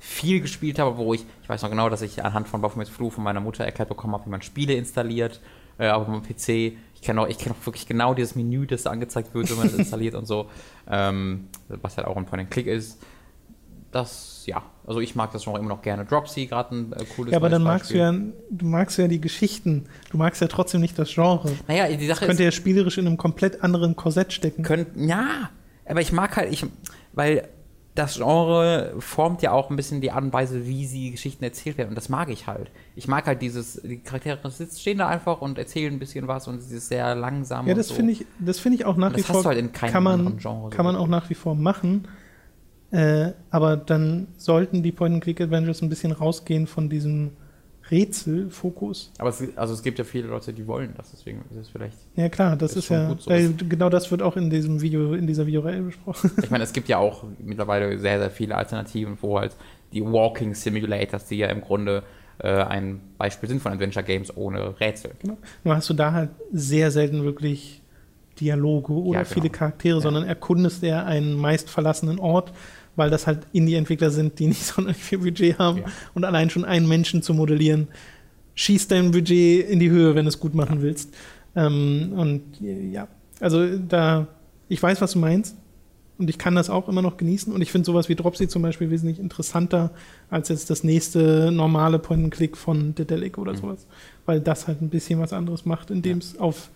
viel 0.00 0.40
gespielt 0.40 0.78
habe, 0.78 0.96
wo 0.96 1.14
ich, 1.14 1.24
ich 1.42 1.48
weiß 1.48 1.62
noch 1.62 1.70
genau, 1.70 1.88
dass 1.88 2.02
ich 2.02 2.24
anhand 2.24 2.48
von 2.48 2.60
Baphomets 2.60 2.90
Fluch 2.90 3.12
von 3.12 3.24
meiner 3.24 3.40
Mutter 3.40 3.64
erklärt 3.64 3.88
bekommen 3.88 4.14
habe, 4.14 4.26
wie 4.26 4.30
man 4.30 4.42
Spiele 4.42 4.74
installiert, 4.74 5.40
äh, 5.78 5.88
auf 5.90 6.06
meinem 6.08 6.22
PC. 6.22 6.76
Ich 6.94 7.02
kenne 7.02 7.20
auch, 7.20 7.28
ich 7.28 7.38
kenne 7.38 7.54
auch 7.60 7.66
wirklich 7.66 7.86
genau 7.86 8.14
dieses 8.14 8.34
Menü, 8.34 8.66
das 8.66 8.82
da 8.84 8.90
angezeigt 8.90 9.32
wird, 9.34 9.50
wenn 9.50 9.56
man 9.58 9.66
es 9.68 9.74
installiert 9.78 10.14
und 10.14 10.26
so. 10.26 10.48
Ähm, 10.90 11.48
was 11.68 11.96
halt 11.96 12.06
auch 12.08 12.16
ein 12.16 12.26
Point-and-Click 12.26 12.66
ist. 12.66 13.00
Das, 13.90 14.42
ja, 14.46 14.62
also 14.86 15.00
ich 15.00 15.14
mag 15.14 15.32
das 15.32 15.44
Genre 15.44 15.58
immer 15.58 15.70
noch 15.70 15.82
gerne. 15.82 16.04
Dropsy, 16.04 16.46
gerade 16.46 16.74
ein 16.74 16.92
äh, 16.92 17.04
cooles 17.16 17.32
Ja, 17.32 17.38
aber 17.38 17.48
dann 17.48 17.62
magst 17.62 17.90
du 17.90 17.96
ja, 17.96 18.12
du 18.12 18.66
magst 18.66 18.98
ja 18.98 19.08
die 19.08 19.20
Geschichten. 19.20 19.86
Du 20.10 20.18
magst 20.18 20.42
ja 20.42 20.48
trotzdem 20.48 20.80
nicht 20.80 20.98
das 20.98 21.12
Genre. 21.14 21.52
Naja, 21.66 21.88
die 21.96 22.06
Sache 22.06 22.26
Könnte 22.26 22.42
ist, 22.42 22.46
ja 22.46 22.52
spielerisch 22.52 22.98
in 22.98 23.06
einem 23.06 23.16
komplett 23.16 23.62
anderen 23.62 23.96
Korsett 23.96 24.32
stecken. 24.32 24.62
könnt, 24.62 24.88
ja, 24.96 25.50
aber 25.86 26.02
ich 26.02 26.12
mag 26.12 26.36
halt, 26.36 26.52
ich, 26.52 26.66
weil 27.12 27.48
das 27.98 28.16
Genre 28.16 28.94
formt 29.00 29.42
ja 29.42 29.50
auch 29.50 29.70
ein 29.70 29.76
bisschen 29.76 30.00
die 30.00 30.12
Art 30.12 30.22
und 30.22 30.32
Weise, 30.32 30.66
wie 30.66 30.86
sie 30.86 31.10
Geschichten 31.10 31.42
erzählt 31.42 31.78
werden. 31.78 31.90
Und 31.90 31.94
das 31.96 32.08
mag 32.08 32.28
ich 32.28 32.46
halt. 32.46 32.70
Ich 32.94 33.08
mag 33.08 33.26
halt 33.26 33.42
dieses, 33.42 33.80
die 33.82 33.98
Charaktere 33.98 34.38
stehen 34.76 34.98
da 34.98 35.08
einfach 35.08 35.40
und 35.40 35.58
erzählen 35.58 35.92
ein 35.92 35.98
bisschen 35.98 36.28
was 36.28 36.46
und 36.46 36.60
es 36.60 36.70
ist 36.70 36.88
sehr 36.88 37.16
langsam. 37.16 37.66
Ja, 37.66 37.74
das 37.74 37.88
so. 37.88 37.94
finde 37.94 38.12
ich, 38.12 38.26
das 38.38 38.60
finde 38.60 38.76
ich 38.76 38.84
auch 38.84 38.96
nach 38.96 39.08
Und 39.08 39.16
wie 39.16 39.20
das 39.22 39.28
hast 39.28 39.34
vor. 39.34 39.42
du 39.42 39.48
halt 39.48 39.58
in 39.58 39.72
keinem 39.72 39.92
kann 39.92 40.02
man, 40.04 40.20
anderen 40.20 40.38
Genre 40.38 40.70
so 40.70 40.76
kann 40.76 40.84
man 40.84 40.94
auch 40.94 41.08
nach 41.08 41.28
wie 41.28 41.34
vor 41.34 41.56
machen. 41.56 42.06
Äh, 42.90 43.32
aber 43.50 43.76
dann 43.76 44.28
sollten 44.38 44.82
die 44.82 44.92
Point-and-Click-Adventures 44.92 45.82
ein 45.82 45.88
bisschen 45.88 46.12
rausgehen 46.12 46.66
von 46.66 46.88
diesem 46.88 47.32
Rätselfokus. 47.90 49.12
Aber 49.18 49.30
es, 49.30 49.42
also 49.56 49.74
es 49.74 49.82
gibt 49.82 49.98
ja 49.98 50.04
viele 50.04 50.28
Leute, 50.28 50.52
die 50.52 50.66
wollen 50.66 50.94
das, 50.96 51.10
deswegen 51.10 51.42
ist 51.50 51.56
es 51.56 51.68
vielleicht. 51.68 51.96
Ja 52.16 52.28
klar, 52.28 52.56
das 52.56 52.72
Ist 52.72 52.84
ist, 52.84 52.88
ja 52.90 53.08
gut 53.08 53.22
so. 53.22 53.30
äh, 53.30 53.48
genau 53.68 53.88
das 53.88 54.10
wird 54.10 54.22
auch 54.22 54.36
in 54.36 54.50
diesem 54.50 54.80
Video, 54.80 55.14
in 55.14 55.26
dieser 55.26 55.46
Videoreihe 55.46 55.82
besprochen. 55.82 56.30
Ich 56.42 56.50
meine, 56.50 56.64
es 56.64 56.72
gibt 56.72 56.88
ja 56.88 56.98
auch 56.98 57.24
mittlerweile 57.38 57.98
sehr, 57.98 58.18
sehr 58.18 58.30
viele 58.30 58.54
Alternativen, 58.56 59.18
wo 59.20 59.38
halt 59.38 59.56
die 59.92 60.04
Walking 60.04 60.54
Simulators, 60.54 61.26
die 61.26 61.36
ja 61.38 61.48
im 61.48 61.60
Grunde 61.60 62.02
äh, 62.38 62.48
ein 62.48 63.00
Beispiel 63.16 63.48
sind 63.48 63.60
von 63.62 63.72
Adventure 63.72 64.04
Games 64.04 64.34
ohne 64.36 64.78
Rätsel. 64.80 65.12
Genau. 65.20 65.36
Nur 65.64 65.76
hast 65.76 65.88
du 65.90 65.94
da 65.94 66.12
halt 66.12 66.30
sehr 66.52 66.90
selten 66.90 67.24
wirklich 67.24 67.82
Dialoge 68.38 68.92
oder 68.92 69.18
Ja, 69.20 69.22
genau. 69.24 69.34
viele 69.34 69.50
Charaktere, 69.50 69.96
Ja. 69.96 70.02
sondern 70.02 70.24
erkundest 70.24 70.82
eher 70.84 71.06
einen 71.06 71.34
meist 71.34 71.68
verlassenen 71.70 72.18
Ort, 72.20 72.52
weil 72.98 73.08
das 73.10 73.26
halt 73.26 73.46
Indie-Entwickler 73.52 74.10
sind, 74.10 74.38
die 74.38 74.46
nicht 74.48 74.64
sonderlich 74.64 75.02
viel 75.02 75.18
Budget 75.18 75.58
haben 75.58 75.78
Ja. 75.78 75.84
und 76.14 76.24
allein 76.24 76.50
schon 76.50 76.64
einen 76.66 76.86
Menschen 76.86 77.22
zu 77.22 77.32
modellieren, 77.32 77.88
schießt 78.54 78.90
dein 78.90 79.12
Budget 79.12 79.68
in 79.70 79.78
die 79.80 79.88
Höhe, 79.90 80.14
wenn 80.14 80.24
du 80.24 80.28
es 80.28 80.38
gut 80.40 80.54
machen 80.54 80.82
willst. 80.82 81.14
Ähm, 81.56 82.12
und 82.14 82.42
ja, 82.60 83.08
also 83.40 83.66
da, 83.78 84.26
ich 84.68 84.82
weiß, 84.82 85.00
was 85.00 85.12
du 85.12 85.18
meinst. 85.20 85.56
Und 86.18 86.28
ich 86.28 86.36
kann 86.36 86.56
das 86.56 86.68
auch 86.68 86.88
immer 86.88 87.00
noch 87.00 87.16
genießen. 87.16 87.52
Und 87.52 87.62
ich 87.62 87.70
finde 87.70 87.86
sowas 87.86 88.08
wie 88.08 88.16
Dropsy 88.16 88.48
zum 88.48 88.60
Beispiel 88.62 88.90
wesentlich 88.90 89.20
interessanter 89.20 89.92
als 90.30 90.48
jetzt 90.48 90.68
das 90.68 90.82
nächste 90.82 91.52
normale 91.52 92.00
Point-and-Click 92.00 92.56
von 92.56 92.96
Dedelic 92.96 93.38
oder 93.38 93.52
Mhm. 93.52 93.56
sowas. 93.58 93.86
Weil 94.26 94.40
das 94.40 94.66
halt 94.66 94.82
ein 94.82 94.88
bisschen 94.88 95.20
was 95.20 95.32
anderes 95.32 95.64
macht, 95.64 95.92
indem 95.92 96.18
es 96.18 96.36
auf 96.36 96.70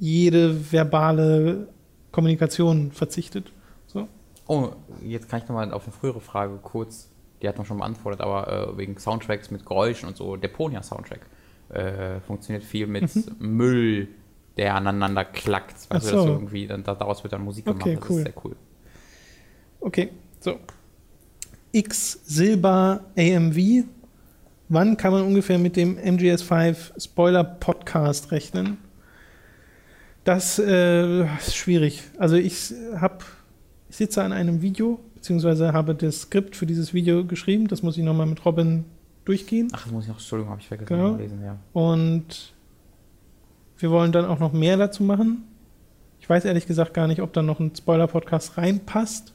jede 0.00 0.72
verbale 0.72 1.68
Kommunikation 2.10 2.90
verzichtet. 2.90 3.52
So. 4.50 4.56
Oh, 4.56 4.72
jetzt 5.06 5.28
kann 5.28 5.40
ich 5.42 5.48
nochmal 5.48 5.72
auf 5.72 5.84
eine 5.84 5.92
frühere 5.92 6.20
Frage 6.20 6.58
kurz, 6.62 7.08
die 7.40 7.48
hat 7.48 7.56
man 7.56 7.66
schon 7.66 7.78
beantwortet, 7.78 8.20
aber 8.20 8.72
äh, 8.72 8.76
wegen 8.78 8.98
Soundtracks 8.98 9.50
mit 9.50 9.64
Geräuschen 9.64 10.08
und 10.08 10.16
so, 10.16 10.36
Deponia-Soundtrack 10.36 11.20
äh, 11.70 12.20
funktioniert 12.20 12.64
viel 12.64 12.86
mit 12.86 13.10
Müll, 13.40 14.08
der 14.56 14.74
aneinander 14.74 15.24
klackt. 15.24 15.76
Mhm. 15.88 15.94
Weißt 15.94 16.12
du, 16.12 16.16
so. 16.18 16.26
du 16.26 16.32
irgendwie, 16.32 16.66
dann, 16.66 16.82
da- 16.82 16.94
daraus 16.94 17.22
wird 17.22 17.32
dann 17.32 17.42
Musik 17.44 17.64
gemacht, 17.64 17.82
Okay, 17.82 17.96
das 18.00 18.10
cool. 18.10 18.18
ist 18.18 18.24
sehr 18.24 18.34
cool. 18.44 18.56
Okay, 19.80 20.10
so. 20.40 20.58
X 21.72 22.20
Silber 22.24 23.04
AMV. 23.16 23.84
Wann 24.68 24.96
kann 24.96 25.12
man 25.12 25.22
ungefähr 25.22 25.58
mit 25.58 25.76
dem 25.76 25.96
MGS5 25.96 27.00
Spoiler 27.00 27.44
Podcast 27.44 28.32
rechnen? 28.32 28.78
Das 30.24 30.58
äh, 30.58 31.22
ist 31.38 31.56
schwierig. 31.56 32.02
Also 32.18 32.36
ich 32.36 32.74
habe, 32.96 33.18
ich 33.90 33.96
sitze 33.96 34.22
an 34.22 34.32
einem 34.32 34.62
Video, 34.62 35.00
beziehungsweise 35.16 35.72
habe 35.72 35.94
das 35.94 36.22
Skript 36.22 36.54
für 36.56 36.64
dieses 36.64 36.94
Video 36.94 37.24
geschrieben. 37.24 37.66
Das 37.66 37.82
muss 37.82 37.96
ich 37.98 38.04
nochmal 38.04 38.26
mit 38.26 38.44
Robin 38.44 38.84
durchgehen. 39.24 39.68
Ach, 39.72 39.82
das 39.82 39.92
muss 39.92 40.04
ich 40.04 40.08
noch, 40.08 40.16
Entschuldigung, 40.16 40.50
habe 40.52 40.60
ich 40.60 40.68
vergessen 40.68 40.88
Genau. 40.96 41.16
lesen, 41.16 41.42
ja. 41.44 41.56
Und 41.72 42.54
wir 43.78 43.90
wollen 43.90 44.12
dann 44.12 44.24
auch 44.26 44.38
noch 44.38 44.52
mehr 44.52 44.76
dazu 44.76 45.02
machen. 45.02 45.42
Ich 46.20 46.28
weiß 46.30 46.44
ehrlich 46.44 46.66
gesagt 46.66 46.94
gar 46.94 47.06
nicht, 47.08 47.20
ob 47.20 47.32
dann 47.32 47.46
noch 47.46 47.58
ein 47.60 47.72
Spoiler-Podcast 47.74 48.56
reinpasst, 48.58 49.34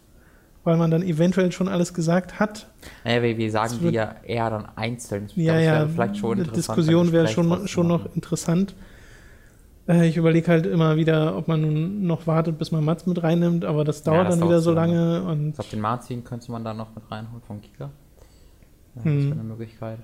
weil 0.64 0.78
man 0.78 0.90
dann 0.90 1.02
eventuell 1.04 1.52
schon 1.52 1.68
alles 1.68 1.94
gesagt 1.94 2.40
hat. 2.40 2.68
Naja, 3.04 3.24
wir, 3.24 3.38
wir 3.38 3.52
sagen 3.52 3.78
die 3.82 3.90
ja 3.90 4.16
eher 4.24 4.50
dann 4.50 4.68
einzeln. 4.76 5.28
Ja, 5.36 5.60
ja, 5.60 5.88
vielleicht 5.88 6.18
schon 6.18 6.44
Diskussion 6.54 7.12
wäre 7.12 7.28
schon, 7.28 7.68
schon 7.68 7.88
noch 7.88 8.16
interessant. 8.16 8.74
Äh, 9.88 10.08
ich 10.08 10.18
überlege 10.18 10.48
halt 10.48 10.66
immer 10.66 10.98
wieder, 10.98 11.38
ob 11.38 11.48
man 11.48 11.62
nun 11.62 12.08
noch 12.08 12.26
wartet, 12.28 12.58
bis 12.58 12.72
man 12.72 12.84
Mats 12.84 13.06
mit 13.06 13.22
reinnimmt, 13.22 13.66
aber 13.66 13.84
das 13.84 14.02
dauert 14.04 14.28
das 14.28 14.34
dann 14.34 14.40
dauert 14.42 14.50
wieder 14.52 14.62
so 14.62 14.72
lange. 14.74 15.20
lange. 15.20 15.24
Und 15.32 15.48
Ich 15.50 15.54
glaube, 15.56 15.70
den 15.70 15.82
Martin 15.82 16.24
könnte 16.24 16.52
man 16.52 16.64
dann 16.64 16.78
noch 16.78 16.94
mit 16.96 17.10
reinholen 17.12 17.42
vom 17.46 17.62
Kika. 17.62 17.86
Ja, 17.86 17.92
das 18.96 19.04
Hm. 19.04 19.24
wäre 19.26 19.34
eine 19.40 19.44
Möglichkeit. 19.44 20.00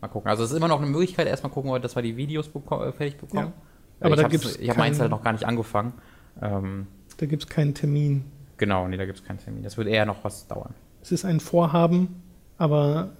Mal 0.00 0.08
gucken. 0.08 0.30
Also 0.30 0.44
es 0.44 0.50
ist 0.50 0.56
immer 0.56 0.68
noch 0.68 0.80
eine 0.80 0.90
Möglichkeit, 0.90 1.26
erstmal 1.26 1.52
gucken, 1.52 1.80
dass 1.82 1.94
wir 1.96 2.02
die 2.02 2.16
Videos 2.16 2.48
beko- 2.50 2.86
äh, 2.88 2.92
fertig 2.92 3.16
bekommen. 3.18 3.52
Ja. 4.00 4.06
Aber 4.06 4.14
ich 4.16 4.20
da 4.22 4.28
gibt's 4.28 4.56
Ich 4.56 4.68
habe 4.68 4.78
meins 4.80 4.98
halt 5.00 5.10
noch 5.10 5.22
gar 5.22 5.32
nicht 5.32 5.44
angefangen. 5.46 5.92
Ähm, 6.40 6.86
da 7.18 7.26
gibt 7.26 7.42
es 7.44 7.48
keinen 7.48 7.74
Termin. 7.74 8.24
genau, 8.56 8.86
nee, 8.88 8.96
da 8.96 9.06
gibt 9.06 9.18
es 9.18 9.24
keinen 9.24 9.38
Termin. 9.38 9.62
Das 9.62 9.76
wird 9.76 9.86
eher 9.88 10.06
noch 10.06 10.24
was 10.24 10.46
dauern. 10.48 10.74
Es 11.02 11.10
ist 11.12 11.24
ein 11.24 11.40
Vorhaben, 11.40 12.22
aber 12.58 13.10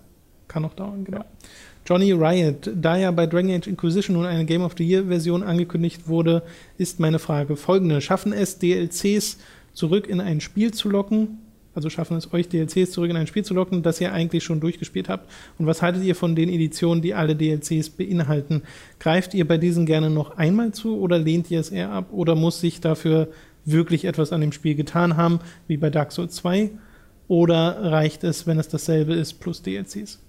kann 0.48 0.62
noch 0.62 0.74
dauern, 0.74 1.04
genau. 1.04 1.24
Johnny 1.84 2.12
Riot, 2.12 2.70
da 2.74 2.96
ja 2.96 3.10
bei 3.10 3.26
Dragon 3.26 3.50
Age 3.50 3.66
Inquisition 3.66 4.16
nun 4.16 4.26
eine 4.26 4.44
Game 4.44 4.62
of 4.62 4.74
the 4.78 4.84
Year 4.84 5.06
Version 5.06 5.42
angekündigt 5.42 6.06
wurde, 6.06 6.42
ist 6.78 7.00
meine 7.00 7.18
Frage 7.18 7.56
folgende. 7.56 8.00
Schaffen 8.00 8.32
es 8.32 8.58
DLCs 8.58 9.38
zurück 9.72 10.06
in 10.06 10.20
ein 10.20 10.40
Spiel 10.40 10.72
zu 10.72 10.88
locken? 10.88 11.38
Also 11.74 11.90
schaffen 11.90 12.16
es 12.16 12.32
euch 12.32 12.48
DLCs 12.48 12.92
zurück 12.92 13.10
in 13.10 13.16
ein 13.16 13.26
Spiel 13.26 13.44
zu 13.44 13.54
locken, 13.54 13.82
das 13.82 14.00
ihr 14.00 14.12
eigentlich 14.12 14.44
schon 14.44 14.60
durchgespielt 14.60 15.08
habt? 15.08 15.28
Und 15.58 15.66
was 15.66 15.82
haltet 15.82 16.04
ihr 16.04 16.14
von 16.14 16.36
den 16.36 16.48
Editionen, 16.48 17.02
die 17.02 17.14
alle 17.14 17.34
DLCs 17.34 17.90
beinhalten? 17.90 18.62
Greift 19.00 19.34
ihr 19.34 19.48
bei 19.48 19.58
diesen 19.58 19.84
gerne 19.84 20.10
noch 20.10 20.36
einmal 20.36 20.72
zu 20.72 20.98
oder 20.98 21.18
lehnt 21.18 21.50
ihr 21.50 21.58
es 21.58 21.70
eher 21.70 21.90
ab? 21.90 22.08
Oder 22.12 22.36
muss 22.36 22.60
sich 22.60 22.80
dafür 22.80 23.28
wirklich 23.64 24.04
etwas 24.04 24.32
an 24.32 24.40
dem 24.40 24.52
Spiel 24.52 24.76
getan 24.76 25.16
haben, 25.16 25.40
wie 25.66 25.78
bei 25.78 25.90
Dark 25.90 26.12
Souls 26.12 26.34
2? 26.36 26.70
Oder 27.26 27.90
reicht 27.90 28.22
es, 28.22 28.46
wenn 28.46 28.58
es 28.58 28.68
dasselbe 28.68 29.14
ist, 29.14 29.34
plus 29.34 29.62
DLCs? 29.62 30.20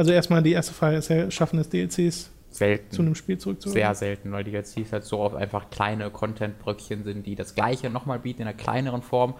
Also 0.00 0.12
erstmal 0.12 0.42
die 0.42 0.52
erste 0.52 0.72
Frage 0.72 0.96
ist 0.96 1.10
ja, 1.10 1.30
schaffen 1.30 1.58
es 1.58 1.68
DLCs 1.68 2.30
Selten. 2.48 2.90
zu 2.90 3.02
einem 3.02 3.14
Spiel 3.14 3.36
zurückzuholen? 3.36 3.74
Sehr 3.74 3.94
selten, 3.94 4.32
weil 4.32 4.44
die 4.44 4.50
DLCs 4.50 4.94
halt 4.94 5.04
so 5.04 5.18
oft 5.18 5.36
einfach 5.36 5.68
kleine 5.68 6.08
Content-Bröckchen 6.10 7.04
sind, 7.04 7.26
die 7.26 7.34
das 7.34 7.54
gleiche 7.54 7.90
nochmal 7.90 8.18
bieten 8.18 8.40
in 8.40 8.48
einer 8.48 8.56
kleineren 8.56 9.02
Form. 9.02 9.34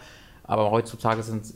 Aber 0.45 0.71
heutzutage 0.71 1.23
sind 1.23 1.55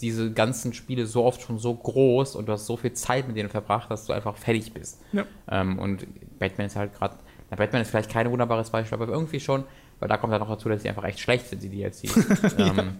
diese 0.00 0.32
ganzen 0.32 0.72
Spiele 0.72 1.04
so 1.04 1.24
oft 1.24 1.42
schon 1.42 1.58
so 1.58 1.74
groß 1.74 2.36
und 2.36 2.48
du 2.48 2.52
hast 2.52 2.64
so 2.64 2.78
viel 2.78 2.94
Zeit 2.94 3.28
mit 3.28 3.36
denen 3.36 3.50
verbracht, 3.50 3.90
dass 3.90 4.06
du 4.06 4.14
einfach 4.14 4.38
fertig 4.38 4.72
bist. 4.72 5.02
Ja. 5.12 5.26
Ähm, 5.50 5.78
und 5.78 6.06
Batman 6.38 6.68
ist 6.68 6.76
halt 6.76 6.94
gerade, 6.94 7.18
Batman 7.50 7.82
ist 7.82 7.90
vielleicht 7.90 8.10
kein 8.10 8.30
wunderbares 8.30 8.70
Beispiel, 8.70 8.98
aber 8.98 9.12
irgendwie 9.12 9.40
schon, 9.40 9.64
weil 10.00 10.08
da 10.08 10.16
kommt 10.16 10.32
dann 10.32 10.40
noch 10.40 10.48
dazu, 10.50 10.68
dass 10.68 10.82
sie 10.82 10.88
einfach 10.88 11.04
echt 11.04 11.20
schlecht 11.20 11.48
sind, 11.48 11.62
die 11.62 11.68
DLCs. 11.68 12.16
ähm, 12.58 12.96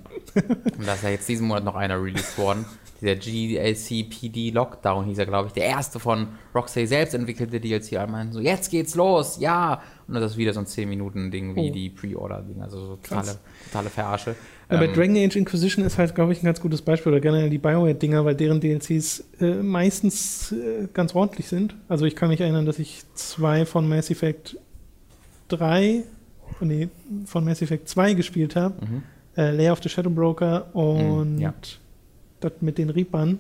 und 0.79 0.87
da 0.87 0.95
ist 0.95 1.03
ja 1.05 1.11
jetzt 1.11 1.29
diesen 1.29 1.47
Monat 1.47 1.65
noch 1.65 1.77
einer 1.77 2.03
released 2.03 2.37
worden. 2.39 2.65
Dieser 3.01 3.15
GLC 3.15 4.11
PD 4.11 4.51
Lockdown 4.51 5.05
hieß 5.05 5.19
er, 5.19 5.27
glaube 5.27 5.47
ich. 5.47 5.53
Der 5.53 5.67
erste 5.67 6.01
von 6.01 6.27
Rocksteady 6.53 6.89
selbst 6.89 7.15
entwickelte 7.15 7.61
DLC. 7.61 7.93
Alle 7.97 8.11
meinen 8.11 8.33
so, 8.33 8.41
jetzt 8.41 8.71
geht's 8.73 8.97
los, 8.97 9.39
ja. 9.39 9.81
Und 10.09 10.15
das 10.15 10.33
ist 10.33 10.37
wieder 10.37 10.53
so 10.53 10.59
ein 10.61 10.67
10-Minuten-Ding 10.67 11.55
wie 11.55 11.71
Oh. 11.71 11.73
die 11.73 11.91
Pre-Order-Ding. 11.91 12.61
Also 12.61 12.79
so 12.81 12.97
totale, 12.97 13.37
totale 13.71 13.91
Verarsche. 13.91 14.35
Ja, 14.69 14.79
bei 14.79 14.87
Ähm, 14.87 14.95
Dragon 14.95 15.17
Age 15.17 15.37
Inquisition 15.37 15.85
ist 15.85 15.97
halt, 15.97 16.15
glaube 16.17 16.33
ich, 16.33 16.43
ein 16.43 16.47
ganz 16.47 16.61
gutes 16.61 16.83
Beispiel 16.83 17.13
oder 17.13 17.21
generell 17.21 17.51
die 17.51 17.59
Bioware-Dinger, 17.59 18.25
weil 18.25 18.35
deren 18.35 18.61
DLCs 18.61 19.23
äh, 19.41 19.63
meistens 19.63 20.51
äh, 20.51 20.89
ganz 20.93 21.15
ordentlich 21.15 21.47
sind. 21.47 21.77
Also 21.89 22.05
ich 22.05 22.17
kann 22.17 22.31
mich 22.31 22.41
erinnern, 22.41 22.67
dass 22.67 22.81
ich 22.81 23.05
zwei 23.15 23.65
von 23.65 23.89
Mass 23.89 24.11
Effect 24.11 24.57
3, 25.49 26.03
nee, 26.61 26.89
von 27.27 27.45
Mass 27.45 27.63
Effect 27.63 27.89
2 27.89 28.15
gespielt 28.15 28.57
habe. 28.57 28.75
Mhm. 28.85 29.03
Äh, 29.37 29.51
Lair 29.53 29.73
of 29.73 29.81
the 29.83 29.89
Shadow 29.89 30.11
Broker 30.11 30.75
und 30.75 31.37
Mhm, 31.37 31.41
ja. 31.41 31.55
das 32.41 32.53
mit 32.61 32.79
den 32.79 32.91
Reapern, 32.91 33.39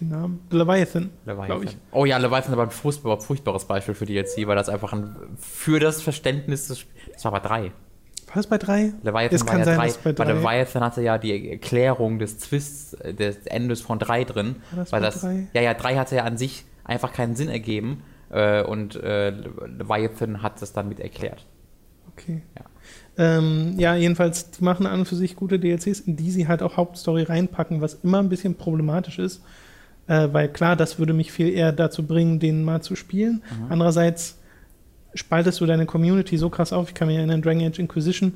den 0.00 0.08
Namen, 0.08 0.40
Leviathan, 0.50 1.10
Leviathan. 1.24 1.62
ich. 1.64 1.76
Oh 1.92 2.04
ja, 2.04 2.16
Leviathan 2.18 2.48
ist 2.50 2.52
aber 2.52 2.62
ein 2.64 2.70
furchtbar, 2.70 3.20
furchtbares 3.20 3.64
Beispiel 3.64 3.94
für 3.94 4.06
DLC, 4.06 4.46
weil 4.46 4.56
das 4.56 4.68
einfach 4.68 4.92
ein, 4.92 5.14
für 5.38 5.78
das 5.80 6.02
Verständnis 6.02 6.68
des 6.68 6.86
Das 7.12 7.24
war 7.24 7.32
bei 7.32 7.40
drei. 7.40 7.72
War 8.28 8.34
das 8.34 8.46
bei 8.48 8.58
3? 8.58 8.92
Leviathan 9.02 9.34
Es 9.36 9.40
war 9.42 9.46
kann 9.48 9.58
ja 9.60 9.64
sein, 9.64 9.76
drei, 9.78 9.92
bei 10.12 10.12
drei- 10.24 10.32
Leviathan 10.32 10.82
hatte 10.82 11.00
ja 11.02 11.16
die 11.16 11.50
Erklärung 11.50 12.18
des 12.18 12.38
Twists, 12.38 12.94
äh, 12.94 13.14
des 13.14 13.46
Endes 13.46 13.80
von 13.80 13.98
drei 13.98 14.24
drin. 14.24 14.56
War 14.72 14.80
das 14.84 14.92
weil 14.92 15.00
bei 15.00 15.06
das, 15.06 15.20
drei? 15.20 15.46
Ja, 15.54 15.60
ja, 15.62 15.74
drei 15.74 15.96
hatte 15.96 16.16
ja 16.16 16.24
an 16.24 16.36
sich 16.36 16.64
einfach 16.84 17.12
keinen 17.12 17.36
Sinn 17.36 17.48
ergeben. 17.48 18.02
Äh, 18.30 18.62
und 18.64 18.96
äh, 18.96 19.30
Leviathan 19.30 20.42
hat 20.42 20.60
das 20.60 20.72
dann 20.72 20.88
mit 20.88 20.98
erklärt. 21.00 21.46
Okay. 22.16 22.42
Ja. 22.56 22.64
Ähm, 23.18 23.74
ja, 23.78 23.94
jedenfalls, 23.94 24.50
die 24.50 24.64
machen 24.64 24.86
an 24.86 25.00
und 25.00 25.06
für 25.06 25.16
sich 25.16 25.36
gute 25.36 25.58
DLCs, 25.58 26.00
in 26.00 26.16
die 26.16 26.30
sie 26.30 26.48
halt 26.48 26.62
auch 26.62 26.76
Hauptstory 26.76 27.22
reinpacken, 27.22 27.80
was 27.80 27.94
immer 28.02 28.18
ein 28.18 28.28
bisschen 28.28 28.54
problematisch 28.54 29.18
ist. 29.18 29.42
Äh, 30.06 30.28
weil 30.32 30.48
klar, 30.48 30.76
das 30.76 30.98
würde 30.98 31.14
mich 31.14 31.32
viel 31.32 31.48
eher 31.48 31.72
dazu 31.72 32.06
bringen, 32.06 32.38
den 32.38 32.62
mal 32.62 32.82
zu 32.82 32.94
spielen. 32.94 33.42
Mhm. 33.58 33.66
Andererseits 33.70 34.38
spaltest 35.14 35.60
du 35.60 35.66
deine 35.66 35.86
Community 35.86 36.36
so 36.36 36.50
krass 36.50 36.72
auf. 36.72 36.88
Ich 36.88 36.94
kann 36.94 37.08
mich 37.08 37.16
erinnern, 37.16 37.42
Dragon 37.42 37.66
Age 37.66 37.78
Inquisition 37.78 38.34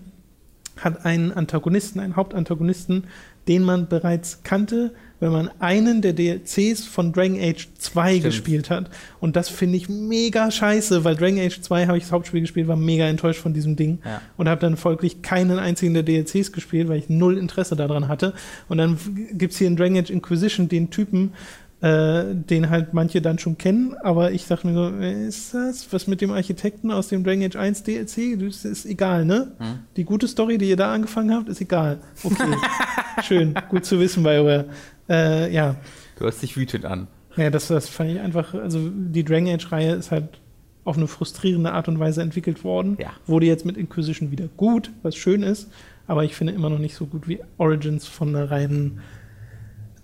hat 0.78 1.04
einen 1.04 1.32
Antagonisten, 1.32 2.00
einen 2.00 2.16
Hauptantagonisten, 2.16 3.04
den 3.48 3.62
man 3.62 3.88
bereits 3.88 4.42
kannte, 4.42 4.94
wenn 5.20 5.30
man 5.32 5.50
einen 5.60 6.00
der 6.02 6.12
DLCs 6.14 6.84
von 6.86 7.12
Dragon 7.12 7.38
Age 7.40 7.68
2 7.78 8.08
Stimmt. 8.10 8.24
gespielt 8.24 8.70
hat. 8.70 8.90
Und 9.20 9.36
das 9.36 9.48
finde 9.48 9.76
ich 9.76 9.88
mega 9.88 10.50
scheiße, 10.50 11.04
weil 11.04 11.14
Dragon 11.14 11.38
Age 11.38 11.60
2 11.60 11.86
habe 11.86 11.98
ich 11.98 12.04
das 12.04 12.12
Hauptspiel 12.12 12.40
gespielt, 12.40 12.68
war 12.68 12.76
mega 12.76 13.04
enttäuscht 13.06 13.40
von 13.40 13.52
diesem 13.54 13.76
Ding 13.76 13.98
Ja. 14.04 14.22
und 14.36 14.48
habe 14.48 14.60
dann 14.60 14.76
folglich 14.76 15.22
keinen 15.22 15.58
einzigen 15.58 15.94
der 15.94 16.02
DLCs 16.02 16.52
gespielt, 16.52 16.88
weil 16.88 16.98
ich 16.98 17.08
null 17.08 17.38
Interesse 17.38 17.76
daran 17.76 18.08
hatte. 18.08 18.32
Und 18.68 18.78
dann 18.78 18.98
gibt 19.32 19.52
es 19.52 19.58
hier 19.58 19.68
in 19.68 19.76
Dragon 19.76 19.98
Age 19.98 20.10
Inquisition 20.10 20.68
den 20.68 20.90
Typen, 20.90 21.32
äh, 21.82 22.34
den 22.34 22.68
halt 22.68 22.92
manche 22.92 23.22
dann 23.22 23.38
schon 23.38 23.56
kennen, 23.56 23.94
aber 24.02 24.32
ich 24.32 24.46
dachte 24.46 24.66
mir 24.66 24.74
so, 24.74 24.88
ist 24.98 25.54
das? 25.54 25.90
Was 25.92 26.06
mit 26.06 26.20
dem 26.20 26.30
Architekten 26.30 26.90
aus 26.90 27.08
dem 27.08 27.24
Dragon 27.24 27.42
Age 27.42 27.56
1 27.56 27.84
DLC? 27.84 28.38
Das 28.38 28.66
ist 28.66 28.84
egal, 28.84 29.24
ne? 29.24 29.52
Hm. 29.58 29.66
Die 29.96 30.04
gute 30.04 30.28
Story, 30.28 30.58
die 30.58 30.68
ihr 30.68 30.76
da 30.76 30.92
angefangen 30.92 31.32
habt, 31.34 31.48
ist 31.48 31.60
egal. 31.62 32.00
Okay, 32.22 32.54
schön, 33.26 33.54
gut 33.70 33.86
zu 33.86 33.98
wissen, 33.98 34.22
BioWare. 34.22 34.66
Äh, 35.10 35.52
ja, 35.52 35.76
Du 36.16 36.24
hörst 36.24 36.42
dich 36.42 36.56
wütend 36.56 36.84
an. 36.84 37.08
ja, 37.36 37.50
das, 37.50 37.68
das 37.68 37.88
fand 37.88 38.10
ich 38.10 38.20
einfach, 38.20 38.54
also 38.54 38.90
die 38.92 39.24
Dragon 39.24 39.48
Age-Reihe 39.48 39.94
ist 39.94 40.10
halt 40.10 40.40
auf 40.84 40.96
eine 40.96 41.06
frustrierende 41.08 41.72
Art 41.72 41.88
und 41.88 41.98
Weise 41.98 42.22
entwickelt 42.22 42.64
worden. 42.64 42.96
Ja. 43.00 43.10
Wurde 43.26 43.46
jetzt 43.46 43.66
mit 43.66 43.76
Inquisition 43.76 44.30
wieder 44.30 44.48
gut, 44.56 44.90
was 45.02 45.16
schön 45.16 45.42
ist, 45.42 45.70
aber 46.06 46.24
ich 46.24 46.34
finde 46.34 46.52
immer 46.52 46.70
noch 46.70 46.78
nicht 46.78 46.94
so 46.94 47.06
gut 47.06 47.28
wie 47.28 47.40
Origins 47.58 48.06
von 48.06 48.32
der 48.32 48.50
reinen 48.50 49.00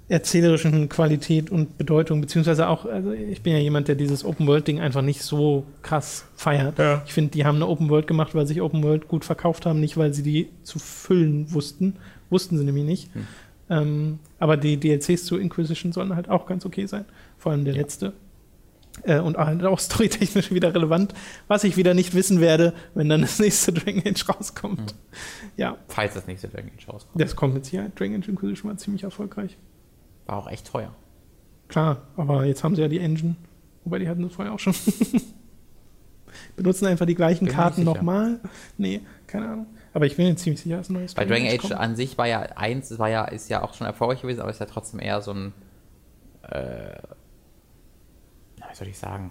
erzählerischen 0.09 0.89
Qualität 0.89 1.51
und 1.51 1.79
Bedeutung, 1.79 2.21
beziehungsweise 2.21 2.69
auch, 2.69 2.87
also 2.87 3.11
ich 3.11 3.43
bin 3.43 3.53
ja 3.55 3.59
jemand, 3.59 3.89
der 3.89 3.97
dieses 3.97 4.25
Open-World-Ding 4.25 4.81
einfach 4.81 5.03
nicht 5.03 5.23
so 5.23 5.65
krass 5.83 6.27
feiert. 6.37 6.79
Ja. 6.79 7.03
Ich 7.07 7.13
finde, 7.13 7.33
die 7.33 7.45
haben 7.45 7.57
eine 7.57 7.67
Open-World 7.67 8.07
gemacht, 8.07 8.35
weil 8.35 8.47
sich 8.47 8.63
Open-World 8.63 9.09
gut 9.09 9.25
verkauft 9.25 9.67
haben, 9.67 9.81
nicht 9.81 9.97
weil 9.97 10.15
sie 10.15 10.23
die 10.23 10.49
zu 10.63 10.79
füllen 10.79 11.53
wussten. 11.53 11.97
Wussten 12.31 12.57
sie 12.57 12.65
nämlich 12.65 12.85
nicht. 12.85 13.15
Hm. 13.15 13.27
Ähm, 13.69 14.19
aber 14.39 14.57
die 14.57 14.77
DLCs 14.79 15.25
zu 15.25 15.37
Inquisition 15.39 15.93
sollen 15.93 16.15
halt 16.15 16.29
auch 16.29 16.47
ganz 16.47 16.65
okay 16.65 16.87
sein. 16.87 17.05
Vor 17.39 17.53
allem 17.53 17.65
der 17.65 17.75
Ja. 17.75 17.81
letzte. 17.81 18.13
Äh, 19.03 19.19
und 19.21 19.37
halt 19.37 19.63
auch 19.65 19.79
storytechnisch 19.81 20.51
wieder 20.53 20.75
relevant, 20.75 21.13
was 21.49 21.65
ich 21.65 21.77
wieder 21.77 21.93
nicht 21.93 22.15
wissen 22.15 22.41
werde, 22.41 22.73
wenn 22.95 23.09
dann 23.09 23.21
das 23.23 23.39
nächste 23.39 23.73
Dragon 23.75 24.03
Age 24.07 24.29
rauskommt. 24.29 24.93
Hm. 24.93 24.97
Ja, 25.57 25.77
Falls 25.89 26.15
das 26.15 26.27
nächste 26.27 26.49
Dragon 26.49 26.71
Age 26.77 26.89
rauskommt. 26.89 27.21
das 27.21 27.35
kommt 27.37 27.55
mit 27.55 27.65
Sicherheit. 27.67 27.99
Dragon 27.99 28.17
Age 28.21 28.29
Inquisition 28.29 28.71
war 28.71 28.79
ziemlich 28.79 29.03
erfolgreich. 29.03 29.59
War 30.27 30.39
auch 30.39 30.51
echt 30.51 30.67
teuer. 30.69 30.95
Klar, 31.69 32.03
aber 32.17 32.45
jetzt 32.47 32.63
haben 32.65 32.75
sie 32.77 32.83
ja 32.83 32.89
die 32.89 33.01
Engine. 33.01 33.37
Wobei 33.85 33.99
die 33.99 34.09
hatten 34.09 34.23
sie 34.23 34.31
vorher 34.31 34.55
auch 34.55 34.59
schon. 34.61 34.75
Benutzen 36.57 36.87
einfach 36.87 37.07
die 37.07 37.15
gleichen 37.15 37.47
Bin 37.47 37.55
Karten 37.55 37.85
nochmal? 37.85 38.41
Nee, 38.79 39.01
keine 39.27 39.49
Ahnung. 39.49 39.67
Aber 39.97 40.05
ich 40.05 40.17
bin 40.17 40.27
mir 40.29 40.37
ziemlich 40.37 40.61
sicher, 40.61 40.77
dass 40.77 40.91
ein 40.91 40.93
neues 40.93 41.15
Bei 41.15 41.25
Dragon 41.25 41.47
Age 41.49 41.57
kommt. 41.63 41.73
an 41.73 41.97
sich 41.97 42.19
war 42.19 42.27
ja 42.27 42.41
eins, 42.41 42.99
war 42.99 43.09
ja, 43.09 43.25
ist 43.25 43.49
ja 43.49 43.63
auch 43.63 43.73
schon 43.73 43.87
erfolgreich 43.87 44.21
gewesen, 44.21 44.43
aber 44.43 44.51
ist 44.51 44.61
ja 44.61 44.67
trotzdem 44.67 45.01
eher 45.01 45.23
so 45.23 45.33
ein, 45.33 45.55
äh, 46.43 46.99
wie 48.59 48.75
soll 48.77 48.89
ich 48.89 48.99
sagen, 48.99 49.31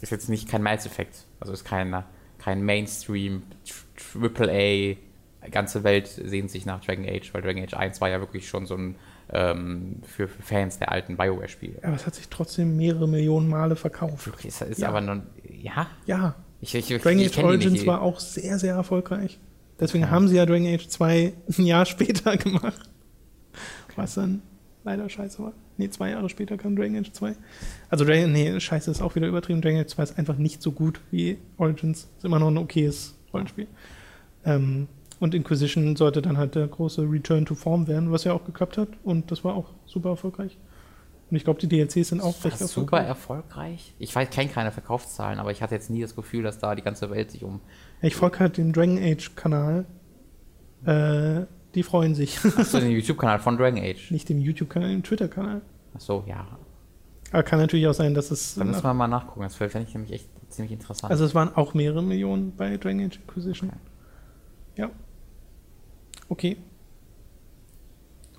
ist 0.00 0.12
jetzt 0.12 0.28
nicht 0.28 0.48
kein 0.48 0.62
Mass 0.62 0.86
Effect, 0.86 1.24
also 1.40 1.52
ist 1.52 1.64
kein, 1.64 2.04
kein 2.38 2.62
Mainstream, 2.62 3.42
AAA, 4.14 4.98
ganze 5.50 5.82
Welt 5.82 6.06
sehnt 6.06 6.52
sich 6.52 6.64
nach 6.64 6.84
Dragon 6.84 7.04
Age, 7.04 7.34
weil 7.34 7.42
Dragon 7.42 7.64
Age 7.64 7.74
1 7.74 8.00
war 8.00 8.08
ja 8.08 8.20
wirklich 8.20 8.48
schon 8.48 8.66
so 8.66 8.76
ein, 8.76 8.94
ähm, 9.32 9.96
für, 10.04 10.28
für 10.28 10.42
Fans 10.42 10.78
der 10.78 10.92
alten 10.92 11.16
Bioware-Spiele. 11.16 11.80
Aber 11.82 11.96
es 11.96 12.06
hat 12.06 12.14
sich 12.14 12.28
trotzdem 12.28 12.76
mehrere 12.76 13.08
Millionen 13.08 13.48
Male 13.48 13.74
verkauft. 13.74 14.26
Wirklich, 14.26 14.46
ist, 14.46 14.62
ist 14.62 14.78
Ja. 14.78 14.90
aber 14.90 15.00
noch, 15.00 15.22
ja, 15.60 15.88
Ja, 16.06 16.36
ich, 16.60 16.72
ich, 16.72 16.86
Dragon 17.02 17.18
Age 17.18 17.38
Origins 17.38 17.84
war 17.84 18.00
auch 18.00 18.20
sehr, 18.20 18.60
sehr 18.60 18.76
erfolgreich. 18.76 19.40
Deswegen 19.80 20.04
Ja. 20.04 20.10
haben 20.10 20.28
sie 20.28 20.36
ja 20.36 20.46
Dragon 20.46 20.66
Age 20.66 20.88
2 20.88 21.32
ein 21.58 21.64
Jahr 21.66 21.84
später 21.86 22.36
gemacht. 22.36 22.80
Was 23.96 24.14
dann 24.14 24.42
leider 24.84 25.08
scheiße 25.08 25.42
war. 25.42 25.52
Nee, 25.78 25.90
zwei 25.90 26.10
Jahre 26.10 26.28
später 26.28 26.56
kam 26.56 26.76
Dragon 26.76 26.96
Age 26.96 27.12
2. 27.12 27.34
Also 27.90 28.04
Dragon, 28.04 28.32
nee, 28.32 28.58
scheiße 28.58 28.90
ist 28.90 29.02
auch 29.02 29.14
wieder 29.14 29.26
übertrieben. 29.28 29.60
Dragon 29.60 29.80
Age 29.80 29.88
2 29.90 30.02
ist 30.02 30.18
einfach 30.18 30.36
nicht 30.38 30.62
so 30.62 30.72
gut 30.72 31.00
wie 31.10 31.38
Origins. 31.58 32.08
Ist 32.16 32.24
immer 32.24 32.38
noch 32.38 32.48
ein 32.48 32.56
okayes 32.58 33.14
Rollenspiel. 33.32 33.66
Ähm, 34.44 34.88
und 35.18 35.34
Inquisition 35.34 35.96
sollte 35.96 36.20
dann 36.22 36.36
halt 36.38 36.54
der 36.54 36.66
große 36.68 37.02
Return 37.10 37.46
to 37.46 37.54
Form 37.54 37.86
werden, 37.88 38.12
was 38.12 38.24
ja 38.24 38.32
auch 38.32 38.44
geklappt 38.44 38.76
hat. 38.78 38.88
Und 39.02 39.30
das 39.30 39.44
war 39.44 39.54
auch 39.54 39.70
super 39.86 40.10
erfolgreich. 40.10 40.56
Und 41.28 41.36
ich 41.36 41.44
glaube, 41.44 41.58
die 41.60 41.68
DLCs 41.68 42.08
sind 42.08 42.20
auch 42.20 42.44
recht 42.44 42.60
das 42.60 42.70
super 42.72 43.00
erfolgreich. 43.00 43.08
erfolgreich? 43.08 43.94
Ich 43.98 44.14
weiß, 44.14 44.30
kenne 44.30 44.48
keine 44.48 44.70
Verkaufszahlen, 44.70 45.40
aber 45.40 45.50
ich 45.50 45.60
hatte 45.60 45.74
jetzt 45.74 45.90
nie 45.90 46.00
das 46.00 46.14
Gefühl, 46.14 46.44
dass 46.44 46.58
da 46.58 46.74
die 46.76 46.82
ganze 46.82 47.10
Welt 47.10 47.32
sich 47.32 47.42
um. 47.42 47.60
Ich 48.00 48.14
folge 48.14 48.38
halt 48.38 48.58
dem 48.58 48.72
Dragon 48.72 48.98
Age-Kanal. 48.98 49.86
Äh, 50.84 51.46
die 51.74 51.82
freuen 51.82 52.14
sich. 52.14 52.38
Achso, 52.44 52.78
den 52.78 52.90
YouTube-Kanal 52.92 53.40
von 53.40 53.56
Dragon 53.56 53.82
Age. 53.82 54.12
Nicht 54.12 54.28
dem 54.28 54.38
YouTube-Kanal, 54.40 54.90
dem 54.90 55.02
Twitter-Kanal. 55.02 55.62
Achso, 55.94 56.22
ja. 56.28 56.46
Aber 57.32 57.42
kann 57.42 57.58
natürlich 57.58 57.88
auch 57.88 57.94
sein, 57.94 58.14
dass 58.14 58.30
es. 58.30 58.54
Da 58.54 58.64
müssen 58.64 58.84
wir 58.84 58.94
mal 58.94 59.08
nachgucken. 59.08 59.42
Das 59.42 59.56
fände 59.56 59.82
ich 59.88 59.94
nämlich 59.94 60.12
echt 60.12 60.28
ziemlich 60.48 60.72
interessant. 60.72 61.10
also 61.10 61.24
es 61.24 61.34
waren 61.34 61.54
auch 61.56 61.74
mehrere 61.74 62.02
Millionen 62.02 62.54
bei 62.54 62.76
Dragon 62.76 63.00
Age 63.04 63.16
Inquisition. 63.16 63.70
Okay. 63.70 63.78
Ja. 64.76 64.90
Okay. 66.28 66.56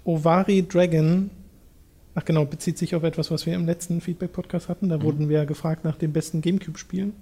Ovari 0.06 0.66
Dragon. 0.66 1.30
Ach 2.20 2.26
genau, 2.26 2.46
bezieht 2.46 2.80
sich 2.80 2.96
auf 2.96 3.04
etwas, 3.04 3.30
was 3.30 3.46
wir 3.46 3.54
im 3.54 3.68
letzten 3.68 4.02
Feedback-Podcast 4.02 4.70
hatten. 4.70 4.90
Da 4.90 4.98
Mhm. 4.98 5.04
wurden 5.04 5.30
wir 5.30 5.46
gefragt 5.46 5.84
nach 5.84 5.98
den 5.98 6.14
besten 6.14 6.42
Gamecube-Spielen. 6.42 7.14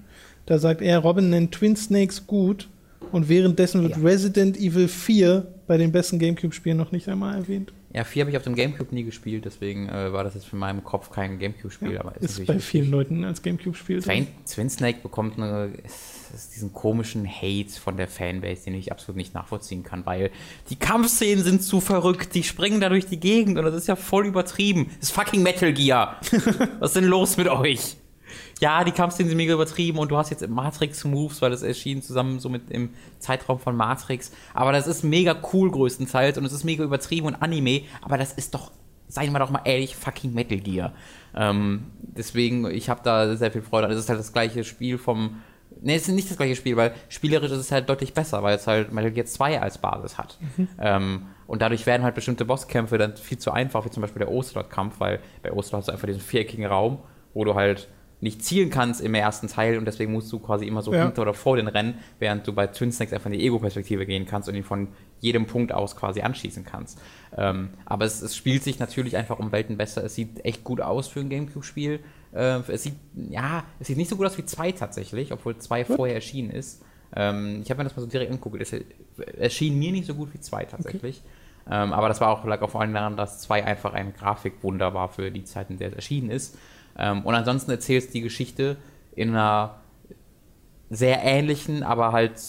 Da 0.45 0.57
sagt 0.57 0.81
er, 0.81 0.99
Robin 0.99 1.29
nennt 1.29 1.51
Twin 1.51 1.75
Snakes 1.75 2.25
gut 2.27 2.69
und 3.11 3.27
währenddessen 3.27 3.81
wird 3.83 3.97
Ja. 3.97 4.01
Resident 4.03 4.55
Evil 4.57 4.87
4 4.87 5.47
bei 5.67 5.75
den 5.77 5.91
besten 5.91 6.17
Gamecube-Spielen 6.17 6.77
noch 6.77 6.93
nicht 6.93 7.09
einmal 7.09 7.35
erwähnt. 7.35 7.73
Ja, 7.95 8.03
4 8.03 8.23
habe 8.23 8.31
ich 8.31 8.35
auf 8.35 8.43
dem 8.43 8.55
Gamecube 8.55 8.93
nie 8.93 9.05
gespielt, 9.05 9.45
deswegen 9.45 9.87
äh, 9.87 10.11
war 10.11 10.25
das 10.25 10.33
jetzt 10.33 10.47
für 10.47 10.57
meinem 10.57 10.83
Kopf 10.83 11.11
kein 11.11 11.39
Gamecube-Spiel. 11.39 11.93
Ja, 11.93 12.01
aber 12.01 12.17
ist 12.17 12.23
natürlich 12.23 12.47
bei 12.47 12.59
vielen 12.59 12.91
Leuten 12.91 13.23
als 13.23 13.41
Gamecube-Spiel. 13.41 14.01
Twin 14.45 14.69
Snake 14.69 14.99
bekommt 15.01 15.37
eine, 15.37 15.71
ist, 15.85 16.33
ist 16.35 16.55
diesen 16.55 16.73
komischen 16.73 17.25
Hate 17.25 17.71
von 17.79 17.95
der 17.95 18.09
Fanbase, 18.09 18.65
den 18.65 18.73
ich 18.73 18.91
absolut 18.91 19.15
nicht 19.15 19.33
nachvollziehen 19.33 19.83
kann, 19.83 20.05
weil 20.05 20.29
die 20.69 20.75
Kampfszenen 20.75 21.41
sind 21.41 21.63
zu 21.63 21.79
verrückt, 21.79 22.35
die 22.35 22.43
springen 22.43 22.81
da 22.81 22.89
durch 22.89 23.05
die 23.05 23.19
Gegend 23.19 23.57
und 23.57 23.63
das 23.63 23.75
ist 23.75 23.87
ja 23.87 23.95
voll 23.95 24.25
übertrieben. 24.25 24.87
Das 24.99 25.09
ist 25.09 25.15
fucking 25.15 25.41
Metal 25.41 25.71
Gear. 25.71 26.19
Was 26.79 26.89
ist 26.89 26.95
denn 26.97 27.05
los 27.05 27.37
mit 27.37 27.47
euch? 27.47 27.95
Ja, 28.59 28.83
die 28.83 28.91
Kampfszenen 28.91 29.29
sind 29.29 29.37
mega 29.37 29.53
übertrieben 29.53 29.99
und 29.99 30.09
du 30.09 30.17
hast 30.17 30.29
jetzt 30.29 30.47
Matrix-Moves, 30.47 31.41
weil 31.41 31.51
das 31.51 31.63
erschien 31.63 32.01
zusammen 32.01 32.39
so 32.39 32.49
mit 32.49 32.69
im 32.69 32.89
Zeitraum 33.19 33.59
von 33.59 33.75
Matrix. 33.75 34.31
Aber 34.53 34.71
das 34.71 34.87
ist 34.87 35.03
mega 35.03 35.35
cool 35.53 35.71
größtenteils 35.71 36.37
und 36.37 36.45
es 36.45 36.53
ist 36.53 36.63
mega 36.63 36.83
übertrieben 36.83 37.27
und 37.27 37.35
Anime, 37.35 37.81
aber 38.01 38.17
das 38.17 38.33
ist 38.33 38.53
doch, 38.53 38.71
seien 39.07 39.31
wir 39.31 39.39
doch 39.39 39.51
mal 39.51 39.61
ehrlich, 39.65 39.95
fucking 39.95 40.33
Metal 40.33 40.59
Gear. 40.59 40.93
Ähm, 41.35 41.85
deswegen, 41.99 42.69
ich 42.69 42.89
habe 42.89 43.01
da 43.03 43.35
sehr 43.35 43.51
viel 43.51 43.61
Freude. 43.61 43.87
Das 43.87 43.97
ist 43.97 44.09
halt 44.09 44.19
das 44.19 44.33
gleiche 44.33 44.63
Spiel 44.63 44.97
vom 44.97 45.41
Nee, 45.81 45.95
es 45.95 46.07
ist 46.07 46.15
nicht 46.15 46.29
das 46.29 46.37
gleiche 46.37 46.55
Spiel, 46.55 46.77
weil 46.77 46.93
spielerisch 47.09 47.51
ist 47.51 47.59
es 47.59 47.71
halt 47.71 47.89
deutlich 47.89 48.13
besser, 48.13 48.41
weil 48.43 48.55
es 48.55 48.65
halt 48.65 48.93
Metal 48.93 49.11
Gear 49.11 49.25
2 49.25 49.61
als 49.61 49.77
Basis 49.77 50.17
hat. 50.17 50.37
Ähm, 50.79 51.27
und 51.47 51.61
dadurch 51.61 51.85
werden 51.85 52.03
halt 52.03 52.15
bestimmte 52.15 52.45
Bosskämpfe 52.45 52.97
dann 52.97 53.15
viel 53.17 53.37
zu 53.37 53.51
einfach, 53.51 53.85
wie 53.85 53.89
zum 53.89 54.01
Beispiel 54.01 54.19
der 54.19 54.31
Ocelot-Kampf, 54.31 54.99
weil 54.99 55.19
bei 55.43 55.51
Ocelot 55.51 55.79
hast 55.79 55.87
du 55.87 55.91
einfach 55.91 56.07
diesen 56.07 56.21
viereckigen 56.21 56.65
Raum, 56.65 56.99
wo 57.33 57.43
du 57.43 57.55
halt 57.55 57.87
nicht 58.25 58.43
zielen 58.43 58.69
kannst 58.69 58.99
im 59.01 59.13
ersten 59.13 59.47
Teil 59.47 59.77
und 59.77 59.85
deswegen 59.85 60.11
musst 60.11 60.31
du 60.33 60.39
quasi 60.39 60.65
immer 60.67 60.81
so 60.81 60.91
Ja. 60.93 61.03
hinter 61.03 61.21
oder 61.21 61.33
vor 61.33 61.55
den 61.55 61.67
Rennen, 61.67 61.99
während 62.19 62.45
du 62.45 62.51
bei 62.53 62.67
Twin 62.67 62.91
Snakes 62.91 63.13
einfach 63.13 63.27
in 63.27 63.33
die 63.37 63.45
Ego-Perspektive 63.45 64.05
gehen 64.05 64.25
kannst 64.25 64.49
und 64.49 64.55
ihn 64.55 64.63
von 64.63 64.89
jedem 65.21 65.45
Punkt 65.45 65.71
aus 65.71 65.95
quasi 65.95 66.21
anschießen 66.21 66.65
kannst. 66.65 66.99
Ähm, 67.37 67.69
aber 67.85 68.05
es, 68.05 68.21
es 68.21 68.35
spielt 68.35 68.63
sich 68.63 68.79
natürlich 68.79 69.15
einfach 69.15 69.39
um 69.39 69.51
Welten 69.51 69.77
besser. 69.77 70.03
Es 70.03 70.15
sieht 70.15 70.43
echt 70.43 70.63
gut 70.63 70.81
aus 70.81 71.07
für 71.07 71.21
ein 71.21 71.29
Gamecube-Spiel. 71.29 71.99
Äh, 72.33 72.59
es 72.67 72.83
sieht, 72.83 72.95
ja, 73.29 73.63
es 73.79 73.87
sieht 73.87 73.97
nicht 73.97 74.09
so 74.09 74.17
gut 74.17 74.25
aus 74.25 74.37
wie 74.37 74.45
2 74.45 74.73
tatsächlich, 74.73 75.31
obwohl 75.31 75.57
2 75.57 75.85
vorher 75.85 76.15
erschienen 76.15 76.49
ist. 76.49 76.83
Ähm, 77.15 77.61
ich 77.63 77.69
habe 77.69 77.77
mir 77.77 77.83
das 77.85 77.95
mal 77.95 78.01
so 78.01 78.07
direkt 78.09 78.31
angeguckt. 78.31 78.59
Es 78.59 78.73
erschien 79.37 79.77
mir 79.79 79.91
nicht 79.91 80.07
so 80.07 80.15
gut 80.15 80.33
wie 80.33 80.39
2 80.39 80.65
tatsächlich. 80.65 81.21
Ähm, 81.69 81.93
aber 81.93 82.07
das 82.09 82.21
war 82.21 82.29
auch, 82.29 82.45
lag 82.45 82.61
auch 82.61 82.69
vor 82.69 82.81
allem 82.81 82.93
daran, 82.93 83.17
dass 83.17 83.39
2 83.41 83.63
einfach 83.63 83.93
ein 83.93 84.13
Grafikwunder 84.13 84.93
war 84.93 85.09
für 85.09 85.31
die 85.31 85.43
Zeit, 85.43 85.69
in 85.69 85.77
der 85.77 85.89
es 85.89 85.93
erschienen 85.95 86.29
ist. 86.29 86.57
Ähm, 86.97 87.23
und 87.23 87.33
ansonsten 87.33 87.71
erzählst 87.71 88.13
die 88.13 88.21
Geschichte 88.21 88.77
in 89.15 89.29
einer 89.29 89.77
sehr 90.89 91.23
ähnlichen, 91.23 91.83
aber 91.83 92.11
halt 92.11 92.39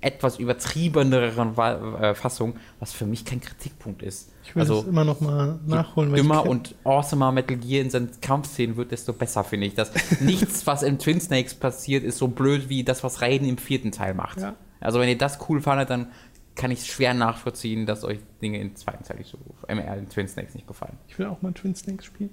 etwas 0.00 0.38
übertriebeneren 0.38 1.56
äh, 1.56 2.14
Fassung, 2.14 2.54
was 2.78 2.92
für 2.92 3.04
mich 3.04 3.24
kein 3.24 3.40
Kritikpunkt 3.40 4.02
ist. 4.02 4.32
Ich 4.44 4.54
will 4.54 4.62
also 4.62 4.76
das 4.80 4.86
immer 4.88 5.04
noch 5.04 5.20
mal 5.20 5.58
nachholen. 5.66 6.12
weil 6.12 6.20
dümmer 6.20 6.46
und 6.46 6.76
awesomer 6.84 7.32
Metal 7.32 7.56
Gear 7.56 7.82
in 7.82 7.90
seinen 7.90 8.10
Kampfszenen 8.20 8.76
wird, 8.76 8.92
desto 8.92 9.12
besser 9.12 9.42
finde 9.42 9.66
ich. 9.66 9.74
Dass 9.74 9.92
nichts, 10.20 10.66
was 10.66 10.82
im 10.84 10.98
Twin 10.98 11.20
Snakes 11.20 11.54
passiert, 11.54 12.04
ist 12.04 12.18
so 12.18 12.28
blöd 12.28 12.68
wie 12.68 12.84
das, 12.84 13.02
was 13.02 13.22
Raiden 13.22 13.48
im 13.48 13.58
vierten 13.58 13.90
Teil 13.90 14.14
macht. 14.14 14.40
Ja. 14.40 14.54
Also 14.80 15.00
wenn 15.00 15.08
ihr 15.08 15.18
das 15.18 15.38
cool 15.48 15.60
fandet, 15.60 15.90
dann 15.90 16.06
kann 16.54 16.70
ich 16.70 16.86
schwer 16.86 17.14
nachvollziehen, 17.14 17.86
dass 17.86 18.04
euch 18.04 18.18
Dinge 18.40 18.60
im 18.60 18.76
zweiten 18.76 19.02
Teil 19.02 19.18
nicht 19.18 19.30
so, 19.30 19.38
im 19.66 19.78
äh, 19.78 19.98
in 19.98 20.08
Twin 20.08 20.28
Snakes 20.28 20.54
nicht 20.54 20.66
gefallen. 20.66 20.96
Ich 21.08 21.18
will 21.18 21.26
auch 21.26 21.42
mal 21.42 21.52
Twin 21.52 21.74
Snakes 21.74 22.04
spielen. 22.04 22.30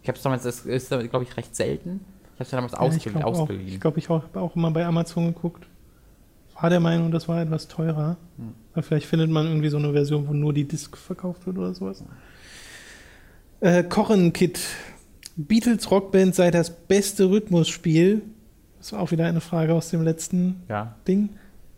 Ja. 0.00 0.02
Ich 0.02 0.08
habe 0.08 0.16
es 0.16 0.22
damals, 0.22 0.42
das 0.44 0.60
ist, 0.66 0.88
glaube 0.88 1.22
ich, 1.24 1.36
recht 1.36 1.54
selten. 1.54 2.00
Ich 2.38 2.52
habe 2.52 2.64
es 2.64 2.72
damals 2.72 2.72
Ja, 2.72 2.78
ich 2.78 2.84
ausge 2.96 3.10
glaube 3.10 3.26
auch, 3.26 3.40
ausgeliehen. 3.40 3.68
ich, 3.68 3.80
glaub, 3.80 3.96
ich 3.98 4.08
habe 4.08 4.40
auch 4.40 4.56
immer 4.56 4.70
bei 4.70 4.84
Amazon 4.86 5.26
geguckt. 5.34 5.66
War 6.60 6.70
der 6.70 6.80
Meinung, 6.80 7.10
das 7.10 7.28
war 7.28 7.40
etwas 7.40 7.68
teurer. 7.68 8.16
Hm. 8.36 8.82
Vielleicht 8.82 9.06
findet 9.06 9.30
man 9.30 9.46
irgendwie 9.46 9.68
so 9.68 9.78
eine 9.78 9.92
Version, 9.92 10.28
wo 10.28 10.32
nur 10.32 10.52
die 10.52 10.64
Disc 10.68 10.96
verkauft 10.96 11.46
wird 11.46 11.58
oder 11.58 11.74
sowas. 11.74 12.02
Äh, 13.60 13.84
Kochen-Kit. 13.84 14.58
Beatles 15.36 15.90
Rockband 15.90 16.34
sei 16.34 16.50
das 16.50 16.70
beste 16.70 17.30
Rhythmusspiel. 17.30 18.22
Das 18.78 18.92
war 18.92 19.00
auch 19.00 19.10
wieder 19.10 19.26
eine 19.26 19.40
Frage 19.40 19.74
aus 19.74 19.90
dem 19.90 20.02
letzten 20.02 20.62
Ja. 20.68 20.96
Ding. 21.06 21.30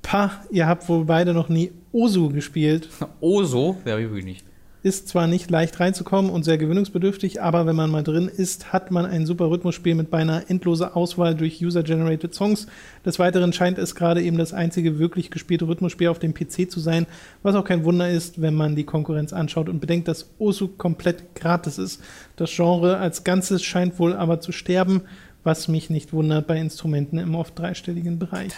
Pah, 0.03 0.31
ihr 0.51 0.67
habt 0.67 0.89
wohl 0.89 1.05
beide 1.05 1.33
noch 1.33 1.49
nie 1.49 1.71
Osu 1.93 2.29
gespielt. 2.31 2.89
Oso 3.21 3.77
wäre 3.85 4.01
übrigens 4.03 4.25
nicht. 4.25 4.45
Ist 4.85 5.07
zwar 5.07 5.29
nicht 5.29 5.49
leicht 5.49 5.79
reinzukommen 5.79 6.29
und 6.29 6.43
sehr 6.43 6.59
gewöhnungsbedürftig, 6.59 7.41
aber 7.41 7.67
wenn 7.67 7.77
man 7.77 7.89
mal 7.89 8.03
drin 8.03 8.29
ist, 8.29 8.73
hat 8.73 8.91
man 8.91 9.07
ein 9.07 9.27
super 9.27 9.49
Rhythmusspiel 9.49 9.95
mit 9.95 10.11
beinahe 10.11 10.49
endloser 10.49 10.97
Auswahl 10.97 11.37
durch 11.37 11.65
User-Generated 11.65 12.35
Songs. 12.35 12.67
Des 13.05 13.21
Weiteren 13.21 13.53
scheint 13.53 13.79
es 13.79 13.95
gerade 13.95 14.23
eben 14.23 14.39
das 14.39 14.53
einzige 14.53 14.99
wirklich 14.99 15.31
gespielte 15.31 15.69
Rhythmusspiel 15.69 16.09
auf 16.09 16.19
dem 16.19 16.35
PC 16.35 16.69
zu 16.69 16.81
sein, 16.81 17.07
was 17.45 17.55
auch 17.55 17.65
kein 17.65 17.85
Wunder 17.85 18.11
ist, 18.11 18.43
wenn 18.43 18.55
man 18.55 18.75
die 18.75 18.83
Konkurrenz 18.83 19.33
anschaut 19.33 19.69
und 19.69 19.79
bedenkt, 19.79 20.09
dass 20.09 20.31
Osu 20.39 20.67
komplett 20.67 21.37
gratis 21.37 21.79
ist. 21.79 22.03
Das 22.35 22.51
Genre 22.51 22.97
als 22.97 23.23
Ganzes 23.23 23.63
scheint 23.63 24.01
wohl 24.01 24.15
aber 24.15 24.41
zu 24.41 24.51
sterben, 24.51 25.03
was 25.45 25.69
mich 25.69 25.91
nicht 25.91 26.13
wundert 26.13 26.49
bei 26.49 26.59
Instrumenten 26.59 27.19
im 27.19 27.37
oft 27.37 27.57
dreistelligen 27.57 28.19
Bereich. 28.19 28.53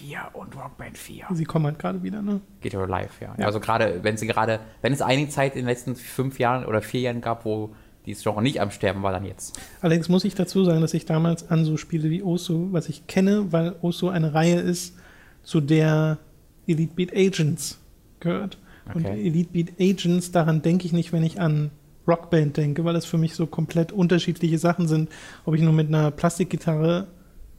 Hero 0.00 0.30
4 0.32 0.40
und 0.40 0.56
Rockband 0.56 0.98
4. 0.98 1.26
Sie 1.32 1.44
kommen 1.44 1.66
halt 1.66 1.78
gerade 1.78 2.02
wieder, 2.02 2.22
ne? 2.22 2.40
Geht 2.60 2.74
aber 2.74 2.86
live, 2.86 3.20
ja. 3.20 3.34
Ja. 3.38 3.46
Also 3.46 3.60
gerade, 3.60 4.00
wenn 4.02 4.16
sie 4.16 4.26
gerade, 4.26 4.60
wenn 4.82 4.92
es 4.92 5.02
einige 5.02 5.28
Zeit 5.30 5.54
in 5.54 5.60
den 5.60 5.66
letzten 5.66 5.96
fünf 5.96 6.38
Jahren 6.38 6.64
oder 6.64 6.82
vier 6.82 7.00
Jahren 7.00 7.20
gab, 7.20 7.44
wo 7.44 7.74
dieses 8.06 8.22
Genre 8.22 8.42
nicht 8.42 8.60
am 8.60 8.70
Sterben 8.70 9.02
war, 9.02 9.12
dann 9.12 9.24
jetzt. 9.24 9.58
Allerdings 9.80 10.08
muss 10.08 10.24
ich 10.24 10.34
dazu 10.34 10.64
sagen, 10.64 10.80
dass 10.80 10.92
ich 10.94 11.06
damals 11.06 11.50
an 11.50 11.64
so 11.64 11.76
Spiele 11.76 12.10
wie 12.10 12.22
Osu, 12.22 12.68
was 12.72 12.88
ich 12.88 13.06
kenne, 13.06 13.52
weil 13.52 13.76
Osu 13.80 14.08
eine 14.08 14.34
Reihe 14.34 14.60
ist, 14.60 14.96
zu 15.42 15.60
der 15.60 16.18
Elite 16.66 16.94
Beat 16.94 17.14
Agents 17.14 17.78
gehört. 18.20 18.58
Und 18.94 19.06
Okay. 19.06 19.26
Elite 19.26 19.50
Beat 19.50 19.72
Agents, 19.80 20.32
daran 20.32 20.60
denke 20.60 20.84
ich 20.84 20.92
nicht, 20.92 21.12
wenn 21.12 21.22
ich 21.22 21.40
an 21.40 21.70
Rockband 22.06 22.58
denke, 22.58 22.84
weil 22.84 22.92
das 22.92 23.06
für 23.06 23.16
mich 23.16 23.34
so 23.34 23.46
komplett 23.46 23.92
unterschiedliche 23.92 24.58
Sachen 24.58 24.88
sind, 24.88 25.08
ob 25.46 25.54
ich 25.54 25.62
nur 25.62 25.72
mit 25.72 25.88
einer 25.88 26.10
Plastikgitarre 26.10 27.06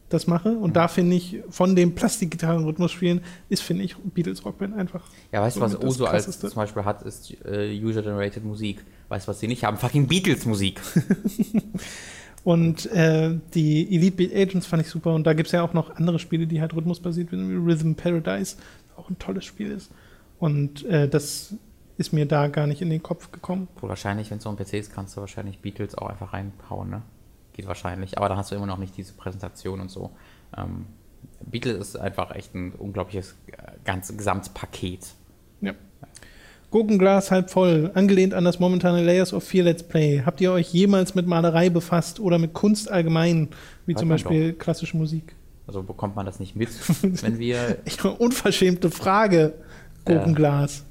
das 0.10 0.28
mache. 0.28 0.50
Und 0.58 0.76
da 0.76 0.88
finde 0.88 1.16
ich, 1.16 1.40
von 1.50 1.76
dem 1.76 1.96
Plastikgitarren-Rhythmus-Spielen, 1.96 3.22
ist, 3.50 3.64
finde 3.64 3.84
ich, 3.84 3.96
Beatles 3.98 4.46
Rockband 4.46 4.76
einfach. 4.76 5.04
Ja, 5.32 5.42
weißt 5.42 5.58
du, 5.58 5.62
was 5.62 5.80
Oso 5.82 6.06
als 6.06 6.40
zum 6.40 6.52
Beispiel 6.52 6.86
hat, 6.86 7.02
ist 7.04 7.34
äh, 7.46 7.78
User-Generated 7.82 8.44
Musik. 8.44 8.84
Weißt 9.10 9.28
du, 9.28 9.30
was 9.30 9.40
sie 9.40 9.48
nicht 9.48 9.64
haben? 9.64 9.78
Fucking 9.78 10.08
Beatles-Musik. 10.08 10.80
Und 12.44 12.86
äh, 12.92 13.40
die 13.56 13.96
Elite 13.96 14.18
Beat 14.18 14.36
Agents 14.36 14.68
fand 14.68 14.84
ich 14.84 14.90
super. 14.90 15.16
Und 15.16 15.26
da 15.26 15.34
gibt 15.34 15.48
es 15.48 15.52
ja 15.52 15.64
auch 15.64 15.74
noch 15.74 15.96
andere 15.96 16.20
Spiele, 16.20 16.46
die 16.46 16.62
halt 16.62 16.76
rhythmusbasiert 16.76 17.32
sind, 17.32 17.50
wie 17.50 17.56
Rhythm 17.56 17.94
Paradise, 17.94 18.58
auch 18.96 19.10
ein 19.10 19.18
tolles 19.18 19.46
Spiel 19.46 19.72
ist. 19.72 19.92
Und 20.38 20.86
äh, 20.86 21.10
das 21.10 21.56
ist 21.98 22.14
mir 22.14 22.28
da 22.28 22.48
gar 22.48 22.68
nicht 22.68 22.84
in 22.84 22.92
den 22.92 23.02
Kopf 23.02 23.32
gekommen. 23.32 23.68
Obwohl 23.76 23.90
wahrscheinlich, 23.90 24.30
wenn 24.30 24.38
es 24.38 24.44
so 24.44 24.50
ein 24.50 24.58
PC 24.58 24.74
ist, 24.74 24.94
kannst 24.94 25.18
du 25.18 25.22
wahrscheinlich 25.22 25.60
Beatles 25.60 25.98
auch 25.98 26.10
einfach 26.10 26.34
reinhauen, 26.34 26.90
ne? 26.90 27.02
Geht 27.56 27.68
wahrscheinlich. 27.68 28.18
Aber 28.18 28.28
dann 28.28 28.38
hast 28.38 28.52
du 28.52 28.56
immer 28.56 28.66
noch 28.66 28.78
nicht 28.78 28.98
diese 28.98 29.14
Präsentation 29.14 29.80
und 29.80 29.90
so. 29.90 30.12
Ähm, 30.58 30.88
Beatles 31.40 31.78
ist 31.78 31.96
einfach 31.96 32.36
echt 32.36 32.54
ein 32.54 32.74
unglaubliches 32.74 33.36
äh, 33.48 33.72
ganz 33.86 34.16
Gesamtpaket. 34.16 35.14
Ja. 35.62 35.74
Gurkenglas 36.70 37.32
halb 37.32 37.50
voll, 37.50 37.92
angelehnt 37.94 38.34
an 38.34 38.44
das 38.44 38.60
momentane 38.60 39.04
Layers 39.04 39.34
of 39.34 39.46
Fear 39.46 39.64
Let's 39.64 39.84
Play. 39.84 40.24
Habt 40.26 40.42
ihr 40.42 40.52
euch 40.52 40.74
jemals 40.74 41.16
mit 41.16 41.28
Malerei 41.28 41.70
befasst 41.70 42.20
oder 42.20 42.38
mit 42.40 42.54
Kunst 42.54 42.92
allgemein, 42.92 43.50
wie 43.86 43.94
Hört 43.94 44.00
zum 44.00 44.10
Beispiel 44.10 44.52
klassische 44.52 44.98
Musik? 44.98 45.36
Also 45.68 45.82
bekommt 45.82 46.18
man 46.18 46.26
das 46.26 46.42
nicht 46.42 46.56
mit, 46.56 46.70
wenn 47.24 47.40
wir 47.40 47.78
Echt 47.86 48.04
eine 48.04 48.16
unverschämte 48.16 48.92
Frage, 48.92 49.54
Gurkenglas. 50.04 50.84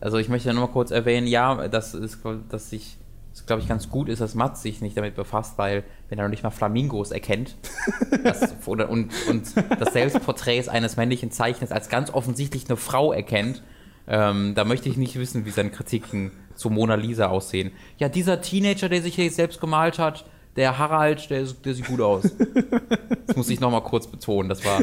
Also 0.00 0.16
ich 0.16 0.28
möchte 0.28 0.52
nur 0.54 0.66
mal 0.66 0.72
kurz 0.72 0.90
erwähnen, 0.90 1.26
ja, 1.26 1.68
das 1.68 1.92
ist, 1.94 2.20
dass 2.48 2.72
ich, 2.72 2.97
das 3.38 3.46
glaube 3.46 3.62
ich 3.62 3.68
ganz 3.68 3.88
gut 3.88 4.08
ist, 4.08 4.20
dass 4.20 4.34
Mats 4.34 4.62
sich 4.62 4.80
nicht 4.80 4.96
damit 4.96 5.14
befasst, 5.14 5.58
weil 5.58 5.84
wenn 6.08 6.18
er 6.18 6.24
noch 6.24 6.30
nicht 6.30 6.42
mal 6.42 6.50
Flamingos 6.50 7.12
erkennt 7.12 7.56
das, 8.24 8.54
oder, 8.66 8.90
und, 8.90 9.12
und 9.28 9.54
das 9.78 9.92
Selbstporträt 9.92 10.68
eines 10.68 10.96
männlichen 10.96 11.30
Zeichners 11.30 11.70
als 11.70 11.88
ganz 11.88 12.10
offensichtlich 12.10 12.66
eine 12.68 12.76
Frau 12.76 13.12
erkennt, 13.12 13.62
ähm, 14.08 14.54
da 14.54 14.64
möchte 14.64 14.88
ich 14.88 14.96
nicht 14.96 15.18
wissen, 15.18 15.44
wie 15.44 15.50
seine 15.50 15.70
Kritiken 15.70 16.32
zu 16.54 16.70
Mona 16.70 16.96
Lisa 16.96 17.28
aussehen. 17.28 17.70
Ja, 17.98 18.08
dieser 18.08 18.40
Teenager, 18.40 18.88
der 18.88 19.02
sich 19.02 19.14
hier 19.14 19.30
selbst 19.30 19.60
gemalt 19.60 19.98
hat, 19.98 20.24
der 20.58 20.76
Harald, 20.76 21.30
der, 21.30 21.44
der 21.64 21.72
sieht 21.74 21.86
gut 21.86 22.00
aus. 22.02 22.24
Das 23.26 23.36
muss 23.36 23.48
ich 23.48 23.60
noch 23.60 23.70
mal 23.70 23.80
kurz 23.80 24.06
betonen. 24.06 24.48
Das 24.48 24.64
war, 24.64 24.82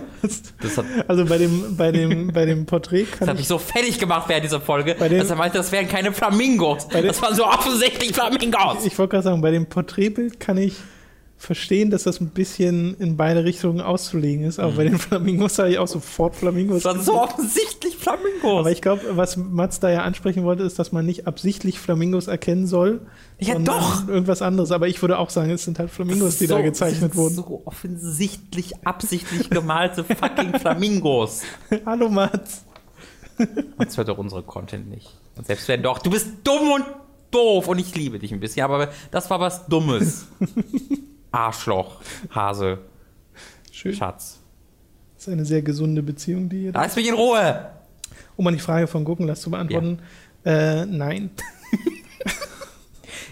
das 0.62 0.78
hat, 0.78 0.86
Also 1.08 1.26
bei 1.26 1.38
dem, 1.38 1.76
bei 1.78 1.92
dem, 1.92 2.28
bei 2.34 2.46
dem 2.46 2.66
Porträt 2.66 3.06
das 3.20 3.28
hat 3.28 3.36
ich 3.36 3.42
mich 3.42 3.48
so 3.48 3.58
fertig 3.60 4.00
gemacht 4.00 4.28
während 4.30 4.46
dieser 4.46 4.62
Folge, 4.62 4.96
dem- 4.96 5.20
dass 5.20 5.30
er 5.30 5.36
meinte, 5.36 5.58
das 5.58 5.72
wären 5.72 5.88
keine 5.88 6.12
Flamingos. 6.14 6.88
dem- 6.88 7.06
Das 7.06 7.22
waren 7.22 7.36
so 7.36 7.46
offensichtlich 7.46 8.14
Flamingos. 8.14 8.86
Ich 8.86 8.98
wollte 8.98 9.12
gerade 9.12 9.24
sagen, 9.24 9.42
bei 9.42 9.52
dem 9.52 9.66
Porträtbild 9.68 10.40
kann 10.40 10.58
ich 10.58 10.76
verstehen, 11.38 11.92
dass 11.92 12.04
das 12.04 12.22
ein 12.22 12.30
bisschen 12.30 12.96
in 12.98 13.18
beide 13.18 13.44
Richtungen 13.44 13.82
auszulegen 13.82 14.46
ist. 14.46 14.60
Aber 14.60 14.74
bei 14.74 14.84
den 14.86 14.98
Flamingos 14.98 15.56
sage 15.56 15.72
ich 15.72 15.78
auch 15.78 15.88
sofort 15.88 16.36
Flamingos. 16.36 16.84
Das 16.84 16.96
waren 16.96 17.04
so 17.04 17.22
offensichtlich 17.22 17.98
Flamingos. 17.98 18.60
Aber 18.60 18.72
ich 18.72 18.82
glaube, 18.82 19.02
was 19.12 19.38
Mats 19.38 19.80
da 19.80 19.90
ja 19.90 20.04
ansprechen 20.04 20.44
wollte, 20.44 20.64
ist, 20.64 20.80
dass 20.80 20.92
man 20.92 21.06
nicht 21.06 21.28
absichtlich 21.28 21.80
Flamingos 21.80 22.28
erkennen 22.28 22.68
soll. 22.68 23.02
Ja, 23.40 23.60
doch! 23.60 24.08
Irgendwas 24.08 24.42
anderes. 24.42 24.72
Aber 24.72 24.88
ich 24.88 25.02
würde 25.02 25.20
auch 25.20 25.30
sagen, 25.30 25.52
es 25.52 25.64
sind 25.64 25.78
halt 25.78 25.92
Flamingos, 25.92 26.38
die 26.38 26.48
da 26.48 26.62
gezeichnet 26.62 27.16
wurden. 27.16 27.36
So 27.36 27.62
offensichtlich, 27.66 28.86
absichtlich 28.86 29.50
gemalte 29.50 30.04
fucking 30.04 30.58
Flamingos. 30.60 31.42
Hallo 31.86 32.10
Mats. 32.10 32.64
Das 33.78 33.98
hört 33.98 34.08
doch 34.08 34.18
unsere 34.18 34.44
Content 34.44 34.90
nicht. 34.90 35.14
Und 35.36 35.46
selbst 35.46 35.68
wenn 35.68 35.84
doch, 35.84 36.00
du 36.00 36.10
bist 36.10 36.30
dumm 36.46 36.72
und 36.72 36.86
doof 37.32 37.68
und 37.68 37.80
ich 37.80 37.94
liebe 37.94 38.18
dich 38.18 38.32
ein 38.32 38.40
bisschen, 38.40 38.64
aber 38.64 38.90
das 39.12 39.30
war 39.30 39.42
was 39.42 39.68
Dummes. 39.68 40.28
Arschloch, 41.36 42.02
Hase, 42.34 42.80
Schön. 43.72 43.94
Schatz. 43.94 44.40
Das 45.16 45.28
ist 45.28 45.34
eine 45.34 45.46
sehr 45.46 45.62
gesunde 45.62 46.02
Beziehung, 46.02 46.50
die 46.50 46.66
ihr 46.66 46.72
da. 46.72 46.82
Lass 46.82 46.96
mich 46.96 47.08
in 47.08 47.14
Ruhe! 47.14 47.72
Um 48.38 48.46
mal 48.46 48.52
die 48.52 48.60
Frage 48.60 48.88
von 48.88 49.04
Gurkenlass 49.04 49.42
zu 49.42 49.52
beantworten. 49.52 50.00
Äh, 50.46 50.86
nein. 50.86 51.32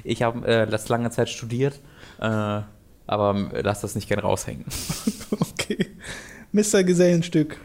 Ich 0.06 0.22
habe 0.22 0.46
äh, 0.46 0.68
das 0.68 0.90
lange 0.90 1.12
Zeit 1.12 1.30
studiert, 1.30 1.80
äh, 2.20 2.26
aber 2.26 3.52
äh, 3.54 3.62
lass 3.62 3.80
das 3.80 3.96
nicht 3.96 4.10
gern 4.10 4.20
raushängen. 4.20 4.66
Okay. 5.40 5.88
Mr. 6.52 6.84
Gesellenstück. 6.84 7.58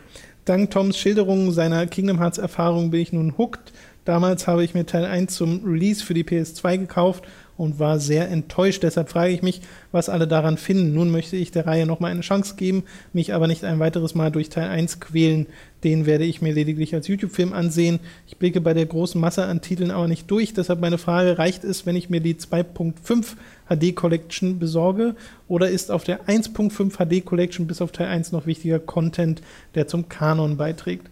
Dank 0.45 0.71
Toms 0.71 0.97
Schilderung 0.97 1.51
seiner 1.51 1.87
Kingdom 1.89 2.21
Hearts 2.21 2.39
Erfahrung 2.39 2.93
bin 2.93 3.01
ich 3.01 3.13
nun 3.13 3.37
hooked. 3.37 3.73
Damals 4.05 4.47
habe 4.47 4.63
ich 4.63 4.73
mir 4.73 4.87
Teil 4.87 5.05
1 5.05 5.35
zum 5.35 5.65
Release 5.65 6.03
für 6.03 6.15
die 6.15 6.23
PS2 6.23 6.79
gekauft 6.79 7.25
und 7.59 7.79
war 7.79 7.99
sehr 7.99 8.31
enttäuscht. 8.31 8.83
Deshalb 8.83 9.11
frage 9.11 9.35
ich 9.35 9.43
mich, 9.43 9.61
was 9.93 10.09
alle 10.09 10.27
daran 10.27 10.57
finden. 10.57 10.95
Nun 10.95 11.11
möchte 11.11 11.37
ich 11.37 11.51
der 11.51 11.67
Reihe 11.67 11.85
nochmal 11.85 12.13
eine 12.13 12.23
Chance 12.23 12.55
geben, 12.57 12.85
mich 13.13 13.35
aber 13.35 13.47
nicht 13.49 13.65
ein 13.65 13.81
weiteres 13.81 14.15
Mal 14.15 14.31
durch 14.31 14.49
Teil 14.49 14.69
1 14.69 15.01
quälen. 15.01 15.47
Den 15.85 16.07
werde 16.07 16.25
ich 16.25 16.41
mir 16.41 16.55
lediglich 16.55 16.95
als 16.95 17.09
YouTube-Film 17.09 17.53
ansehen. 17.53 18.01
Ich 18.27 18.37
blicke 18.39 18.61
bei 18.61 18.75
der 18.75 18.87
großen 18.87 19.21
Masse 19.21 19.45
an 19.45 19.61
Titeln 19.61 19.91
aber 19.91 20.09
nicht 20.09 20.31
durch. 20.31 20.55
Deshalb 20.55 20.81
meine 20.81 20.99
Frage, 20.99 21.37
reicht 21.39 21.65
es, 21.65 21.85
wenn 21.85 21.97
ich 21.97 22.09
mir 22.09 22.21
die 22.21 22.37
2.5 22.37 23.35
HD 23.69 23.95
Collection 23.95 24.59
besorge? 24.59 25.15
Oder 25.49 25.69
ist 25.69 25.91
auf 25.91 26.05
der 26.05 26.27
1.5 26.27 26.97
HD 26.97 27.25
Collection 27.25 27.67
bis 27.67 27.83
auf 27.83 27.93
Teil 27.93 28.07
1 28.07 28.33
noch 28.33 28.47
wichtiger 28.47 28.79
Content, 28.79 29.43
der 29.75 29.89
zum 29.89 30.09
Kanon 30.09 30.57
beiträgt? 30.57 31.11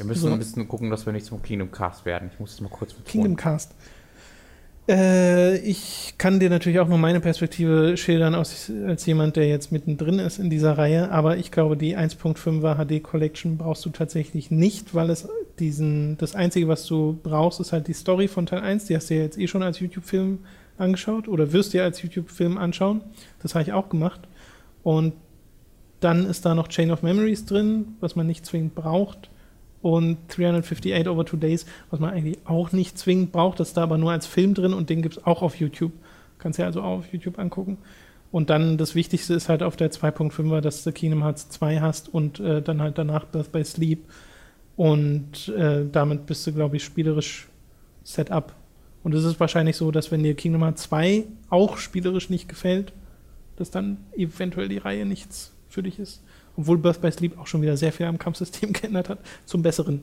Wir 0.00 0.06
müssen 0.06 0.22
So. 0.22 0.28
ein 0.32 0.38
bisschen 0.38 0.66
gucken, 0.66 0.88
dass 0.88 1.04
wir 1.04 1.12
nicht 1.12 1.26
zum 1.26 1.42
Kingdom 1.42 1.70
Cast 1.70 2.06
werden. 2.06 2.30
Ich 2.32 2.40
muss 2.40 2.52
das 2.52 2.60
mal 2.62 2.70
kurz 2.70 2.94
betonen. 2.94 3.06
Kingdom 3.06 3.36
Cast. 3.36 3.74
Äh, 4.90 5.58
ich 5.58 6.14
kann 6.18 6.40
dir 6.40 6.50
natürlich 6.50 6.80
auch 6.80 6.88
nur 6.88 6.98
meine 6.98 7.20
Perspektive 7.20 7.96
schildern, 7.96 8.34
aus, 8.34 8.70
als 8.86 9.06
jemand, 9.06 9.36
der 9.36 9.48
jetzt 9.48 9.70
mittendrin 9.70 10.18
ist 10.18 10.38
in 10.38 10.50
dieser 10.50 10.76
Reihe. 10.76 11.12
Aber 11.12 11.36
ich 11.36 11.52
glaube, 11.52 11.76
die 11.76 11.96
1.5er 11.96 12.74
HD 12.74 13.02
Collection 13.02 13.56
brauchst 13.56 13.84
du 13.84 13.90
tatsächlich 13.90 14.50
nicht, 14.50 14.94
weil 14.94 15.10
es 15.10 15.28
diesen, 15.60 16.18
das 16.18 16.34
Einzige, 16.34 16.66
was 16.66 16.86
du 16.86 17.18
brauchst, 17.22 17.60
ist 17.60 17.72
halt 17.72 17.86
die 17.86 17.92
Story 17.92 18.26
von 18.26 18.46
Teil 18.46 18.60
1. 18.60 18.86
Die 18.86 18.96
hast 18.96 19.10
du 19.10 19.14
ja 19.14 19.22
jetzt 19.22 19.38
eh 19.38 19.46
schon 19.46 19.62
als 19.62 19.78
YouTube-Film 19.78 20.40
angeschaut 20.76 21.28
oder 21.28 21.52
wirst 21.52 21.72
dir 21.72 21.84
als 21.84 22.02
YouTube-Film 22.02 22.58
anschauen. 22.58 23.02
Das 23.42 23.54
habe 23.54 23.62
ich 23.62 23.72
auch 23.72 23.90
gemacht. 23.90 24.22
Und 24.82 25.12
dann 26.00 26.26
ist 26.26 26.44
da 26.46 26.54
noch 26.54 26.66
Chain 26.68 26.90
of 26.90 27.02
Memories 27.02 27.44
drin, 27.44 27.96
was 28.00 28.16
man 28.16 28.26
nicht 28.26 28.44
zwingend 28.44 28.74
braucht. 28.74 29.29
Und 29.82 30.18
358 30.28 31.08
over 31.08 31.24
two 31.24 31.38
days, 31.38 31.64
was 31.90 32.00
man 32.00 32.10
eigentlich 32.10 32.38
auch 32.44 32.72
nicht 32.72 32.98
zwingend 32.98 33.32
braucht. 33.32 33.60
Das 33.60 33.68
ist 33.68 33.76
da 33.76 33.82
aber 33.82 33.96
nur 33.96 34.12
als 34.12 34.26
Film 34.26 34.54
drin 34.54 34.74
und 34.74 34.90
den 34.90 35.00
gibt 35.00 35.16
es 35.16 35.26
auch 35.26 35.42
auf 35.42 35.56
YouTube. 35.56 35.92
Kannst 36.38 36.58
du 36.58 36.62
ja 36.62 36.66
also 36.66 36.82
auch 36.82 36.98
auf 36.98 37.12
YouTube 37.12 37.38
angucken. 37.38 37.78
Und 38.32 38.50
dann 38.50 38.78
das 38.78 38.94
Wichtigste 38.94 39.34
ist 39.34 39.48
halt 39.48 39.62
auf 39.62 39.76
der 39.76 39.90
2.5er, 39.90 40.60
dass 40.60 40.84
du 40.84 40.92
Kingdom 40.92 41.22
Hearts 41.22 41.48
2 41.50 41.80
hast 41.80 42.12
und 42.12 42.40
äh, 42.40 42.62
dann 42.62 42.80
halt 42.80 42.98
danach 42.98 43.24
Birth 43.24 43.52
by 43.52 43.64
Sleep. 43.64 44.04
Und 44.76 45.48
äh, 45.48 45.84
damit 45.90 46.26
bist 46.26 46.46
du, 46.46 46.52
glaube 46.52 46.76
ich, 46.76 46.84
spielerisch 46.84 47.48
set 48.04 48.30
up. 48.30 48.54
Und 49.02 49.14
es 49.14 49.24
ist 49.24 49.40
wahrscheinlich 49.40 49.76
so, 49.76 49.90
dass 49.90 50.10
wenn 50.10 50.22
dir 50.22 50.34
Kingdom 50.34 50.62
Hearts 50.62 50.84
2 50.84 51.24
auch 51.48 51.78
spielerisch 51.78 52.30
nicht 52.30 52.48
gefällt, 52.48 52.92
dass 53.56 53.70
dann 53.70 53.98
eventuell 54.16 54.68
die 54.68 54.78
Reihe 54.78 55.06
nichts 55.06 55.52
für 55.68 55.82
dich 55.82 55.98
ist. 55.98 56.22
Obwohl 56.60 56.78
Birth 56.78 57.00
by 57.00 57.10
Sleep 57.10 57.38
auch 57.38 57.46
schon 57.46 57.62
wieder 57.62 57.76
sehr 57.76 57.92
viel 57.92 58.06
am 58.06 58.18
Kampfsystem 58.18 58.72
geändert 58.74 59.08
hat, 59.08 59.18
zum 59.46 59.62
Besseren. 59.62 60.02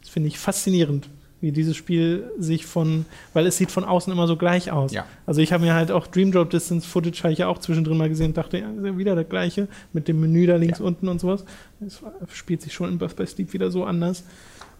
Das 0.00 0.10
finde 0.10 0.28
ich 0.28 0.38
faszinierend, 0.38 1.08
wie 1.40 1.50
dieses 1.52 1.76
Spiel 1.76 2.30
sich 2.38 2.66
von, 2.66 3.06
weil 3.32 3.46
es 3.46 3.56
sieht 3.56 3.70
von 3.70 3.84
außen 3.84 4.12
immer 4.12 4.26
so 4.26 4.36
gleich 4.36 4.70
aus. 4.70 4.92
Ja. 4.92 5.06
Also 5.26 5.40
ich 5.40 5.52
habe 5.52 5.64
mir 5.64 5.74
halt 5.74 5.90
auch 5.90 6.06
Dream 6.06 6.30
Drop 6.30 6.50
Distance 6.50 6.86
Footage 6.86 7.22
habe 7.22 7.32
ich 7.32 7.38
ja 7.38 7.48
auch 7.48 7.58
zwischendrin 7.58 7.96
mal 7.96 8.08
gesehen 8.08 8.28
und 8.28 8.36
dachte, 8.36 8.58
ja, 8.58 8.70
ist 8.70 8.84
ja 8.84 8.98
wieder 8.98 9.14
das 9.14 9.28
gleiche 9.28 9.68
mit 9.92 10.08
dem 10.08 10.20
Menü 10.20 10.46
da 10.46 10.56
links 10.56 10.78
Ja. 10.78 10.84
unten 10.84 11.08
und 11.08 11.20
sowas. 11.20 11.44
Es 11.80 12.02
spielt 12.34 12.60
sich 12.62 12.72
schon 12.74 12.90
in 12.90 12.98
Birth 12.98 13.16
by 13.16 13.26
Sleep 13.26 13.52
wieder 13.52 13.70
so 13.70 13.84
anders. 13.84 14.24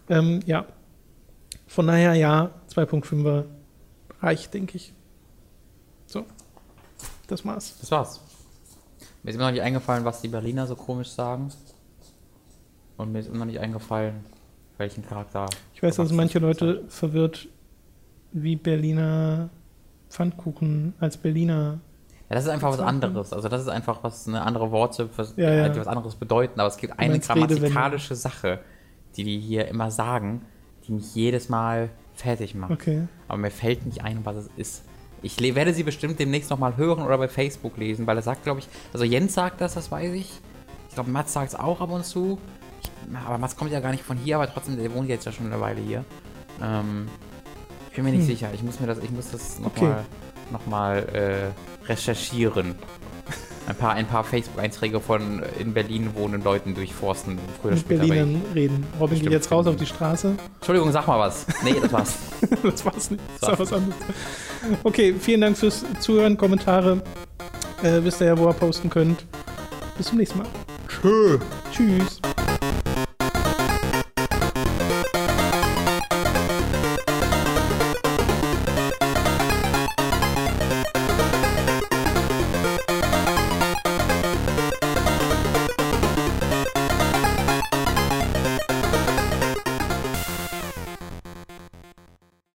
Ähm, 0.09 0.41
ja. 0.45 0.65
Von 1.67 1.87
daher 1.87 2.13
ja, 2.13 2.51
2.5er 2.73 3.45
reicht, 4.21 4.53
denke 4.53 4.77
ich. 4.77 4.93
So. 6.05 6.25
Das 7.27 7.43
war's. 7.43 7.77
Das 7.81 7.89
war's. 7.89 8.21
Mir 9.25 9.31
ist 9.31 9.37
immer 9.37 9.45
noch 9.45 9.53
nicht 9.53 9.63
eingefallen, 9.63 10.05
was 10.05 10.21
die 10.21 10.27
Berliner 10.27 10.67
so 10.67 10.75
komisch 10.75 11.09
sagen. 11.09 11.51
Und 12.95 13.11
mir 13.11 13.17
ist 13.17 13.27
immer 13.27 13.39
noch 13.39 13.45
nicht 13.45 13.59
eingefallen, 13.59 14.23
welchen 14.77 15.03
Charakter. 15.03 15.47
Ich 15.73 15.81
weiß, 15.81 15.95
dass 15.95 16.11
manche 16.11 16.37
Leute 16.37 16.83
verwirrt, 16.89 17.47
wie 18.33 18.55
Berliner 18.55 19.49
Pfannkuchen 20.11 20.93
als 20.99 21.17
Berliner. 21.17 21.79
Ja, 22.29 22.35
das 22.35 22.43
ist 22.43 22.51
einfach 22.51 22.71
was 22.71 22.79
anderes. 22.79 23.33
Also 23.33 23.49
das 23.49 23.63
ist 23.63 23.67
einfach 23.67 24.03
was 24.03 24.27
eine 24.27 24.43
andere 24.43 24.69
Worte, 24.69 25.09
was, 25.15 25.33
Ja, 25.37 25.51
ja. 25.51 25.69
die 25.69 25.79
was 25.79 25.87
anderes 25.87 26.13
bedeuten. 26.13 26.59
Aber 26.59 26.69
es 26.69 26.77
gibt 26.77 26.99
eine 26.99 27.19
grammatikalische 27.19 28.13
Sache, 28.13 28.59
die 29.15 29.23
die 29.23 29.39
hier 29.39 29.67
immer 29.67 29.89
sagen, 29.89 30.43
die 30.85 30.91
mich 30.91 31.15
jedes 31.15 31.49
Mal 31.49 31.89
fertig 32.13 32.53
macht. 32.53 32.73
Okay. 32.73 33.07
Aber 33.27 33.39
mir 33.39 33.49
fällt 33.49 33.87
nicht 33.87 34.03
ein, 34.03 34.23
was 34.23 34.35
es 34.35 34.49
ist. 34.55 34.83
Ich 35.25 35.39
werde 35.55 35.73
sie 35.73 35.81
bestimmt 35.81 36.19
demnächst 36.19 36.51
nochmal 36.51 36.77
hören 36.77 37.01
oder 37.03 37.17
bei 37.17 37.27
Facebook 37.27 37.77
lesen, 37.77 38.05
weil 38.05 38.15
er 38.17 38.21
sagt, 38.21 38.43
glaube 38.43 38.59
ich, 38.59 38.67
also 38.93 39.03
Jens 39.05 39.33
sagt 39.33 39.59
das, 39.59 39.73
das 39.73 39.89
weiß 39.91 40.13
ich. 40.13 40.29
Ich 40.89 40.93
glaube, 40.93 41.09
Mats 41.09 41.33
sagt 41.33 41.49
es 41.49 41.55
auch 41.55 41.81
ab 41.81 41.89
und 41.89 42.05
zu. 42.05 42.37
Ich, 42.83 42.91
aber 43.25 43.39
Mats 43.39 43.55
kommt 43.57 43.71
ja 43.71 43.79
gar 43.79 43.91
nicht 43.91 44.03
von 44.03 44.17
hier, 44.17 44.35
aber 44.35 44.47
trotzdem, 44.51 44.77
der 44.77 44.93
wohnt 44.93 45.09
jetzt 45.09 45.25
ja 45.25 45.31
schon 45.31 45.47
eine 45.47 45.59
Weile 45.59 45.81
hier. 45.81 46.05
Ähm, 46.61 47.07
ich 47.89 47.95
bin 47.95 48.05
mir 48.05 48.11
nicht 48.11 48.19
Hm. 48.21 48.27
sicher. 48.27 48.49
Ich 48.53 48.61
muss 48.61 48.79
mir 48.79 48.85
das, 48.87 48.99
ich 48.99 49.09
muss 49.09 49.31
das 49.31 49.57
Okay. 49.65 49.81
nochmal 49.85 50.05
noch 50.51 50.65
mal, 50.67 50.97
äh, 51.83 51.87
recherchieren. 51.89 52.75
Ein 53.67 53.75
paar, 53.75 53.93
ein 53.93 54.05
paar 54.05 54.23
Facebook-Einträge 54.23 54.99
von 54.99 55.41
in 55.59 55.73
Berlin 55.73 56.11
wohnenden 56.13 56.43
Leuten 56.43 56.75
durchforsten. 56.75 57.39
Früher 57.61 57.71
Mit 57.71 57.79
später. 57.81 58.05
Berlinern 58.05 58.41
reden. 58.53 58.85
Robin 58.99 59.19
geht 59.19 59.31
jetzt 59.31 59.51
raus 59.51 59.65
auf 59.65 59.75
die 59.75 59.87
Straße. 59.87 60.35
Entschuldigung, 60.57 60.91
sag 60.91 61.07
mal 61.07 61.19
was. 61.19 61.47
Nee, 61.63 61.75
das 61.81 61.91
war's. 61.91 62.17
das 62.63 62.85
war's 62.85 63.11
nicht. 63.11 63.23
Das 63.41 63.49
war 63.49 63.59
was 63.59 63.73
anderes. 63.73 63.95
Okay, 64.83 65.15
vielen 65.19 65.41
Dank 65.41 65.57
fürs 65.57 65.83
Zuhören. 65.99 66.37
Kommentare. 66.37 67.01
Äh, 67.81 68.03
wisst 68.03 68.21
ihr 68.21 68.27
ja, 68.27 68.37
wo 68.37 68.47
ihr 68.47 68.53
posten 68.53 68.89
könnt. 68.89 69.25
Bis 69.97 70.07
zum 70.07 70.17
nächsten 70.17 70.39
Mal. 70.39 70.47
Tschö. 70.87 71.39
Tschüss. 71.71 72.21